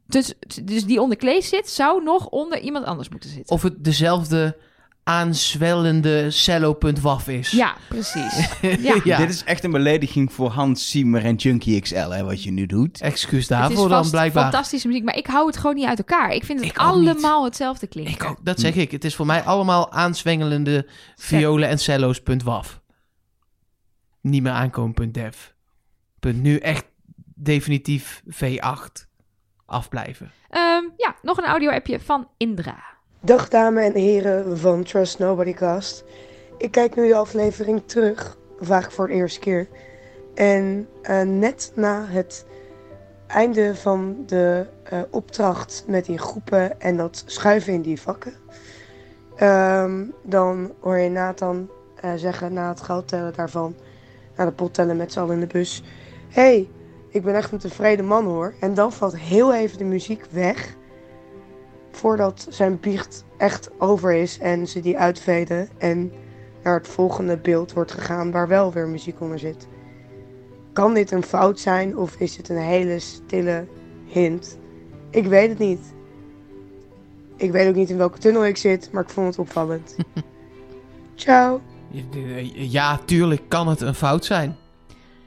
[0.07, 0.35] Dus,
[0.65, 3.55] dus die onder Claes zit, zou nog onder iemand anders moeten zitten.
[3.55, 4.57] Of het dezelfde
[5.03, 7.51] aanzwellende cello.waf is.
[7.51, 8.49] Ja, precies.
[8.79, 9.01] Ja.
[9.05, 9.17] Ja.
[9.19, 12.67] Dit is echt een belediging voor Hans Siemer en Junkie XL, hè, wat je nu
[12.67, 13.01] doet.
[13.01, 14.43] Excuus Het daarvoor is dan blijkbaar.
[14.43, 16.31] fantastische muziek, maar ik hou het gewoon niet uit elkaar.
[16.31, 18.15] Ik vind het Ik allemaal hetzelfde klinken.
[18.15, 18.91] Ik ook, dat zeg ik.
[18.91, 22.81] Het is voor mij allemaal aanzwengelende violen en cello's.waf.
[24.21, 25.37] Niet meer aankomen.dev.
[26.21, 26.85] Punt nu echt
[27.35, 29.07] definitief V8
[29.67, 30.31] afblijven.
[30.51, 32.85] Ehm, ja, nog een audio-appje van Indra.
[33.21, 36.05] Dag dames en heren van Trust Nobody Cast.
[36.59, 39.69] Ik kijk nu de aflevering terug, vaak voor de eerste keer.
[40.35, 42.47] En eh, net na het
[43.27, 48.33] einde van de eh, opdracht met die groepen en dat schuiven in die vakken.
[49.37, 51.69] ehm, dan hoor je Nathan
[52.01, 53.75] eh, zeggen na het geld tellen daarvan,
[54.37, 55.83] na de pot tellen met z'n allen in de bus:
[56.29, 56.69] Hé, hey,
[57.17, 58.55] ik ben echt een tevreden man hoor.
[58.61, 60.77] En dan valt heel even de muziek weg.
[61.91, 65.69] Voordat zijn biecht echt over is en ze die uitveden.
[65.79, 66.13] En
[66.63, 69.67] naar het volgende beeld wordt gegaan waar wel weer muziek onder zit.
[70.73, 73.67] Kan dit een fout zijn of is het een hele stille
[74.07, 74.59] hint?
[75.11, 75.95] Ik weet het niet.
[77.37, 79.97] Ik weet ook niet in welke tunnel ik zit, maar ik vond het opvallend.
[81.15, 81.61] Ciao.
[82.55, 84.57] Ja, tuurlijk kan het een fout zijn.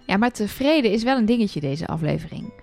[0.10, 2.54] Ja, maar tevreden is wel een dingetje deze aflevering.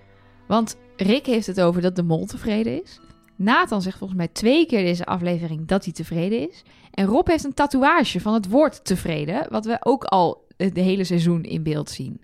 [0.47, 2.99] Want Rick heeft het over dat de mol tevreden is.
[3.35, 6.63] Nathan zegt volgens mij twee keer deze aflevering dat hij tevreden is.
[6.91, 11.03] En Rob heeft een tatoeage van het woord tevreden, wat we ook al het hele
[11.03, 12.21] seizoen in beeld zien.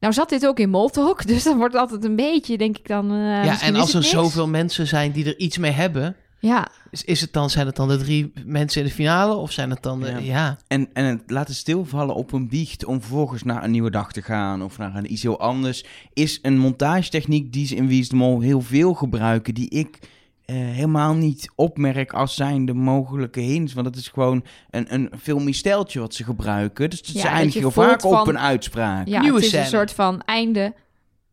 [0.00, 2.88] Nou zat dit ook in Moltalk, dus dan wordt het altijd een beetje, denk ik
[2.88, 3.10] dan...
[3.10, 4.10] eh, ja, en als er niks.
[4.10, 7.76] zoveel mensen zijn die er iets mee hebben, Ja, is, is het dan, zijn het
[7.76, 9.34] dan de drie mensen in de finale?
[9.34, 10.18] Of zijn het dan de, Ja.
[10.18, 10.56] ja.
[10.66, 14.22] En, en het laten stilvallen op een biecht om vervolgens naar een nieuwe dag te
[14.22, 18.08] gaan of naar een iets heel anders, is een montagetechniek die ze in Wie is
[18.08, 19.98] de Mol heel veel gebruiken, die ik
[20.44, 23.72] eh, helemaal niet opmerk als zijnde mogelijke hints.
[23.72, 26.90] Want het is gewoon een, een filmisch stijltje wat ze gebruiken.
[26.90, 29.06] Dus ze Ja, dat eindigen je heel vaak op een uitspraak.
[29.08, 29.62] ja Nieuwe het is scène.
[29.64, 30.74] een soort van einde,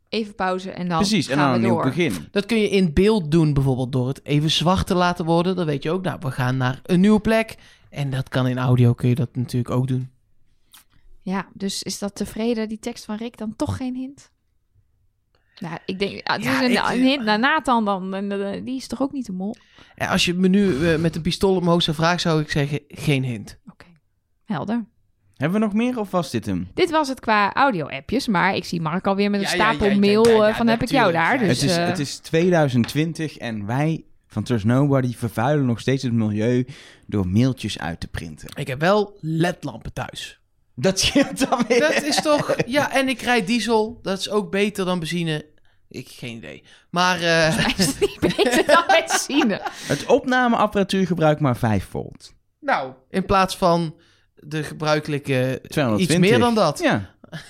[0.09, 1.85] even pauze en dan Precies, en gaan dan een we nieuw door.
[1.85, 2.13] begin.
[2.31, 5.55] Dat kun je in beeld doen, bijvoorbeeld door het even zwart te laten worden.
[5.55, 7.55] Dan weet je ook, nou, we gaan naar een nieuwe plek.
[7.89, 10.09] En dat kan in audio, kun je dat natuurlijk ook doen.
[11.21, 14.31] Ja, dus is dat tevreden, die tekst van Rick, dan toch geen hint?
[15.59, 18.31] Nou, ik denk, ah, het Ja, is een, ik- een hint naar Nathan dan, en,
[18.53, 19.55] eh, die is toch ook niet de mol?
[19.95, 22.79] En als je me nu eh, met een pistool omhoog zou vragen, zou ik zeggen,
[22.87, 23.59] geen hint.
[23.71, 23.85] Oké,
[24.45, 24.85] helder.
[25.37, 26.67] Hebben we nog meer of was dit hem?
[26.73, 29.91] Dit was het qua audio-appjes, maar ik zie Mark alweer met een Ja, stapel ja,
[29.91, 31.41] ja, mail ja, ja, eh, van heb ik jou daar.
[31.41, 35.79] Ja, Dus, het, is, eh, het is 2020 en wij van Trust Nobody vervuilen nog
[35.79, 36.67] steeds het milieu
[37.05, 38.49] door mailtjes uit te printen.
[38.55, 40.39] Ik heb wel ledlampen thuis.
[40.75, 41.79] Dat scheelt dan weer.
[41.79, 42.55] Dat is toch...
[42.65, 43.99] Ja, en ik rijd diesel.
[44.01, 45.45] Dat is ook beter dan benzine.
[45.89, 46.63] Ik geen idee.
[46.89, 49.61] Maar eh, is het niet beter dan benzine.
[49.63, 52.33] Het opnameapparatuur gebruikt maar 5 volt.
[52.59, 53.95] nou, in plaats van
[54.39, 55.99] de gebruikelijke 220.
[55.99, 56.79] iets meer dan dat.
[56.79, 57.15] Ja.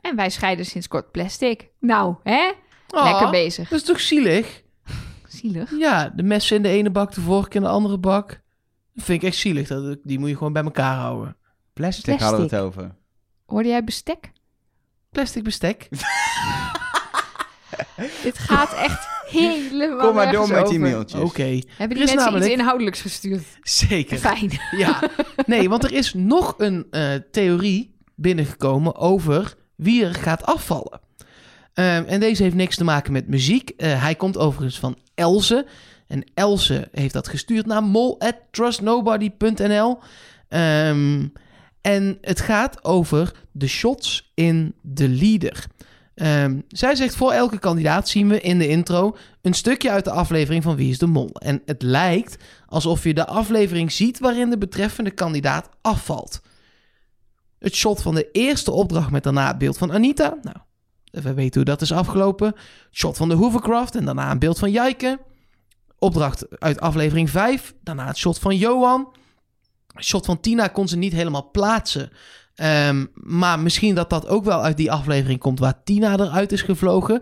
[0.00, 1.68] En wij scheiden sinds kort plastic.
[1.80, 2.52] Nou, hè?
[2.88, 3.68] Oh, Lekker bezig.
[3.68, 4.62] Dat is toch zielig?
[5.28, 5.70] Zielig.
[5.78, 8.28] Ja, de messen in de ene bak, de vork in de andere bak.
[8.94, 9.68] Dat vind ik echt zielig.
[9.68, 11.36] Dat, die moet je gewoon bij elkaar houden.
[11.72, 12.28] Plastic, Plastic.
[12.28, 12.94] hadden we het over.
[13.46, 14.32] Hoorde jij bestek?
[15.10, 15.88] Plastic bestek.
[18.22, 19.08] Dit gaat echt
[19.40, 21.20] helemaal Kom maar door met die mailtjes.
[21.20, 23.42] Oké, Hebben Er die is mensen namelijk- iets inhoudelijks gestuurd?
[23.62, 24.18] zeker.
[24.18, 24.50] Fijn.
[24.76, 25.02] Ja,
[25.46, 31.00] nee, want er is nog een eh, theorie binnengekomen over wie er gaat afvallen.
[31.74, 33.70] Ehm, en deze heeft niks te maken met muziek.
[33.70, 35.66] Eh, hij komt overigens van Else.
[36.06, 39.98] En Else heeft dat gestuurd naar mol@trustnobody.nl.
[40.48, 41.26] Ehm,
[41.80, 45.64] en het gaat over de shots in de leader.
[46.14, 50.10] Ehm, zij zegt voor elke kandidaat zien we in de intro een stukje uit de
[50.10, 51.30] aflevering van Wie is de Mol.
[51.32, 56.40] En het lijkt alsof je de aflevering ziet waarin de betreffende kandidaat afvalt.
[57.58, 60.38] Het shot van de eerste opdracht met daarna het beeld van Anita.
[60.42, 60.56] Nou,
[61.10, 62.46] we weten hoe dat is afgelopen.
[62.46, 62.56] Het
[62.90, 65.18] shot van de Hovercraft en daarna een beeld van Jijke.
[65.98, 67.74] Opdracht uit aflevering 5.
[67.82, 69.14] Daarna het shot van Johan.
[69.94, 72.10] Het shot van Tina kon ze niet helemaal plaatsen.
[72.54, 76.62] Ehm, maar misschien dat dat ook wel uit die aflevering komt waar Tina eruit is
[76.62, 77.20] gevlogen.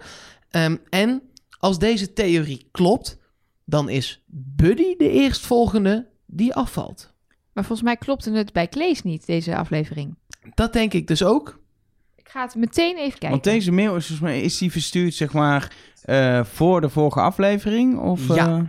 [0.51, 1.22] Ehm, en
[1.59, 3.18] als deze theorie klopt,
[3.64, 4.22] dan is
[4.57, 7.12] Buddy de eerstvolgende die afvalt.
[7.53, 10.16] Maar volgens mij klopte het bij Klees niet, deze aflevering.
[10.55, 11.59] Dat denk ik dus ook.
[12.16, 13.31] Ik ga het meteen even kijken.
[13.31, 15.72] Want deze mail is volgens mij is die verstuurd zeg maar
[16.03, 18.49] eh, voor de vorige aflevering of Ja.
[18.49, 18.61] eh,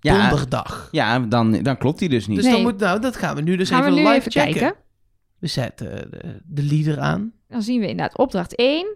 [0.00, 0.88] ja, Donderdag.
[0.90, 2.36] ja, dan, dan klopt die dus niet.
[2.36, 2.54] Dus Nee.
[2.54, 4.52] dan moet, nou, dat gaan we nu dus Gaan we even nu live even checken.
[4.60, 4.78] kijken.
[5.38, 7.32] We zetten de, de leader aan.
[7.48, 8.86] Dan zien we inderdaad opdracht 1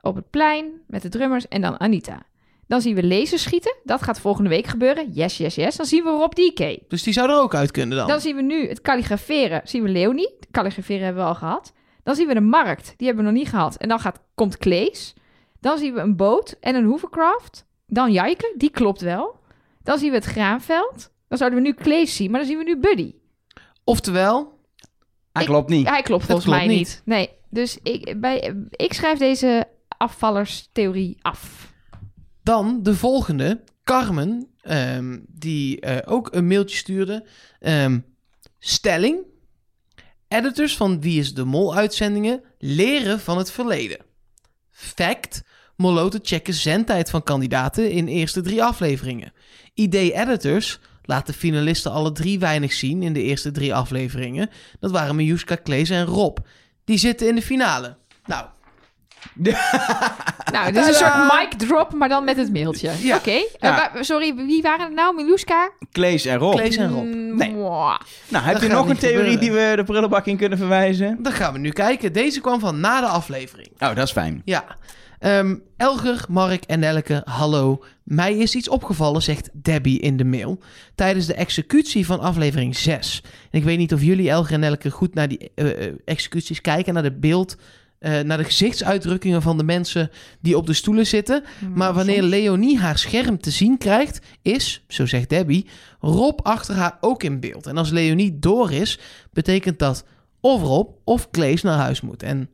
[0.00, 2.26] op het plein met de drummers en dan Anita.
[2.66, 3.76] Dan zien we lasers schieten.
[3.84, 5.10] Dat gaat volgende week gebeuren.
[5.12, 5.76] Yes, yes, yes.
[5.76, 6.78] Dan zien we Rob DK.
[6.88, 8.08] Dus die zou er ook uit kunnen dan.
[8.08, 9.60] Dan zien we nu het kalligraferen.
[9.64, 10.34] Zien we Leonie.
[10.40, 11.72] Het kalligraferen hebben we al gehad.
[12.02, 12.94] Dan zien we de markt.
[12.96, 13.76] Die hebben we nog niet gehad.
[13.76, 15.14] En dan gaat, komt Klees.
[15.60, 17.66] Dan zien we een boot en een hovercraft.
[17.86, 18.54] Dan Jijke.
[18.56, 19.38] Die klopt wel.
[19.82, 21.10] Dan zien we het graanveld.
[21.28, 22.30] Dan zouden we nu Klees zien.
[22.30, 23.14] Maar dan zien we nu Buddy.
[23.84, 24.55] Oftewel,
[25.40, 25.88] Ah, klopt niet.
[25.88, 26.78] Hij klopt volgens klopt mij niet.
[26.78, 27.02] niet.
[27.04, 27.30] Nee.
[27.50, 31.72] Dus ik, bij, ik schrijf deze afvallerstheorie af.
[32.42, 33.60] dan de volgende.
[33.84, 37.26] Carmen, ehm, die eh, ook een mailtje stuurde.
[37.60, 37.98] Ehm,
[38.58, 39.18] stelling.
[40.28, 43.98] Editors van Wie is de Mol uitzendingen leren van het verleden.
[44.70, 45.42] Fact.
[45.76, 49.32] Moloten checken zendtijd van kandidaten in eerste drie afleveringen.
[49.74, 54.50] Idee editors laat de finalisten alle drie weinig zien in de eerste drie afleveringen.
[54.80, 56.38] Dat waren Mijuska, Klees en Rob.
[56.84, 57.96] Die zitten in de finale.
[58.26, 58.44] Nou,
[60.52, 62.90] Nou, dit is een soort mic drop, maar dan met het mailtje.
[63.00, 63.16] Ja.
[63.16, 63.30] Oké.
[63.30, 63.90] Eh, Ja.
[64.00, 65.14] sorry, wie waren het nou?
[65.14, 65.70] Miluska?
[65.92, 66.54] Klees en Rob.
[66.54, 67.04] Klees en Rob.
[67.04, 67.50] Mm, Nee.
[67.52, 67.98] mwah.
[68.28, 69.40] Nou, heb Dat je nog een theorie gebeuren.
[69.40, 71.16] die we de prullenbak in kunnen verwijzen?
[71.22, 72.12] dan gaan we nu kijken.
[72.12, 73.68] Deze kwam van na de aflevering.
[73.78, 74.42] Oh, dat is fijn.
[74.44, 74.64] Ja.
[75.18, 77.84] Ehm, Elger, Mark en Elke, hallo.
[78.02, 80.58] Mij is iets opgevallen, zegt Debbie in de mail.
[80.94, 83.22] Tijdens de executie van aflevering 6.
[83.50, 86.60] En ik weet niet of jullie, Elger en Elke, goed naar die eh, eh, executies
[86.60, 86.94] kijken.
[86.94, 87.56] Naar de beeld,
[87.98, 90.10] eh, naar de gezichtsuitdrukkingen van de mensen
[90.40, 91.44] die op de stoelen zitten.
[91.74, 95.66] Maar wanneer Leonie haar scherm te zien krijgt, is, zo zegt Debbie,
[96.00, 97.66] Rob achter haar ook in beeld.
[97.66, 98.98] En als Leonie door is,
[99.32, 100.04] betekent dat
[100.40, 102.22] of Rob of Klees naar huis moet.
[102.22, 102.50] En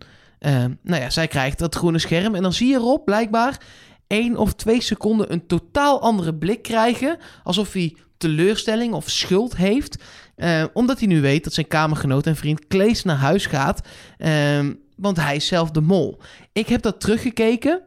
[0.82, 2.34] nou ja, zij krijgt dat groene scherm.
[2.34, 3.60] En dan zie je Rob blijkbaar
[4.06, 7.18] één of twee seconden een totaal andere blik krijgen.
[7.42, 10.02] Alsof hij teleurstelling of schuld heeft.
[10.36, 13.80] eh, omdat hij nu weet dat zijn kamergenoot en vriend Klees naar huis gaat.
[14.18, 16.20] Ehm, want hij is zelf de mol.
[16.52, 17.82] Ik heb dat teruggekeken.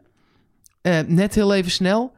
[1.07, 2.13] net heel even snel.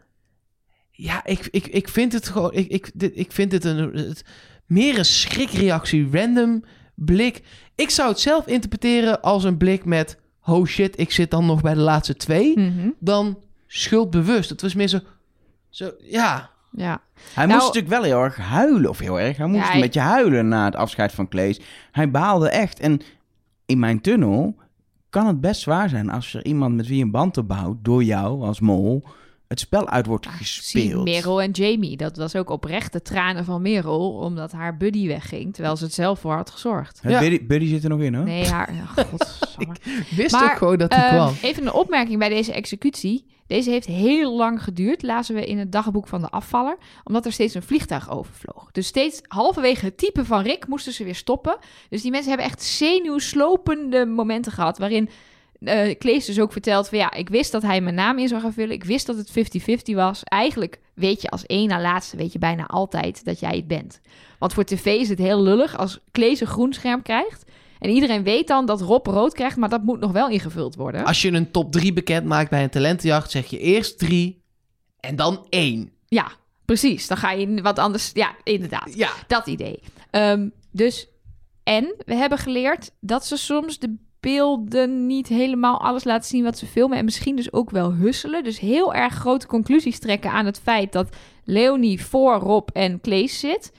[0.91, 2.53] Ja, ik, ik, ik vind het gewoon.
[2.53, 3.77] Ik, ik, dit, ik vind het een.
[3.77, 4.23] Het,
[4.65, 6.07] meer een schrikreactie.
[6.11, 6.63] Random
[6.95, 7.41] blik.
[7.75, 10.17] Ik zou het zelf interpreteren als een blik met.
[10.49, 12.59] Oh shit, ik zit dan nog bij de laatste twee.
[12.59, 12.89] Mhm.
[12.99, 13.37] Dan
[13.67, 14.49] schuldbewust.
[14.49, 14.99] Het was meer zo.
[15.69, 16.49] Zo, ja.
[16.71, 17.01] Ja.
[17.33, 19.37] Hij Nou- moest natuurlijk wel heel erg huilen, of heel erg.
[19.37, 21.59] Hij moest Ja, een beetje huilen na het afscheid van Klees.
[21.91, 22.79] Hij baalde echt.
[22.79, 23.01] En
[23.65, 24.55] in mijn tunnel
[25.09, 28.03] kan het best zwaar zijn als er iemand met wie je een band opbouwt, door
[28.03, 29.03] jou als mol,
[29.47, 31.03] het spel uit wordt Zie gespeeld.
[31.03, 31.97] Merel en Jamie.
[31.97, 36.19] Dat was ook oprechte tranen van Merel, omdat haar buddy wegging, terwijl ze het zelf
[36.19, 36.99] voor had gezorgd.
[37.01, 37.19] Het Ja.
[37.19, 38.25] Buddy, Buddy zit er nog in, hoor.
[38.25, 38.69] Nee, haar...
[38.97, 39.75] Oh, godsamme.
[40.15, 41.33] Wist Maar, ook gewoon dat hij Ehm, kwam.
[41.41, 43.25] even een opmerking bij deze executie.
[43.47, 47.31] Deze heeft heel lang geduurd, lazen we in het dagboek van de afvaller, omdat er
[47.31, 48.71] steeds een vliegtuig overvloog.
[48.71, 51.57] Dus steeds halverwege het typen van Rick moesten ze weer stoppen.
[51.89, 55.09] Dus die mensen hebben echt zenuwslopende momenten gehad, waarin
[55.59, 58.41] eh Klees dus ook vertelt van ja, ik wist dat hij mijn naam in zou
[58.41, 58.75] gaan vullen.
[58.75, 59.31] Ik wist dat het
[59.91, 60.23] 50-50 was.
[60.23, 63.99] Eigenlijk weet je als één na laatste, weet je bijna altijd dat jij het bent.
[64.39, 67.45] Want voor tv is het heel lullig als Klees een groen scherm krijgt.
[67.79, 71.05] En iedereen weet dan dat Rob rood krijgt, maar dat moet nog wel ingevuld worden.
[71.05, 74.43] Als je een top 3 bekend maakt bij een talentenjacht, zeg je eerst drie
[74.99, 75.91] en dan één.
[76.07, 76.31] Ja,
[76.65, 77.07] precies.
[77.07, 78.11] Dan ga je in wat anders.
[78.13, 78.93] Ja, inderdaad.
[78.95, 79.11] Ja.
[79.27, 79.79] Dat idee.
[80.11, 81.07] Ehm, dus,
[81.63, 86.57] en we hebben geleerd dat ze soms de beelden niet helemaal alles laten zien wat
[86.57, 86.97] ze filmen.
[86.97, 88.43] En misschien dus ook wel husselen.
[88.43, 93.39] Dus heel erg grote conclusies trekken aan het feit dat Leonie voor Rob en Klees
[93.39, 93.71] zit.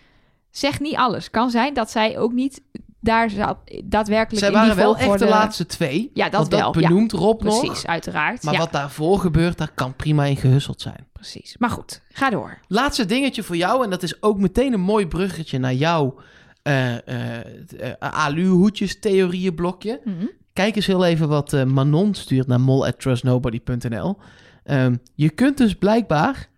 [0.50, 1.30] Zegt niet alles.
[1.30, 2.62] Kan zijn dat zij ook niet
[3.00, 6.10] daar zat, daadwerkelijk Zij in die waren wel echt de laatste twee.
[6.14, 6.88] Ja, dat dat wel, ja.
[6.88, 7.60] benoemt Rob nog.
[7.60, 8.42] Precies, uiteraard.
[8.42, 11.06] Maar ja, wat daarvoor gebeurt, daar kan prima in gehusseld zijn.
[11.12, 11.56] precies.
[11.58, 12.58] Maar goed, ga door.
[12.68, 16.24] Laatste dingetje voor jou, en dat is ook meteen een mooi bruggetje naar jouw eh
[16.68, 20.00] uh, aluhoedjes theorieën blokje.
[20.04, 20.26] Mhm.
[20.52, 24.16] Kijk eens heel even wat eh, Manon stuurt naar mol@trustnobody.nl.
[24.64, 26.48] Ehm, je kunt dus blijkbaar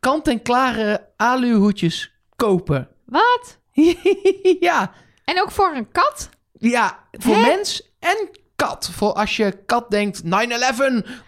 [0.00, 2.88] kant-en-klare aluhoedjes kopen.
[3.04, 3.58] Wat?
[4.60, 4.92] ja,
[5.24, 6.28] En ook voor een kat?
[6.58, 7.40] ja, voor Hè?
[7.42, 8.90] mens en kat.
[8.92, 10.28] Voor als je kat denkt, 9-11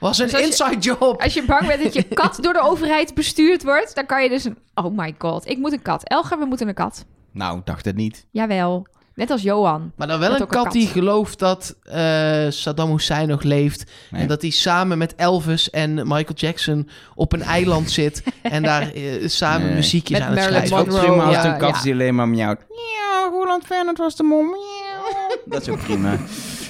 [0.00, 1.22] was een Dus je- inside job.
[1.22, 4.28] Als je bang bent dat je kat door de overheid bestuurd wordt, dan kan je
[4.28, 4.58] dus een...
[4.74, 6.08] Oh my god, ik moet een kat.
[6.08, 7.04] Elger, we moeten een kat.
[7.36, 8.26] Nou, dacht het niet.
[8.30, 8.86] Jawel.
[9.14, 9.92] Net als Johan.
[9.96, 13.90] Maar dan wel een kat, die gelooft dat eh, Saddam Hussein nog leeft.
[14.10, 14.22] Nee.
[14.22, 18.22] En dat hij samen met Elvis en Michael Jackson op een eiland zit.
[18.42, 19.74] En daar eh, samen Nee.
[19.74, 20.76] muziekjes Met aan het schrijven.
[20.76, 21.82] Het ook prima als ja, een kat ja.
[21.82, 22.60] die alleen maar miauwt.
[22.68, 24.46] Ja, Roland Fernand was de mom.
[24.46, 25.38] Miauw.
[25.52, 26.16] Dat is ook prima.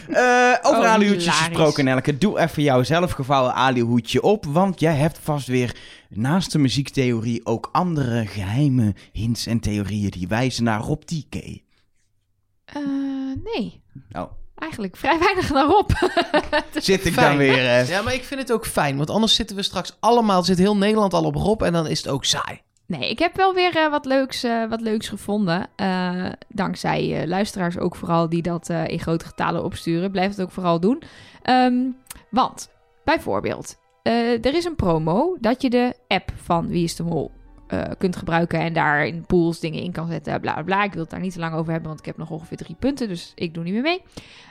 [0.08, 2.18] Eh, over Oh, gesproken, Elke.
[2.18, 4.44] Doe even jouw zelfgevouwen alihoedje op.
[4.44, 5.76] Want jij hebt vast weer
[6.08, 11.34] naast de muziektheorie ook andere geheime hints en theorieën die wijzen naar Rob TK.
[11.34, 12.82] Eh,
[13.44, 13.82] nee.
[14.12, 15.90] Oh, Eigenlijk vrij weinig naar Rob.
[16.74, 17.28] zit ik Fijn.
[17.28, 17.66] dan weer...
[17.66, 18.96] eh, Ja, maar ik vind het ook fijn.
[18.96, 21.62] Want anders zitten we straks allemaal, zit heel Nederland al op Rob.
[21.62, 22.60] En dan is het ook saai.
[22.86, 25.68] Nee, ik heb wel weer eh, wat, leuks, eh, wat leuks gevonden.
[25.76, 30.10] Eh, dankzij luisteraars ook vooral die dat in grote getalen opsturen.
[30.10, 31.02] Blijf het ook vooral doen.
[31.42, 31.90] Ehm,
[32.30, 32.70] want,
[33.04, 37.30] bijvoorbeeld, er is een promo dat je de app van Wie is de Mol
[37.98, 38.60] kunt gebruiken.
[38.60, 40.40] En daar in pools dingen in kan zetten.
[40.40, 40.84] Bla bla bla.
[40.84, 42.76] Ik wil het daar niet te lang over hebben, want ik heb nog ongeveer drie
[42.78, 43.08] punten.
[43.08, 44.02] Dus ik doe niet meer mee.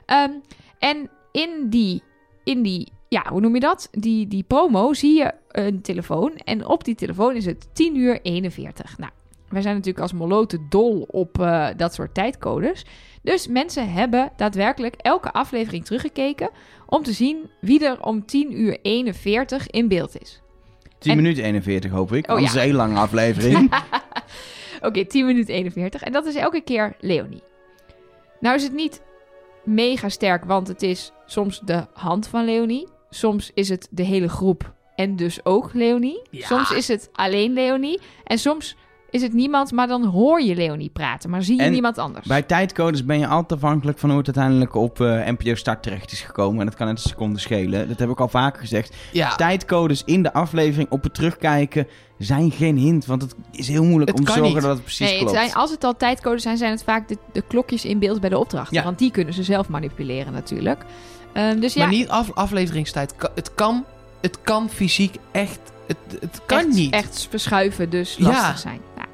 [0.06, 0.32] Ehm,
[0.80, 2.04] en in die,
[2.44, 3.88] in die, ja, hoe noem je dat?
[3.92, 6.36] Die, die promo zie je een telefoon.
[6.36, 8.98] En op die telefoon is het 10 uur 41.
[8.98, 9.12] Nou,
[9.50, 12.86] wij zijn natuurlijk als moloten dol op eh, dat soort tijdcodes.
[13.22, 16.50] Dus mensen hebben daadwerkelijk elke aflevering teruggekeken
[16.86, 20.42] om te zien wie er om 10 uur 41 in beeld is.
[21.00, 22.32] 10 En- minuten 41 hoop ik.
[22.32, 22.54] Oh, ja.
[22.54, 23.74] een hele lange aflevering.
[24.82, 26.02] Oké, 10 minuten 41.
[26.04, 27.44] En dat is elke keer Leonie.
[28.40, 29.02] Nou is het niet
[29.64, 32.88] mega sterk, want het is soms de hand van Leonie.
[33.16, 36.22] Soms is het de hele groep en dus ook Leonie.
[36.32, 36.46] Ja.
[36.48, 38.00] Soms is het alleen Leonie.
[38.24, 38.76] En soms
[39.10, 41.30] is het niemand, maar dan hoor je Leonie praten.
[41.30, 42.28] Maar zie je En niemand anders.
[42.28, 46.12] Bij tijdcodes ben je altijd afhankelijk van hoe het uiteindelijk op eh, NPO Start terecht
[46.12, 46.60] is gekomen.
[46.60, 47.88] En dat kan net een seconde schelen.
[47.88, 48.96] Dat heb ik al vaker gezegd.
[49.12, 51.88] Ja, Tijdcodes in de aflevering op het terugkijken
[52.18, 53.06] zijn geen hint.
[53.06, 54.62] Want het is heel moeilijk Het om te zorgen niet.
[54.62, 55.38] dat het precies Nee, het klopt.
[55.38, 58.30] zijn, als het al tijdcodes zijn, zijn het vaak de, de klokjes in beeld bij
[58.30, 58.78] de opdrachten.
[58.78, 58.84] Ja.
[58.84, 60.86] Want die kunnen ze zelf manipuleren natuurlijk.
[61.36, 63.14] Ehm, dus ja, maar niet af, afleveringstijd.
[63.36, 63.86] Het kan,
[64.22, 65.60] het kan fysiek echt...
[65.88, 66.94] Het, het kan echt, niet.
[66.94, 68.26] echt verschuiven dus Ja.
[68.28, 68.80] lastig zijn.
[68.96, 69.08] Nou,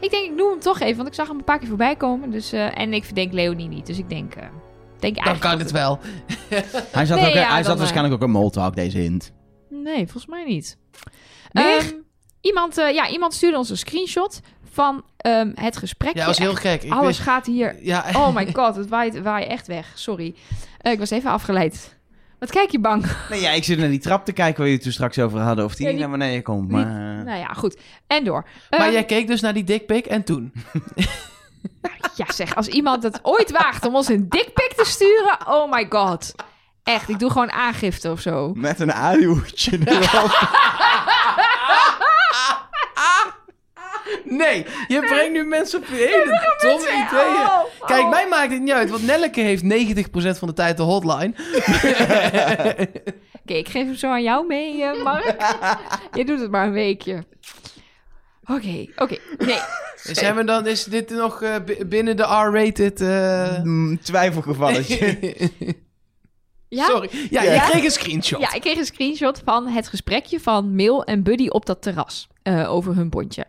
[0.00, 1.96] ik denk, ik noem hem toch even, want ik zag hem een paar keer voorbij
[1.96, 2.30] komen.
[2.30, 4.42] Dus, eh, en ik verdenk Leonie niet, dus ik denk, eh,
[4.98, 5.98] denk Dan eigenlijk kan het wel.
[6.92, 9.32] Hij zat, ook, ja, hij zat eh, waarschijnlijk ook een moltalk, deze hint.
[9.70, 10.76] Nee, volgens mij niet.
[11.52, 11.84] Ehm,
[12.40, 14.40] iemand, eh, ja, iemand stuurde ons een screenshot
[14.72, 16.12] van ehm, het gesprek.
[16.14, 16.82] Ja, dat was heel gek.
[16.82, 19.92] Ik Alles wist- gaat hier ja, Oh my god, het waait, waait echt weg.
[19.94, 20.34] Sorry.
[20.86, 21.96] Eh, ik was even afgeleid.
[22.38, 23.06] Wat kijk je bang?
[23.30, 25.40] Nee, ja, ik zit naar die trap te kijken waar je het toen straks over
[25.40, 25.64] hadden.
[25.64, 26.70] Of die, Ja, die- naar beneden komt.
[26.70, 27.80] Maar, eh, Nou ja, goed.
[28.06, 28.46] En door.
[28.70, 30.52] maar Ehm, jij keek dus naar die dickpic en toen?
[32.16, 35.38] Ja zeg, als iemand het ooit waagt om ons een dikpik te sturen...
[35.46, 36.34] Oh my god.
[36.82, 38.52] Echt, ik doe gewoon aangifte of zo.
[38.54, 40.48] Met een aluhoedje erop.
[44.24, 47.46] Nee, je brengt nu mensen op hele domme ideeën.
[47.46, 48.10] Oh, Kijk, oh.
[48.10, 51.32] mij maakt het niet uit, want Nelleke heeft 90% van de tijd de hotline.
[53.42, 55.36] Oké, ik geef hem zo aan jou mee, eh, Mark.
[56.18, 57.24] je doet het maar een weekje.
[58.44, 59.16] Oké, oké.
[59.38, 59.58] Nee.
[59.96, 63.00] Zijn we dan, is dit nog eh, bi- binnen de R-rated...
[63.00, 65.16] eh, Mm, Twijfelgevalletje.
[66.68, 66.84] Ja?
[66.84, 67.08] Sorry.
[67.30, 67.52] Ja, Ja.
[67.52, 68.40] je kreeg een screenshot.
[68.40, 72.28] Ja, ik kreeg een screenshot van het gesprekje van Mail en Buddy op dat terras
[72.42, 73.44] eh, over hun bondje.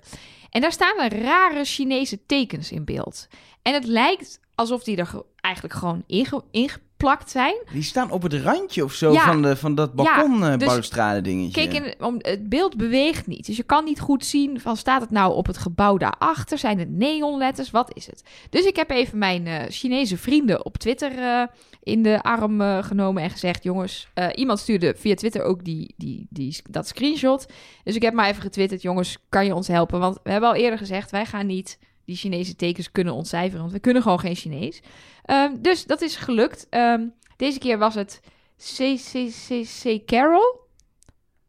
[0.58, 3.28] En daar staan er rare Chinese tekens in beeld.
[3.62, 7.56] En het lijkt alsof die er ge- eigenlijk gewoon inge- ingeplakt zijn.
[7.72, 9.24] Die staan op het randje of zo Ja.
[9.26, 10.90] van, de, van dat balkon Ja, eh, dus-
[11.24, 11.68] dingetje.
[11.68, 13.46] Kijk, in, om, het beeld beweegt niet.
[13.46, 16.58] Dus je kan niet goed zien van staat het nou op het gebouw daarachter?
[16.58, 17.72] Zijn het neonletters?
[17.72, 18.24] Wat is het?
[18.50, 21.44] Dus ik heb even mijn eh, Chinese vrienden op Twitter eh,
[21.88, 23.64] in de arm eh, genomen en gezegd...
[23.64, 27.46] jongens, eh, iemand stuurde via Twitter ook die, die, die, dat screenshot.
[27.84, 30.00] Dus ik heb maar even getwitterd, jongens, kan je ons helpen?
[30.00, 33.60] Want we hebben al eerder gezegd, wij gaan niet die Chinese tekens kunnen ontcijferen...
[33.60, 34.82] want we kunnen gewoon geen Chinees.
[35.24, 36.68] Ehm, dus dat is gelukt.
[36.70, 37.06] Ehm,
[37.38, 38.22] deze keer was het
[38.58, 40.66] CCCC Carol...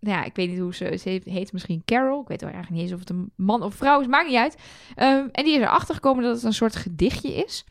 [0.01, 2.21] Nou ja, ik weet niet hoe ze, heet misschien Carol.
[2.21, 4.37] Ik weet wel eigenlijk niet eens of het een man of vrouw is, maakt niet
[4.37, 4.57] uit.
[4.95, 7.65] Ehm, en die is erachter gekomen dat het een soort gedichtje is.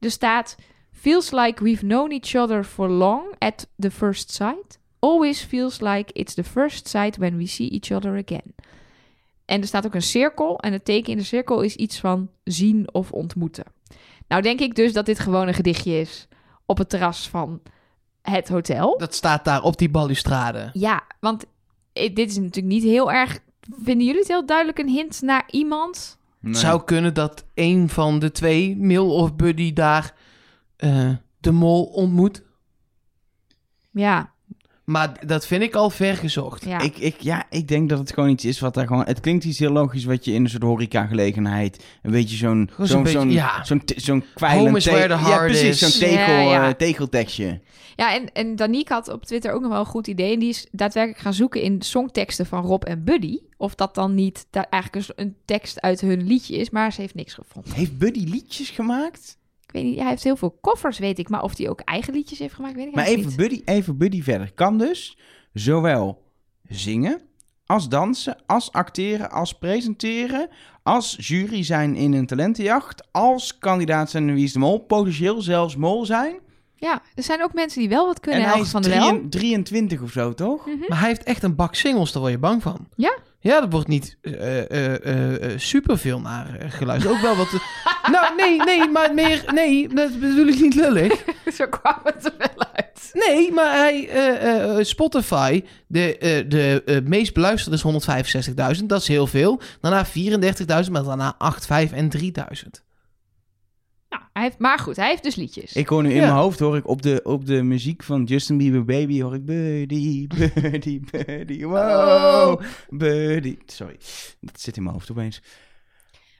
[0.00, 0.56] Er staat:
[1.00, 4.78] Feels like we've known each other for long at the first sight.
[4.98, 8.54] Always feels like it's the first sight when we see each other again.
[9.44, 10.58] En er staat ook een cirkel.
[10.58, 13.64] En het teken in de cirkel is iets van zien of ontmoeten.
[14.28, 16.28] Nou, denk ik dus dat dit gewoon een gedichtje is
[16.66, 17.60] op het terras van
[18.22, 18.98] het hotel.
[18.98, 20.70] Dat staat daar op die balustrade.
[20.72, 21.44] Ja, want
[21.92, 23.38] dit is natuurlijk niet heel erg.
[23.82, 26.18] Vinden jullie het heel duidelijk een hint naar iemand?
[26.40, 26.52] Nee.
[26.52, 30.14] Het zou kunnen dat een van de twee, Mil of Buddy, daar
[30.80, 32.42] eh, de mol ontmoet.
[33.92, 34.32] Ja,
[34.84, 36.64] Maar dat vind ik al ver gezocht.
[36.64, 36.78] ja.
[36.80, 39.04] Ik, ik, ja, ik denk dat het gewoon iets is wat daar gewoon...
[39.04, 41.84] Het klinkt iets heel logisch wat je in een soort horeca-gelegenheid...
[42.02, 42.70] Een beetje zo'n...
[42.76, 43.64] Zo'n zo'n zo'n ja.
[43.64, 44.64] zo'n zo'n kwijlend...
[44.64, 45.82] Home is te- where the Ja, precies.
[45.82, 45.98] is.
[45.98, 46.68] Zo'n tegel, Ja, ja.
[46.68, 47.60] eh, tegeltekstje.
[47.96, 50.32] ja en, en Danique had op Twitter ook nog wel een goed idee.
[50.32, 53.38] En die is daadwerkelijk gaan zoeken in songteksten van Rob en Buddy.
[53.56, 56.70] Of dat dan niet da- eigenlijk een, een tekst uit hun liedje is.
[56.70, 57.72] Maar ze heeft niks gevonden.
[57.72, 59.38] Heeft Buddy liedjes gemaakt?
[59.72, 61.28] Ik weet niet, hij heeft heel veel koffers, weet ik.
[61.28, 63.36] Maar of hij ook eigen liedjes heeft gemaakt, weet ik Maar even niet.
[63.36, 64.52] Buddy, even Buddy verder.
[64.52, 65.18] Kan dus
[65.52, 66.22] zowel
[66.68, 67.20] zingen,
[67.66, 70.48] als dansen, als acteren, als presenteren,
[70.82, 75.42] als jury zijn in een talentenjacht, als kandidaat zijn in Wie is de Mol, potentieel
[75.42, 76.34] zelfs mol zijn.
[76.74, 78.42] Ja, er zijn ook mensen die wel wat kunnen.
[78.42, 78.90] en hij is van Wel.
[78.90, 80.64] 23 23 of zo, toch?
[80.64, 80.70] Hm?
[80.88, 82.88] Maar hij heeft echt een bak singles, daar word je bang van.
[82.94, 83.18] Ja?
[83.42, 84.38] Ja, dat wordt niet uh,
[85.56, 87.14] superveel naar geluisterd.
[87.14, 87.48] Ook wel wat...
[88.12, 89.44] nou, nee, nee, maar meer...
[89.54, 91.24] Nee, dat bedoel ik niet lullig.
[91.56, 93.10] Zo kwam het er wel uit.
[93.12, 94.84] Nee, maar hij...
[94.84, 98.84] Spotify, de, de meest beluisterde is 165.000.
[98.84, 99.60] Dat is heel veel.
[99.80, 102.89] Daarna 34.000, maar daarna 8, 5 en 3.000.
[104.10, 105.72] Nou, hij heeft, maar goed, hij heeft dus liedjes.
[105.72, 106.20] Ik hoor nu in Ja.
[106.20, 109.44] mijn hoofd, hoor ik op de, op de muziek van Justin Bieber Baby, hoor ik
[109.44, 113.56] Buddy, Buddy, Buddy, wow, Buddy.
[113.66, 113.96] Sorry,
[114.40, 115.42] dat zit in mijn hoofd opeens.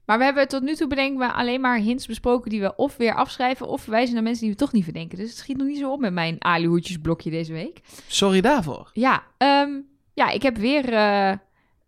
[0.07, 2.97] Maar we hebben tot nu toe bedenken we alleen maar hints besproken die we of
[2.97, 5.19] weer afschrijven of verwijzen naar mensen die we toch niet verdenken.
[5.19, 7.81] Dus het schiet nog niet zo op met mijn alihoedjesblokje deze week.
[8.07, 8.91] Sorry daarvoor.
[8.93, 9.71] Ja, ehm,
[10.15, 11.33] ja ik heb weer eh,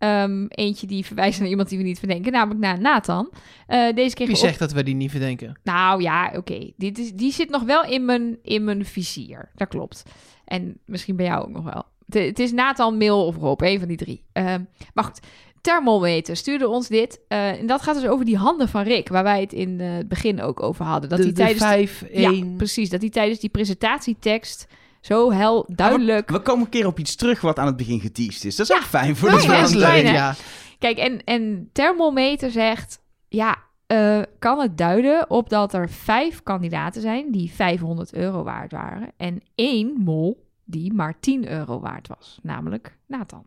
[0.03, 3.31] Ehm, eentje die verwijst naar iemand die we niet verdenken, namelijk naar Nathan.
[3.67, 5.59] Eh, deze kreeg Wie op- zegt dat we die niet verdenken?
[5.63, 6.71] Nou ja, oké.
[6.77, 9.51] Dit is Die zit nog wel in mijn, in mijn vizier.
[9.55, 10.03] Dat klopt.
[10.45, 11.85] En misschien bij jou ook nog wel.
[12.07, 14.25] Het, het is Nathan, Mail of Rob, een van die drie.
[14.33, 14.63] Ehm,
[14.95, 15.21] maar goed,
[15.61, 17.21] Thermometer stuurde ons dit.
[17.29, 20.09] Eh, en dat gaat dus over die handen van Rick, waar wij het in het
[20.09, 21.09] begin ook over hadden.
[21.11, 22.57] Dat de, hij de tijdens 5, ja, 1...
[22.57, 22.91] precies.
[22.91, 24.67] Dat hij tijdens die presentatietekst
[25.03, 26.31] zo hel duidelijk.
[26.31, 28.57] We komen een keer op iets terug wat aan het begin geteased is.
[28.57, 28.81] Dat is Ja.
[28.81, 29.73] ook fijn voor de fans.
[29.73, 30.35] ja.
[30.79, 33.57] Kijk, en, en Thermometer zegt: ja,
[33.87, 39.13] eh, kan het duiden op dat er vijf kandidaten zijn die 500 euro waard waren.
[39.17, 43.45] En één mol die maar 10 euro waard was, namelijk Nathan.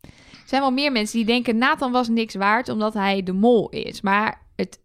[0.00, 3.68] Er zijn wel meer mensen die denken: Nathan was niks waard omdat hij de mol
[3.68, 4.00] is.
[4.00, 4.80] Maar het,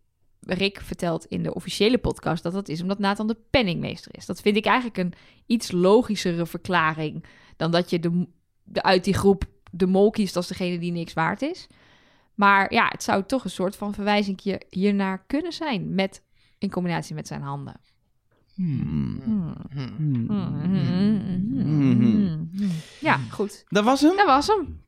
[0.45, 4.25] Rick vertelt in de officiële podcast dat dat is omdat Nathan de penningmeester is.
[4.25, 5.13] Dat vind ik eigenlijk een
[5.45, 8.27] iets logischere verklaring dan dat je de,
[8.63, 11.67] de, uit die groep de mol kiest als degene die niks waard is.
[12.35, 15.95] Maar ja, het zou toch een soort van verwijzing hiernaar kunnen zijn.
[15.95, 16.21] Met,
[16.57, 17.79] in combinatie met zijn handen.
[18.53, 19.21] Hmm.
[19.23, 19.55] Hmm.
[19.71, 20.25] Hmm.
[20.27, 22.49] Hmm.
[22.51, 22.71] Hmm.
[22.99, 23.65] Ja, goed.
[23.67, 24.15] Dat was hem.
[24.15, 24.84] Dat was hem.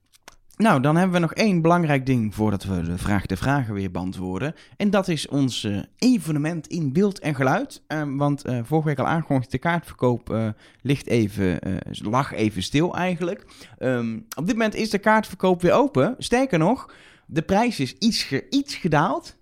[0.58, 3.92] Nou, dan hebben we nog één belangrijk ding voordat we de vraag de vragen weer
[3.92, 4.54] beantwoorden.
[4.78, 5.68] En dat is ons
[5.98, 7.84] evenement in beeld en geluid.
[7.88, 10.48] Eh, want eh, vorige week al aangekondigd, de kaartverkoop eh,
[10.82, 13.46] ligt even, eh, lag even stil eigenlijk.
[13.78, 16.16] Ehm, op dit moment is de kaartverkoop weer open.
[16.18, 16.94] Sterker nog,
[17.26, 19.36] de prijs is iets, iets gedaald.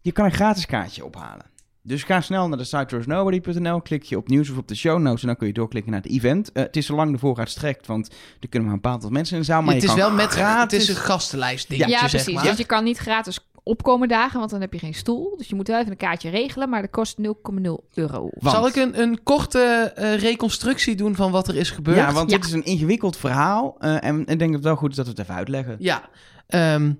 [0.00, 1.49] Je kan een gratis kaartje ophalen.
[1.82, 5.20] Dus ga snel naar de site klik je op nieuws of op de show notes
[5.20, 6.52] en dan kun je doorklikken naar het event.
[6.52, 9.34] Eh, het is zolang de voorraad strekt, want er kunnen maar een paar aantal mensen
[9.34, 9.62] in de zaal.
[9.62, 10.78] Maar het je is kan wel met gratis...
[10.78, 12.34] Het is een gastenlijst dingetje, Ja, zeg precies.
[12.34, 12.44] maar.
[12.44, 15.34] Dus je kan niet gratis opkomen dagen, want dan heb je geen stoel.
[15.36, 18.28] Dus je moet wel even een kaartje regelen, maar dat kost 0,0 euro.
[18.32, 21.96] Want- Zal ik een, een korte eh, reconstructie doen van wat er is gebeurd?
[21.96, 22.36] Ja, want Ja.
[22.36, 23.76] dit is een ingewikkeld verhaal.
[23.78, 25.76] eh, en ik denk dat het wel goed is dat we het even uitleggen.
[25.78, 26.08] Ja,
[26.46, 26.92] ehm,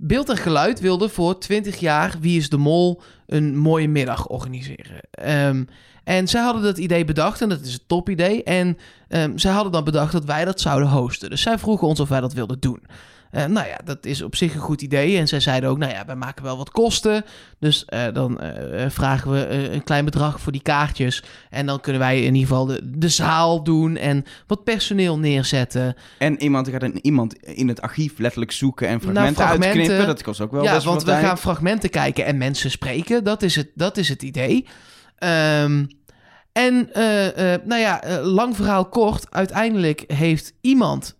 [0.00, 5.00] Beeld en Geluid wilde voor 20 jaar Wie is de Mol een mooie middag organiseren.
[5.10, 5.64] Ehm,
[6.04, 8.42] en zij hadden dat idee bedacht en dat is een top idee.
[8.42, 11.30] En ehm, zij hadden dan bedacht dat wij dat zouden hosten.
[11.30, 12.82] Dus zij vroegen ons of wij dat wilden doen.
[13.30, 15.18] Eh, nou ja, dat is op zich een goed idee.
[15.18, 17.24] En zij zeiden ook, nou ja, wij maken wel wat kosten.
[17.58, 21.22] Dus eh, dan eh, vragen we een klein bedrag voor die kaartjes.
[21.50, 25.96] En dan kunnen wij in ieder geval de, de zaal doen en wat personeel neerzetten.
[26.18, 29.68] En iemand gaat een, iemand in het archief letterlijk zoeken en fragmenten, fragmenten.
[29.68, 30.06] uitknippen.
[30.06, 31.24] Dat kost ook wel ja, best want we tijd.
[31.24, 33.24] gaan fragmenten kijken en mensen spreken.
[33.24, 34.66] Dat is het, dat is het idee.
[35.18, 35.84] Ehm,
[36.52, 36.88] en
[37.64, 39.26] nou ja, lang verhaal kort.
[39.30, 41.16] Uiteindelijk heeft iemand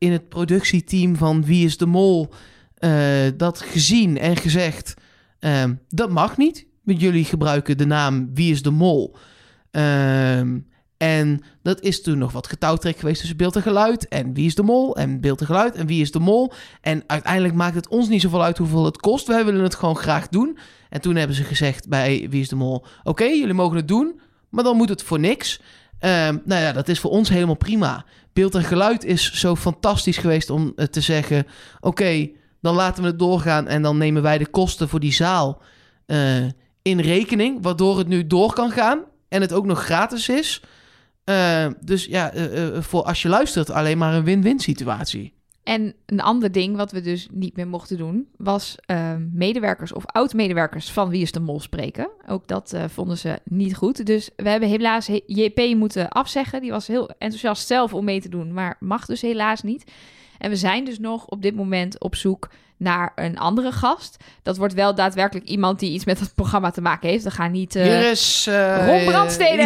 [0.00, 2.28] in het productieteam van Wie is de Mol
[2.74, 2.92] eh,
[3.36, 4.94] dat gezien en gezegd...
[5.38, 6.66] ehm, dat mag niet.
[6.84, 9.16] Want jullie gebruiken de naam Wie is de Mol.
[9.70, 10.58] Ehm,
[10.96, 14.08] en dat is toen nog wat getouwtrek geweest tussen beeld en geluid.
[14.08, 14.96] En wie is de mol?
[14.96, 15.74] En beeld en geluid.
[15.74, 16.52] En wie is de mol?
[16.80, 19.26] En uiteindelijk maakt het ons niet zoveel uit hoeveel het kost.
[19.26, 20.58] Wij willen het gewoon graag doen.
[20.88, 22.84] En toen hebben ze gezegd bij Wie is de Mol...
[23.02, 25.60] Oké, jullie mogen het doen, maar dan moet het voor niks.
[26.00, 28.04] Ehm, nou ja, dat is voor ons helemaal prima.
[28.32, 31.46] Beeld en geluid is zo fantastisch geweest om eh, te zeggen...
[31.80, 32.28] Oké,
[32.60, 35.62] dan laten we het doorgaan en dan nemen wij de kosten voor die zaal
[36.06, 36.44] eh,
[36.82, 37.58] in rekening.
[37.62, 40.62] Waardoor het nu door kan gaan en het ook nog gratis is.
[41.24, 45.32] Eh, dus ja, eh, voor als je luistert, alleen maar een win-win situatie.
[45.70, 50.06] En een ander ding wat we dus niet meer mochten doen, was eh, medewerkers of
[50.06, 52.10] oud-medewerkers van Wie is de Mol spreken.
[52.28, 54.06] Ook dat eh, vonden ze niet goed.
[54.06, 56.60] Dus we hebben helaas he- JP moeten afzeggen.
[56.60, 59.92] Die was heel enthousiast zelf om mee te doen, maar mag dus helaas niet.
[60.38, 62.50] En we zijn dus nog op dit moment op zoek
[62.80, 64.16] naar een andere gast.
[64.42, 67.24] Dat wordt wel daadwerkelijk iemand die iets met het programma te maken heeft.
[67.24, 67.76] We gaan niet...
[67.76, 68.46] eh, Hier is...
[68.48, 69.62] eh, Ron Brandstede!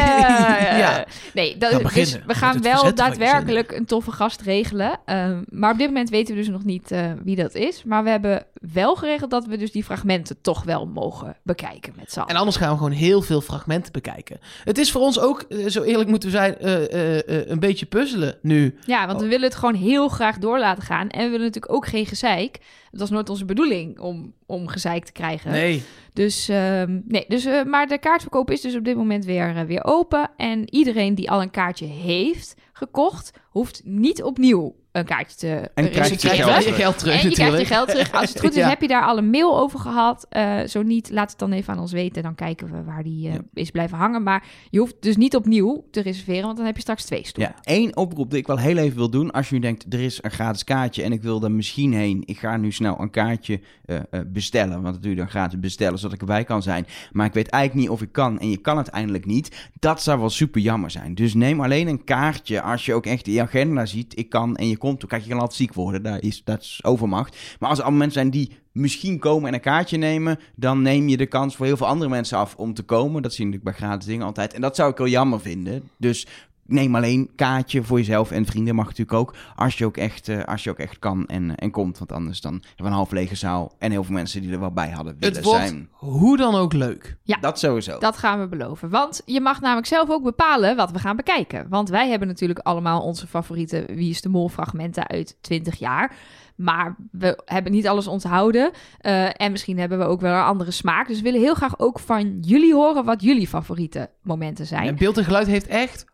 [0.84, 1.04] ja.
[1.34, 4.98] Nee, dat, dus we gaan wel daadwerkelijk een toffe gast regelen.
[5.04, 7.84] Ehm, maar op dit moment weten we dus nog niet eh, wie dat is.
[7.84, 12.12] Maar we hebben wel geregeld dat we dus die fragmenten toch wel mogen bekijken met
[12.12, 12.30] z'n allen.
[12.30, 14.38] En anders gaan we gewoon heel veel fragmenten bekijken.
[14.64, 17.86] Het is voor ons ook, eh, zo eerlijk moeten we zijn, eh, eh, een beetje
[17.86, 18.78] puzzelen nu.
[18.86, 21.08] Ja, want we willen het gewoon heel graag door laten gaan.
[21.08, 22.58] En we willen natuurlijk ook geen gezeik.
[22.90, 25.50] Het was nooit onze bedoeling om, om gezeik te krijgen.
[25.50, 25.82] Nee.
[26.12, 30.30] Dus, ehm, nee, dus, maar de kaartverkoop is dus op dit moment weer, weer open.
[30.36, 35.90] En iedereen die al een kaartje heeft gekocht, hoeft niet opnieuw een kaartje te En
[35.90, 36.64] krijgt Je geld terug.
[36.64, 38.12] je geld terug en je krijgt je geld terug.
[38.12, 38.68] Als het goed is, Ja.
[38.68, 40.26] heb je daar al een mail over gehad.
[40.28, 42.22] Eh, zo niet, laat het dan even aan ons weten.
[42.22, 43.40] Dan kijken we waar die eh, Ja.
[43.54, 44.22] is blijven hangen.
[44.22, 47.54] Maar je hoeft dus niet opnieuw te reserveren, want dan heb je straks twee stoelen.
[47.56, 49.30] Ja, één oproep die ik wel heel even wil doen.
[49.30, 52.22] Als je nu denkt, er is een gratis kaartje en ik wil er misschien heen.
[52.26, 54.82] Ik ga nu snel een kaartje eh, eh, bestellen.
[54.82, 56.86] Want dat doe je dan gratis bestellen, zodat ik erbij kan zijn.
[57.12, 59.70] Maar ik weet eigenlijk niet of ik kan en je kan het eindelijk niet.
[59.78, 61.14] Dat zou wel super jammer zijn.
[61.14, 64.18] Dus neem alleen een kaartje als je ook echt in je agenda ziet.
[64.18, 65.00] Ik kan en je komt.
[65.00, 66.02] Dan kijk, je kan altijd ziek worden.
[66.02, 67.56] Dat is, dat is overmacht.
[67.58, 70.38] Maar als er allemaal mensen zijn die misschien komen en een kaartje nemen...
[70.56, 73.22] dan neem je de kans voor heel veel andere mensen af om te komen.
[73.22, 74.52] Dat zie je natuurlijk bij gratis dingen altijd.
[74.52, 75.90] En dat zou ik wel jammer vinden.
[75.96, 76.26] Dus
[76.66, 79.34] neem alleen kaartje voor jezelf en vrienden mag natuurlijk ook.
[79.56, 81.98] Als je ook echt, eh, als je ook echt kan en, en komt.
[81.98, 83.72] Want anders dan hebben we een half lege zaal.
[83.78, 85.88] En heel veel mensen die er wel bij hadden willen Het wordt zijn.
[85.92, 87.16] hoe dan ook leuk.
[87.40, 87.98] Dat sowieso.
[87.98, 88.90] Dat gaan we beloven.
[88.90, 91.66] Want je mag namelijk zelf ook bepalen wat we gaan bekijken.
[91.68, 96.16] Want wij hebben natuurlijk allemaal onze favoriete Wie is de Mol fragmenten uit 20 jaar.
[96.56, 98.70] Maar we hebben niet alles onthouden.
[98.98, 101.06] Eh, en misschien hebben we ook wel een andere smaak.
[101.08, 104.86] Dus we willen heel graag ook van jullie horen wat jullie favoriete momenten zijn.
[104.86, 106.04] En beeld en geluid heeft echt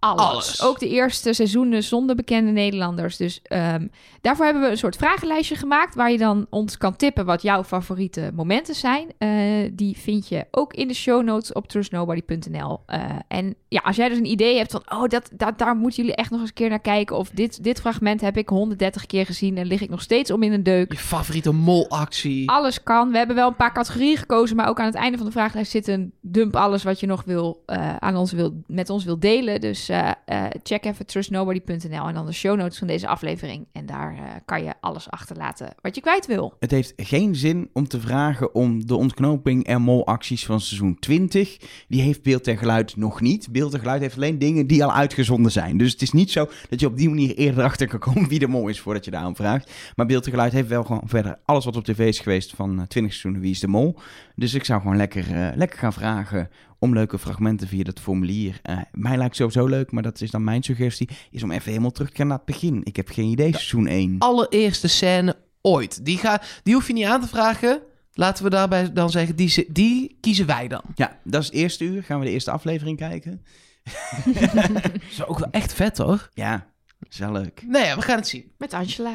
[0.00, 0.20] Alles.
[0.20, 0.62] Alles.
[0.62, 3.16] Ook de eerste seizoenen zonder bekende Nederlanders.
[3.16, 3.86] Dus ehm,
[4.20, 5.94] daarvoor hebben we een soort vragenlijstje gemaakt...
[5.94, 9.08] waar je dan ons kan tippen wat jouw favoriete momenten zijn.
[9.18, 9.30] Eh,
[9.72, 12.80] die vind je ook in de show notes op trustnobody.nl.
[12.86, 14.82] Eh, en ja, als jij dus een idee hebt van...
[14.88, 17.16] oh, dat, dat, daar moeten jullie echt nog eens een keer naar kijken...
[17.16, 19.56] of dit, dit fragment heb ik 130 keer gezien...
[19.56, 20.92] en lig ik nog steeds om in een deuk.
[20.92, 22.50] je favoriete molactie.
[22.50, 23.10] Alles kan.
[23.10, 25.70] We hebben wel een paar categorieën gekozen, maar ook aan het einde van de vragenlijst
[25.70, 29.18] zit een dump alles wat je nog wil, eh, aan ons wil, met ons wil
[29.18, 29.60] delen.
[29.60, 33.66] Dus eh, eh, check even trustnobody.nl en dan de show notes van deze aflevering.
[33.72, 36.56] En daar eh, kan je alles achterlaten wat je kwijt wil.
[36.58, 41.56] Het heeft geen zin om te vragen om de ontknoping en molacties van seizoen 20.
[41.88, 43.52] Die heeft beeld en geluid nog niet.
[43.52, 45.76] Beeld en geluid heeft alleen dingen die al uitgezonden zijn.
[45.76, 48.38] Dus het is niet zo dat je op die manier eerder achter kan komen wie
[48.38, 49.72] de mol is voordat je daar aan vraagt.
[49.96, 52.70] Maar beeld en geluid heeft wel gewoon verder alles wat op tv is geweest van
[52.80, 53.98] eh, 20 seizoenen wie is de mol.
[54.34, 56.48] Dus ik zou gewoon lekker, lekker gaan vragen
[56.80, 58.58] om leuke fragmenten via dat formulier.
[58.62, 61.90] Eh, mij lijkt sowieso leuk, maar dat is dan mijn suggestie, is om even helemaal
[61.90, 62.80] terug te gaan naar het begin.
[62.84, 64.18] Ik heb geen idee, seizoen 1.
[64.18, 66.04] Allereerste scène ooit.
[66.04, 67.82] Die, ga, die hoef je niet aan te vragen.
[68.12, 70.82] Laten we daarbij dan zeggen, die, ze- die kiezen wij dan.
[70.94, 72.02] Ja, dat is het eerste uur.
[72.02, 73.44] Gaan we de eerste aflevering kijken?
[74.54, 76.28] Dat is ook wel echt vet hoor.
[76.34, 76.66] Ja,
[77.08, 77.62] is wel leuk.
[77.66, 78.52] Nee, ja, we gaan het zien.
[78.58, 79.14] Met Angela.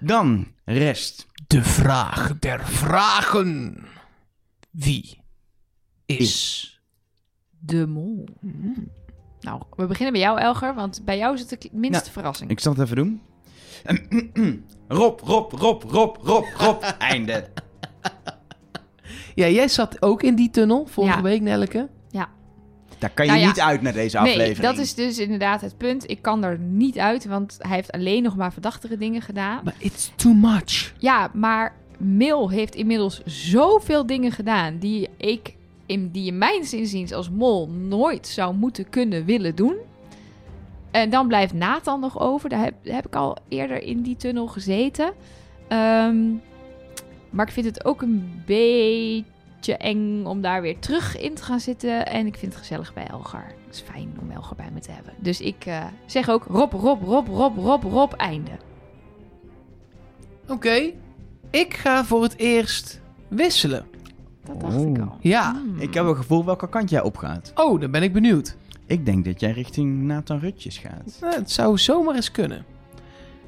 [0.00, 1.26] Dan, rest.
[1.46, 3.84] De vraag der vragen.
[4.70, 5.18] Wie
[6.06, 6.70] is...
[7.58, 8.24] De mol.
[9.40, 12.50] Nou, we beginnen bij jou, Elger, want bij jou zit de minste Nou, verrassing.
[12.50, 13.20] Ik zal het even doen.
[14.88, 16.82] Rob, Rob, Rob, Rob, Rob, Rob.
[16.98, 17.48] Einde.
[19.34, 21.22] Ja, jij zat ook in die tunnel vorige Ja.
[21.22, 21.88] week, Nelke.
[22.98, 23.48] Daar kan je Nou ja.
[23.48, 24.68] niet uit naar deze Nee, aflevering.
[24.74, 26.10] dat is dus inderdaad het punt.
[26.10, 29.60] Ik kan er niet uit, want hij heeft alleen nog maar verdachtige dingen gedaan.
[29.64, 30.92] Maar it's too much.
[30.98, 35.55] Ja, maar Mil heeft inmiddels zoveel dingen gedaan die ik,
[35.86, 39.76] in, die in mijn zinziens als mol nooit zou moeten kunnen willen doen.
[40.90, 42.48] En dan blijft Nathan nog over.
[42.48, 45.12] Daar heb, heb ik al eerder in die tunnel gezeten.
[45.68, 46.32] Ehm,
[47.30, 51.60] maar ik vind het ook een beetje eng om daar weer terug in te gaan
[51.60, 52.06] zitten.
[52.06, 53.46] En ik vind het gezellig bij Elgar.
[53.66, 55.12] Het is fijn om Elgar bij me te hebben.
[55.18, 58.50] Dus ik eh, zeg ook Rob, Rob, Rob, Rob, Rob, Rob, einde.
[60.48, 60.92] Oké.
[61.50, 63.86] Ik ga voor het eerst wisselen.
[64.46, 65.02] Dat dacht ik Oh.
[65.10, 65.16] al.
[65.20, 65.52] Ja.
[65.52, 65.80] Hmm.
[65.80, 67.52] Ik heb een gevoel welke kant jij opgaat.
[67.54, 68.56] Oh, dan ben ik benieuwd.
[68.86, 71.16] Ik denk dat jij richting Nathan Rutjes gaat.
[71.20, 72.64] Nou, het zou zomaar eens kunnen.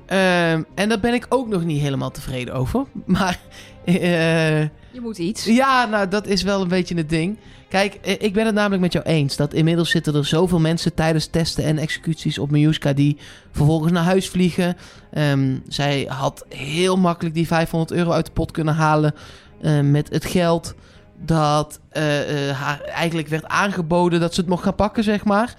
[0.06, 2.84] Ehm, en daar ben ik ook nog niet helemaal tevreden over.
[3.06, 3.40] Maar
[3.84, 5.44] eh, Je moet iets.
[5.44, 7.38] ja, nou, dat is wel een beetje het ding.
[7.68, 9.36] Kijk, eh, ik ben het namelijk met jou eens.
[9.36, 13.16] Dat inmiddels zitten er zoveel mensen tijdens testen en executies op Miuska die
[13.50, 14.76] vervolgens naar huis vliegen.
[15.12, 19.14] Ehm, zij had heel makkelijk die 500 euro uit de pot kunnen halen
[19.60, 20.74] eh, met het geld
[21.20, 25.56] dat eh, eh, haar eigenlijk werd aangeboden dat ze het mocht gaan pakken, zeg maar.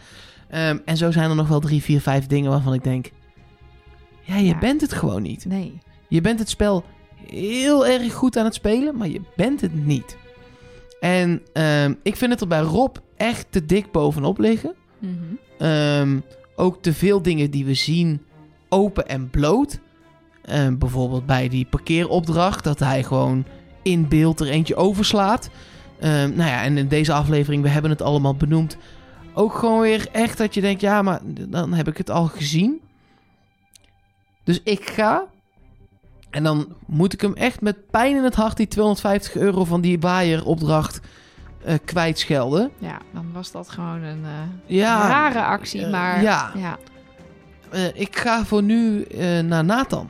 [0.50, 3.12] Ehm, en zo zijn er nog wel drie, vier, vijf dingen waarvan ik denk...
[4.22, 4.58] Ja, je Ja.
[4.60, 5.46] bent het gewoon niet.
[5.46, 5.78] Nee.
[6.08, 6.84] Je bent het spel
[7.28, 10.18] heel erg goed aan het spelen, maar je bent het niet.
[11.00, 14.74] En ehm, ik vind het er bij Rob echt te dik bovenop liggen.
[15.00, 15.14] Mhm.
[15.58, 16.20] Ehm,
[16.56, 18.22] ook te veel dingen die we zien
[18.70, 19.80] open en bloot.
[20.78, 23.46] Bijvoorbeeld bij die parkeeropdracht, dat hij gewoon
[23.82, 25.50] in beeld er eentje overslaat.
[26.00, 28.78] Ehm, nou ja, en in deze aflevering, we hebben het allemaal benoemd.
[29.34, 32.82] Ook gewoon weer echt dat je denkt, ja, maar dan heb ik het al gezien.
[34.44, 35.24] Dus ik ga.
[36.30, 39.82] En dan moet ik hem echt met pijn in het hart die 250 euro van
[39.82, 41.00] die waaieropdracht
[41.64, 42.72] eh kwijtschelden.
[42.78, 46.52] Ja, dan was dat gewoon een eh, Ja, rare actie, eh, maar ja.
[46.56, 46.78] ja.
[47.94, 49.06] Ik ga voor nu
[49.44, 50.10] naar Nathan.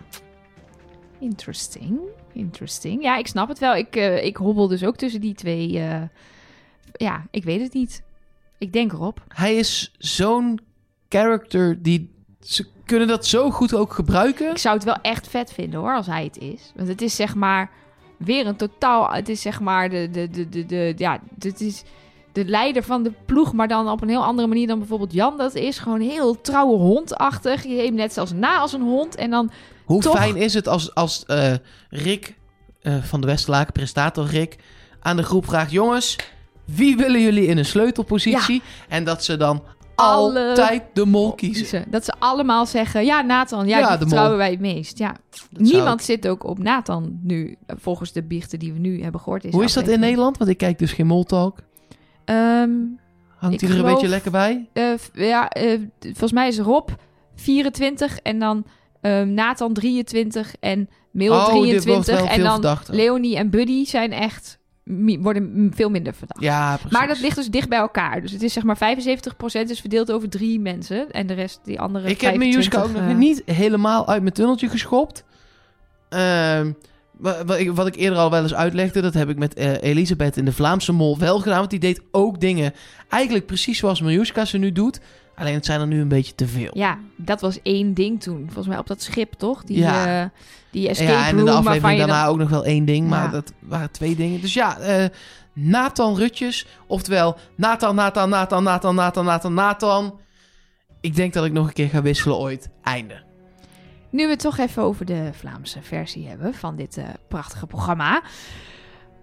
[1.20, 2.00] Interesting.
[2.34, 3.04] Interesting.
[3.04, 3.76] Ja, ik snap het wel.
[3.76, 5.80] Ik, eh, ik hobbel dus ook tussen die twee.
[5.80, 6.02] eh,
[6.92, 8.02] ja, ik weet het niet.
[8.58, 9.24] Ik denk erop.
[9.28, 10.60] Hij is zo'n
[11.10, 12.10] character die...
[12.40, 14.50] Ze kunnen dat zo goed ook gebruiken.
[14.50, 16.72] Ik zou het wel echt vet vinden hoor, als hij het is.
[16.76, 17.72] Want het is zeg maar
[18.18, 19.12] weer een totaal.
[19.12, 20.10] Het is zeg maar de.
[20.12, 21.84] de, de, de, de ja, het is
[22.32, 25.38] de leider van de ploeg, maar dan op een heel andere manier dan bijvoorbeeld Jan
[25.38, 25.78] dat is.
[25.80, 27.64] Gewoon heel trouwe hondachtig.
[27.64, 29.16] Je neemt net zelfs na als een hond.
[29.16, 29.52] En dan
[29.86, 31.54] Hoe Toch- fijn is het als, als eh,
[31.90, 32.36] Rick
[32.82, 34.56] eh, van de Westerlaken, presentator Rick,
[35.00, 36.16] aan de groep vraagt: Jongens,
[36.66, 38.62] wie willen jullie in een sleutelpositie?
[38.90, 39.64] En dat ze dan
[39.96, 41.62] Alle- altijd de mol kiezen.
[41.62, 41.86] kiezen.
[41.92, 44.98] Dat ze allemaal zeggen, ja Nathan, ja, Ja, vertrouwen wij het meest.
[44.98, 45.16] Ja.
[45.52, 49.02] Dat Niemand ik- zit ook op Nathan nu, eh, volgens de biechten die we nu
[49.04, 49.46] hebben gehoord.
[49.52, 50.00] Hoe is dat in.
[50.00, 50.38] Nederland?
[50.38, 51.58] Want ik kijk dus geen Moltalk.
[52.30, 52.70] Ehm,
[53.38, 54.70] Hangt hij er een beetje lekker bij?
[54.74, 56.90] eh, ja, eh, volgens mij is Rob
[57.36, 58.66] 24 en dan
[59.02, 62.16] ehm, Nathan 23 en Mil oh, dit wordt 23.
[62.16, 62.78] wel En dan.
[62.92, 64.60] Leonie en Buddy zijn echt,
[65.20, 66.42] worden veel minder verdacht.
[66.42, 66.98] Ja, precies.
[66.98, 68.22] Maar dat ligt dus dicht bij elkaar.
[68.22, 71.12] Dus het is zeg maar 75% is verdeeld over drie mensen.
[71.12, 74.22] En de rest, die andere Ik heb Miljuska ook 25, nog eh, niet helemaal uit
[74.22, 75.24] mijn tunneltje geschopt.
[76.10, 76.72] Ehm,
[77.20, 80.38] wat, ik, wat ik eerder al wel eens uitlegde, dat heb ik met eh, Elisabeth
[80.38, 81.58] in de Vlaamse Mol wel gedaan.
[81.58, 82.74] Want die deed ook dingen
[83.10, 85.00] eigenlijk precies zoals Miljuska ze nu doet.
[85.36, 86.70] Alleen het zijn er nu een beetje te veel.
[86.74, 88.44] Ja, dat was één ding toen.
[88.46, 89.64] Volgens mij op dat schip, toch?
[89.64, 90.22] Die, Ja.
[90.24, 90.30] eh,
[90.72, 92.32] die escape Ja, en in room de aflevering daarna dan...
[92.32, 93.08] ook nog wel één ding.
[93.08, 93.30] Maar Ja.
[93.32, 94.42] dat waren twee dingen.
[94.42, 95.06] Dus ja, eh,
[95.54, 96.66] Nathan Rutjes.
[96.88, 100.20] Oftewel, Nathan, Nathan, Nathan, Nathan, Nathan, Nathan, Nathan.
[101.02, 102.70] Ik denk dat ik nog een keer ga wisselen ooit.
[102.84, 103.24] Einde.
[104.10, 108.22] Nu we het toch even over de Vlaamse versie hebben van dit eh, prachtige programma.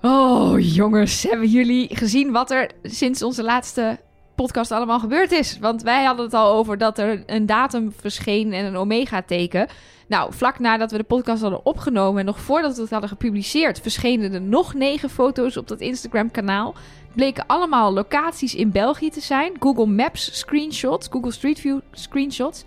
[0.02, 3.98] Oh, jongens, hebben jullie gezien wat er sinds onze laatste
[4.34, 5.58] podcast allemaal gebeurd is?
[5.58, 9.66] Want wij hadden het al over dat er een datum verscheen en een Omega-teken.
[10.08, 13.80] Nou, vlak nadat we de podcast hadden opgenomen en nog voordat we het hadden gepubliceerd,
[13.80, 16.74] verschenen er nog negen foto's op dat Instagram-kanaal.
[17.12, 19.52] Bleken allemaal locaties in België te zijn.
[19.60, 22.64] Google Maps screenshots, Google Street View screenshots.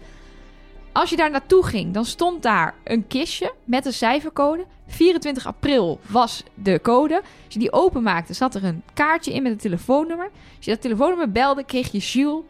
[0.91, 4.65] Als je daar naartoe ging, dan stond daar een kistje met een cijfercode.
[4.87, 7.15] 24 april was de code.
[7.15, 10.29] Als je die openmaakte, zat er een kaartje in met een telefoonnummer.
[10.55, 12.43] Als je dat telefoonnummer belde, kreeg je Jules,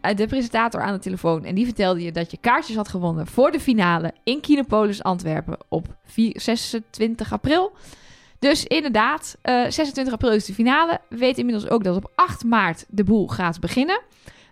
[0.00, 1.44] eh, de presentator, aan de telefoon.
[1.44, 5.58] En die vertelde je dat je kaartjes had gewonnen voor de finale in Kinopolis Antwerpen
[5.68, 7.72] op 4 26 april.
[8.38, 11.00] Dus inderdaad, eh, 26 april is de finale.
[11.08, 14.00] We weten inmiddels ook dat op 8 maart de boel gaat beginnen.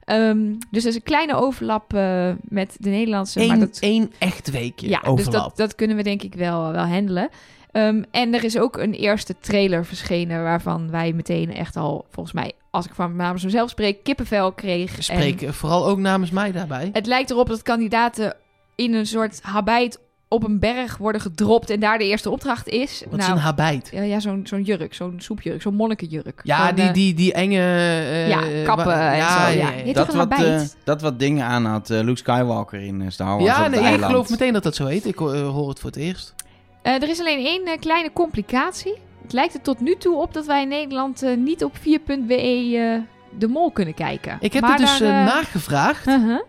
[0.08, 3.38] Ehm, dus er is een kleine overlap eh, met de Nederlandse.
[3.38, 5.32] maar Eén dat, één echt weekje ja, dus overlap.
[5.32, 7.28] dat, dat kunnen we denk ik wel, wel handelen.
[7.72, 12.34] Ehm, en er is ook een eerste trailer verschenen waarvan wij meteen echt al, volgens
[12.34, 14.96] mij, als ik van namens mezelf spreek, kippenvel kreeg.
[14.96, 16.90] En Spreek vooral ook namens mij daarbij.
[16.92, 18.36] het lijkt erop dat kandidaten
[18.74, 23.04] in een soort habijt op een berg worden gedropt en daar de eerste opdracht is.
[23.10, 23.88] Wat is een habijt?
[23.92, 26.40] ja, ja zo'n zo'n jurk, zo'n soepjurk, zo'n monnikenjurk.
[26.42, 27.58] Ja, die, eh, die, die enge...
[27.60, 29.68] eh, Ja, kappen en zo, ja.
[29.70, 33.26] Heet toch Dat wat, eh, dat wat dingen aan had Luke Skywalker in eh, Star
[33.38, 35.06] Wars Ja, nee, ik geloof meteen dat dat zo heet.
[35.06, 36.34] Ik ho- hoor het voor het eerst.
[36.82, 38.94] Eh, er is alleen één kleine complicatie.
[39.22, 42.98] Het lijkt er tot nu toe op dat wij in Nederland niet op 4.be eh,
[43.38, 44.36] de mol kunnen kijken.
[44.40, 46.06] Ik heb Maar het dus daar, nagevraagd.
[46.06, 46.40] uh-huh.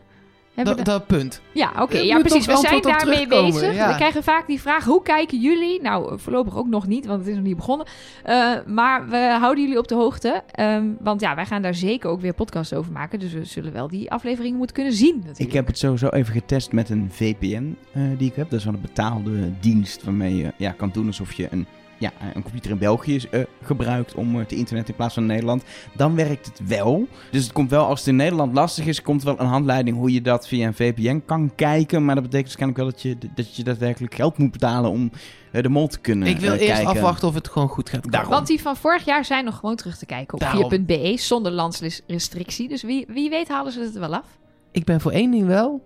[0.66, 1.42] Hebben Dat, punt.
[1.52, 1.98] Ja, oké.
[1.98, 2.46] Er ja, precies.
[2.46, 3.74] We zijn daarmee bezig.
[3.76, 3.90] ja.
[3.90, 5.82] We krijgen vaak die vraag, hoe kijken jullie?
[5.82, 7.88] Nou, eh, voorlopig ook nog niet, want het is nog niet begonnen.
[8.24, 10.44] Eh, maar we houden jullie op de hoogte.
[10.52, 13.20] Ehm, want ja, wij gaan daar zeker ook weer podcasts over maken.
[13.20, 15.40] Dus we zullen wel die afleveringen moeten kunnen zien natuurlijk.
[15.40, 18.50] Ik heb het sowieso even getest met een VPN eh, die ik heb.
[18.50, 21.68] Dat is wel een betaalde dienst waarmee je ja, kan doen alsof je een,
[22.00, 25.30] ja, een computer in België eh, gebruikt om eh, te internet in plaats van in
[25.30, 25.64] Nederland.
[25.94, 27.08] Dan werkt het wel.
[27.32, 30.14] Dus het komt wel, als het in Nederland lastig is, komt wel een handleiding hoe
[30.14, 32.06] je dat via een VPN kan kijken.
[32.06, 35.12] Maar dat betekent waarschijnlijk wel dat je, dat je daadwerkelijk geld moet betalen om
[35.52, 36.90] eh, de mol te kunnen ik wil eh, eerst kijken.
[36.90, 38.12] afwachten of het gewoon goed gaat komen.
[38.12, 38.32] Daarom.
[38.32, 40.72] Want die van vorig jaar zijn nog gewoon terug te kijken op Daarom.
[40.74, 42.68] 4.be zonder landsrestrictie.
[42.68, 44.38] Dus wie, wie weet halen ze het er wel af.
[44.72, 45.84] Ik ben voor één ding wel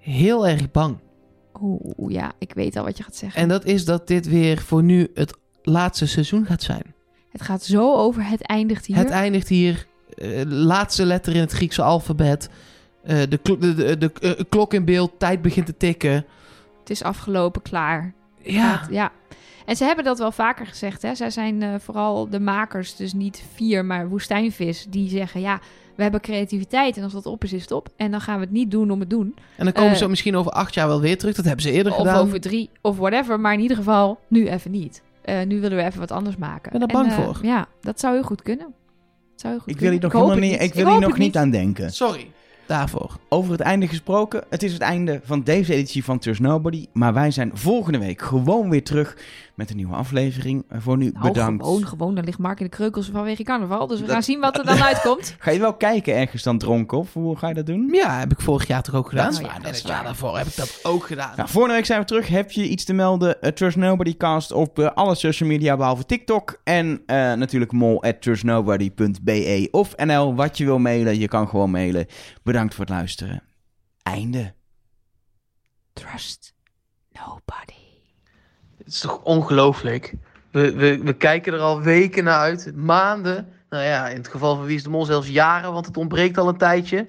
[0.00, 0.98] heel erg bang.
[1.60, 3.40] Oeh, ja, ik weet al wat je gaat zeggen.
[3.40, 6.94] En dat is dat dit weer voor nu het laatste seizoen gaat zijn.
[7.30, 8.96] Het gaat zo over, het eindigt hier.
[8.96, 9.86] Het eindigt hier.
[10.14, 12.48] eh, laatste letter in het Griekse alfabet.
[13.02, 15.12] Eh, de, de, de, eh, klok in beeld.
[15.18, 16.12] Tijd begint te tikken.
[16.80, 18.14] Het is afgelopen, klaar.
[18.42, 18.76] Ja.
[18.76, 19.12] Gaat- ja.
[19.66, 21.02] En ze hebben dat wel vaker gezegd.
[21.02, 21.14] Hè?
[21.14, 24.86] Zij zijn vooral de makers, dus niet vier, maar woestijnvis.
[24.88, 25.60] Die zeggen, ja,
[25.96, 26.96] we hebben creativiteit.
[26.96, 27.88] En als dat op is, is het op.
[27.96, 29.34] En dan gaan we het niet doen om het doen.
[29.56, 31.34] En dan komen ze misschien over acht jaar wel weer terug.
[31.34, 32.20] Dat hebben ze eerder Of gedaan.
[32.20, 33.40] over drie, of whatever.
[33.40, 35.02] Maar in ieder geval, nu even niet.
[35.24, 36.72] Eh, nu willen we even wat anders maken.
[36.72, 37.38] ben er En, bang eh, voor.
[37.42, 38.66] Ja, dat zou heel goed kunnen.
[39.30, 41.36] Dat zou heel goed Ik wil hier nog helemaal niet, ik wil hier nog niet
[41.36, 41.92] aan denken.
[41.92, 42.30] Sorry.
[42.66, 43.16] Daarvoor.
[43.28, 44.44] Over het einde gesproken.
[44.50, 46.86] Het is het einde van deze editie van Trust Nobody.
[46.92, 49.16] Maar wij zijn volgende week gewoon weer terug
[49.54, 50.64] met een nieuwe aflevering.
[50.68, 51.64] Eh, voor nu Nou, bedankt.
[51.64, 52.14] gewoon, gewoon.
[52.14, 53.86] Dan ligt Mark in de kreukels vanwege carnaval.
[53.86, 55.36] Dus we gaan zien wat er dan uitkomt.
[55.38, 57.88] Ga je wel kijken ergens dan dronken of hoe ga je dat doen?
[57.92, 59.24] Ja, heb ik vorig jaar toch ook gedaan?
[59.24, 60.04] Dat is waar, En dat is het jaar waar.
[60.04, 61.32] daarvoor heb ik dat ook gedaan.
[61.36, 62.28] Nou, volgende week zijn we terug.
[62.28, 63.40] Heb je iets te melden?
[63.42, 66.60] Eh, Trust Nobody Cast op eh, alle social media behalve TikTok.
[66.64, 70.34] En eh, natuurlijk mol at trustnobody.be of nl.
[70.34, 72.06] Wat je wil mailen, je kan gewoon mailen.
[72.42, 73.42] Bedankt voor het luisteren.
[74.02, 74.54] Einde.
[75.92, 76.54] Trust
[77.12, 77.73] nobody.
[78.84, 80.14] Het is toch ongelooflijk?
[80.50, 83.52] We, we, we kijken er al weken naar uit, maanden.
[83.68, 86.38] Nou ja, in het geval van Wie is de Mol zelfs jaren, want het ontbreekt
[86.38, 87.06] al een tijdje.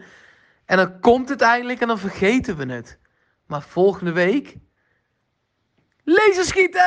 [0.65, 2.99] En dan komt het eindelijk en dan vergeten we het.
[3.45, 4.56] Maar volgende week...
[6.03, 6.81] Laserschieten!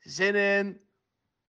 [0.00, 0.80] Zin in!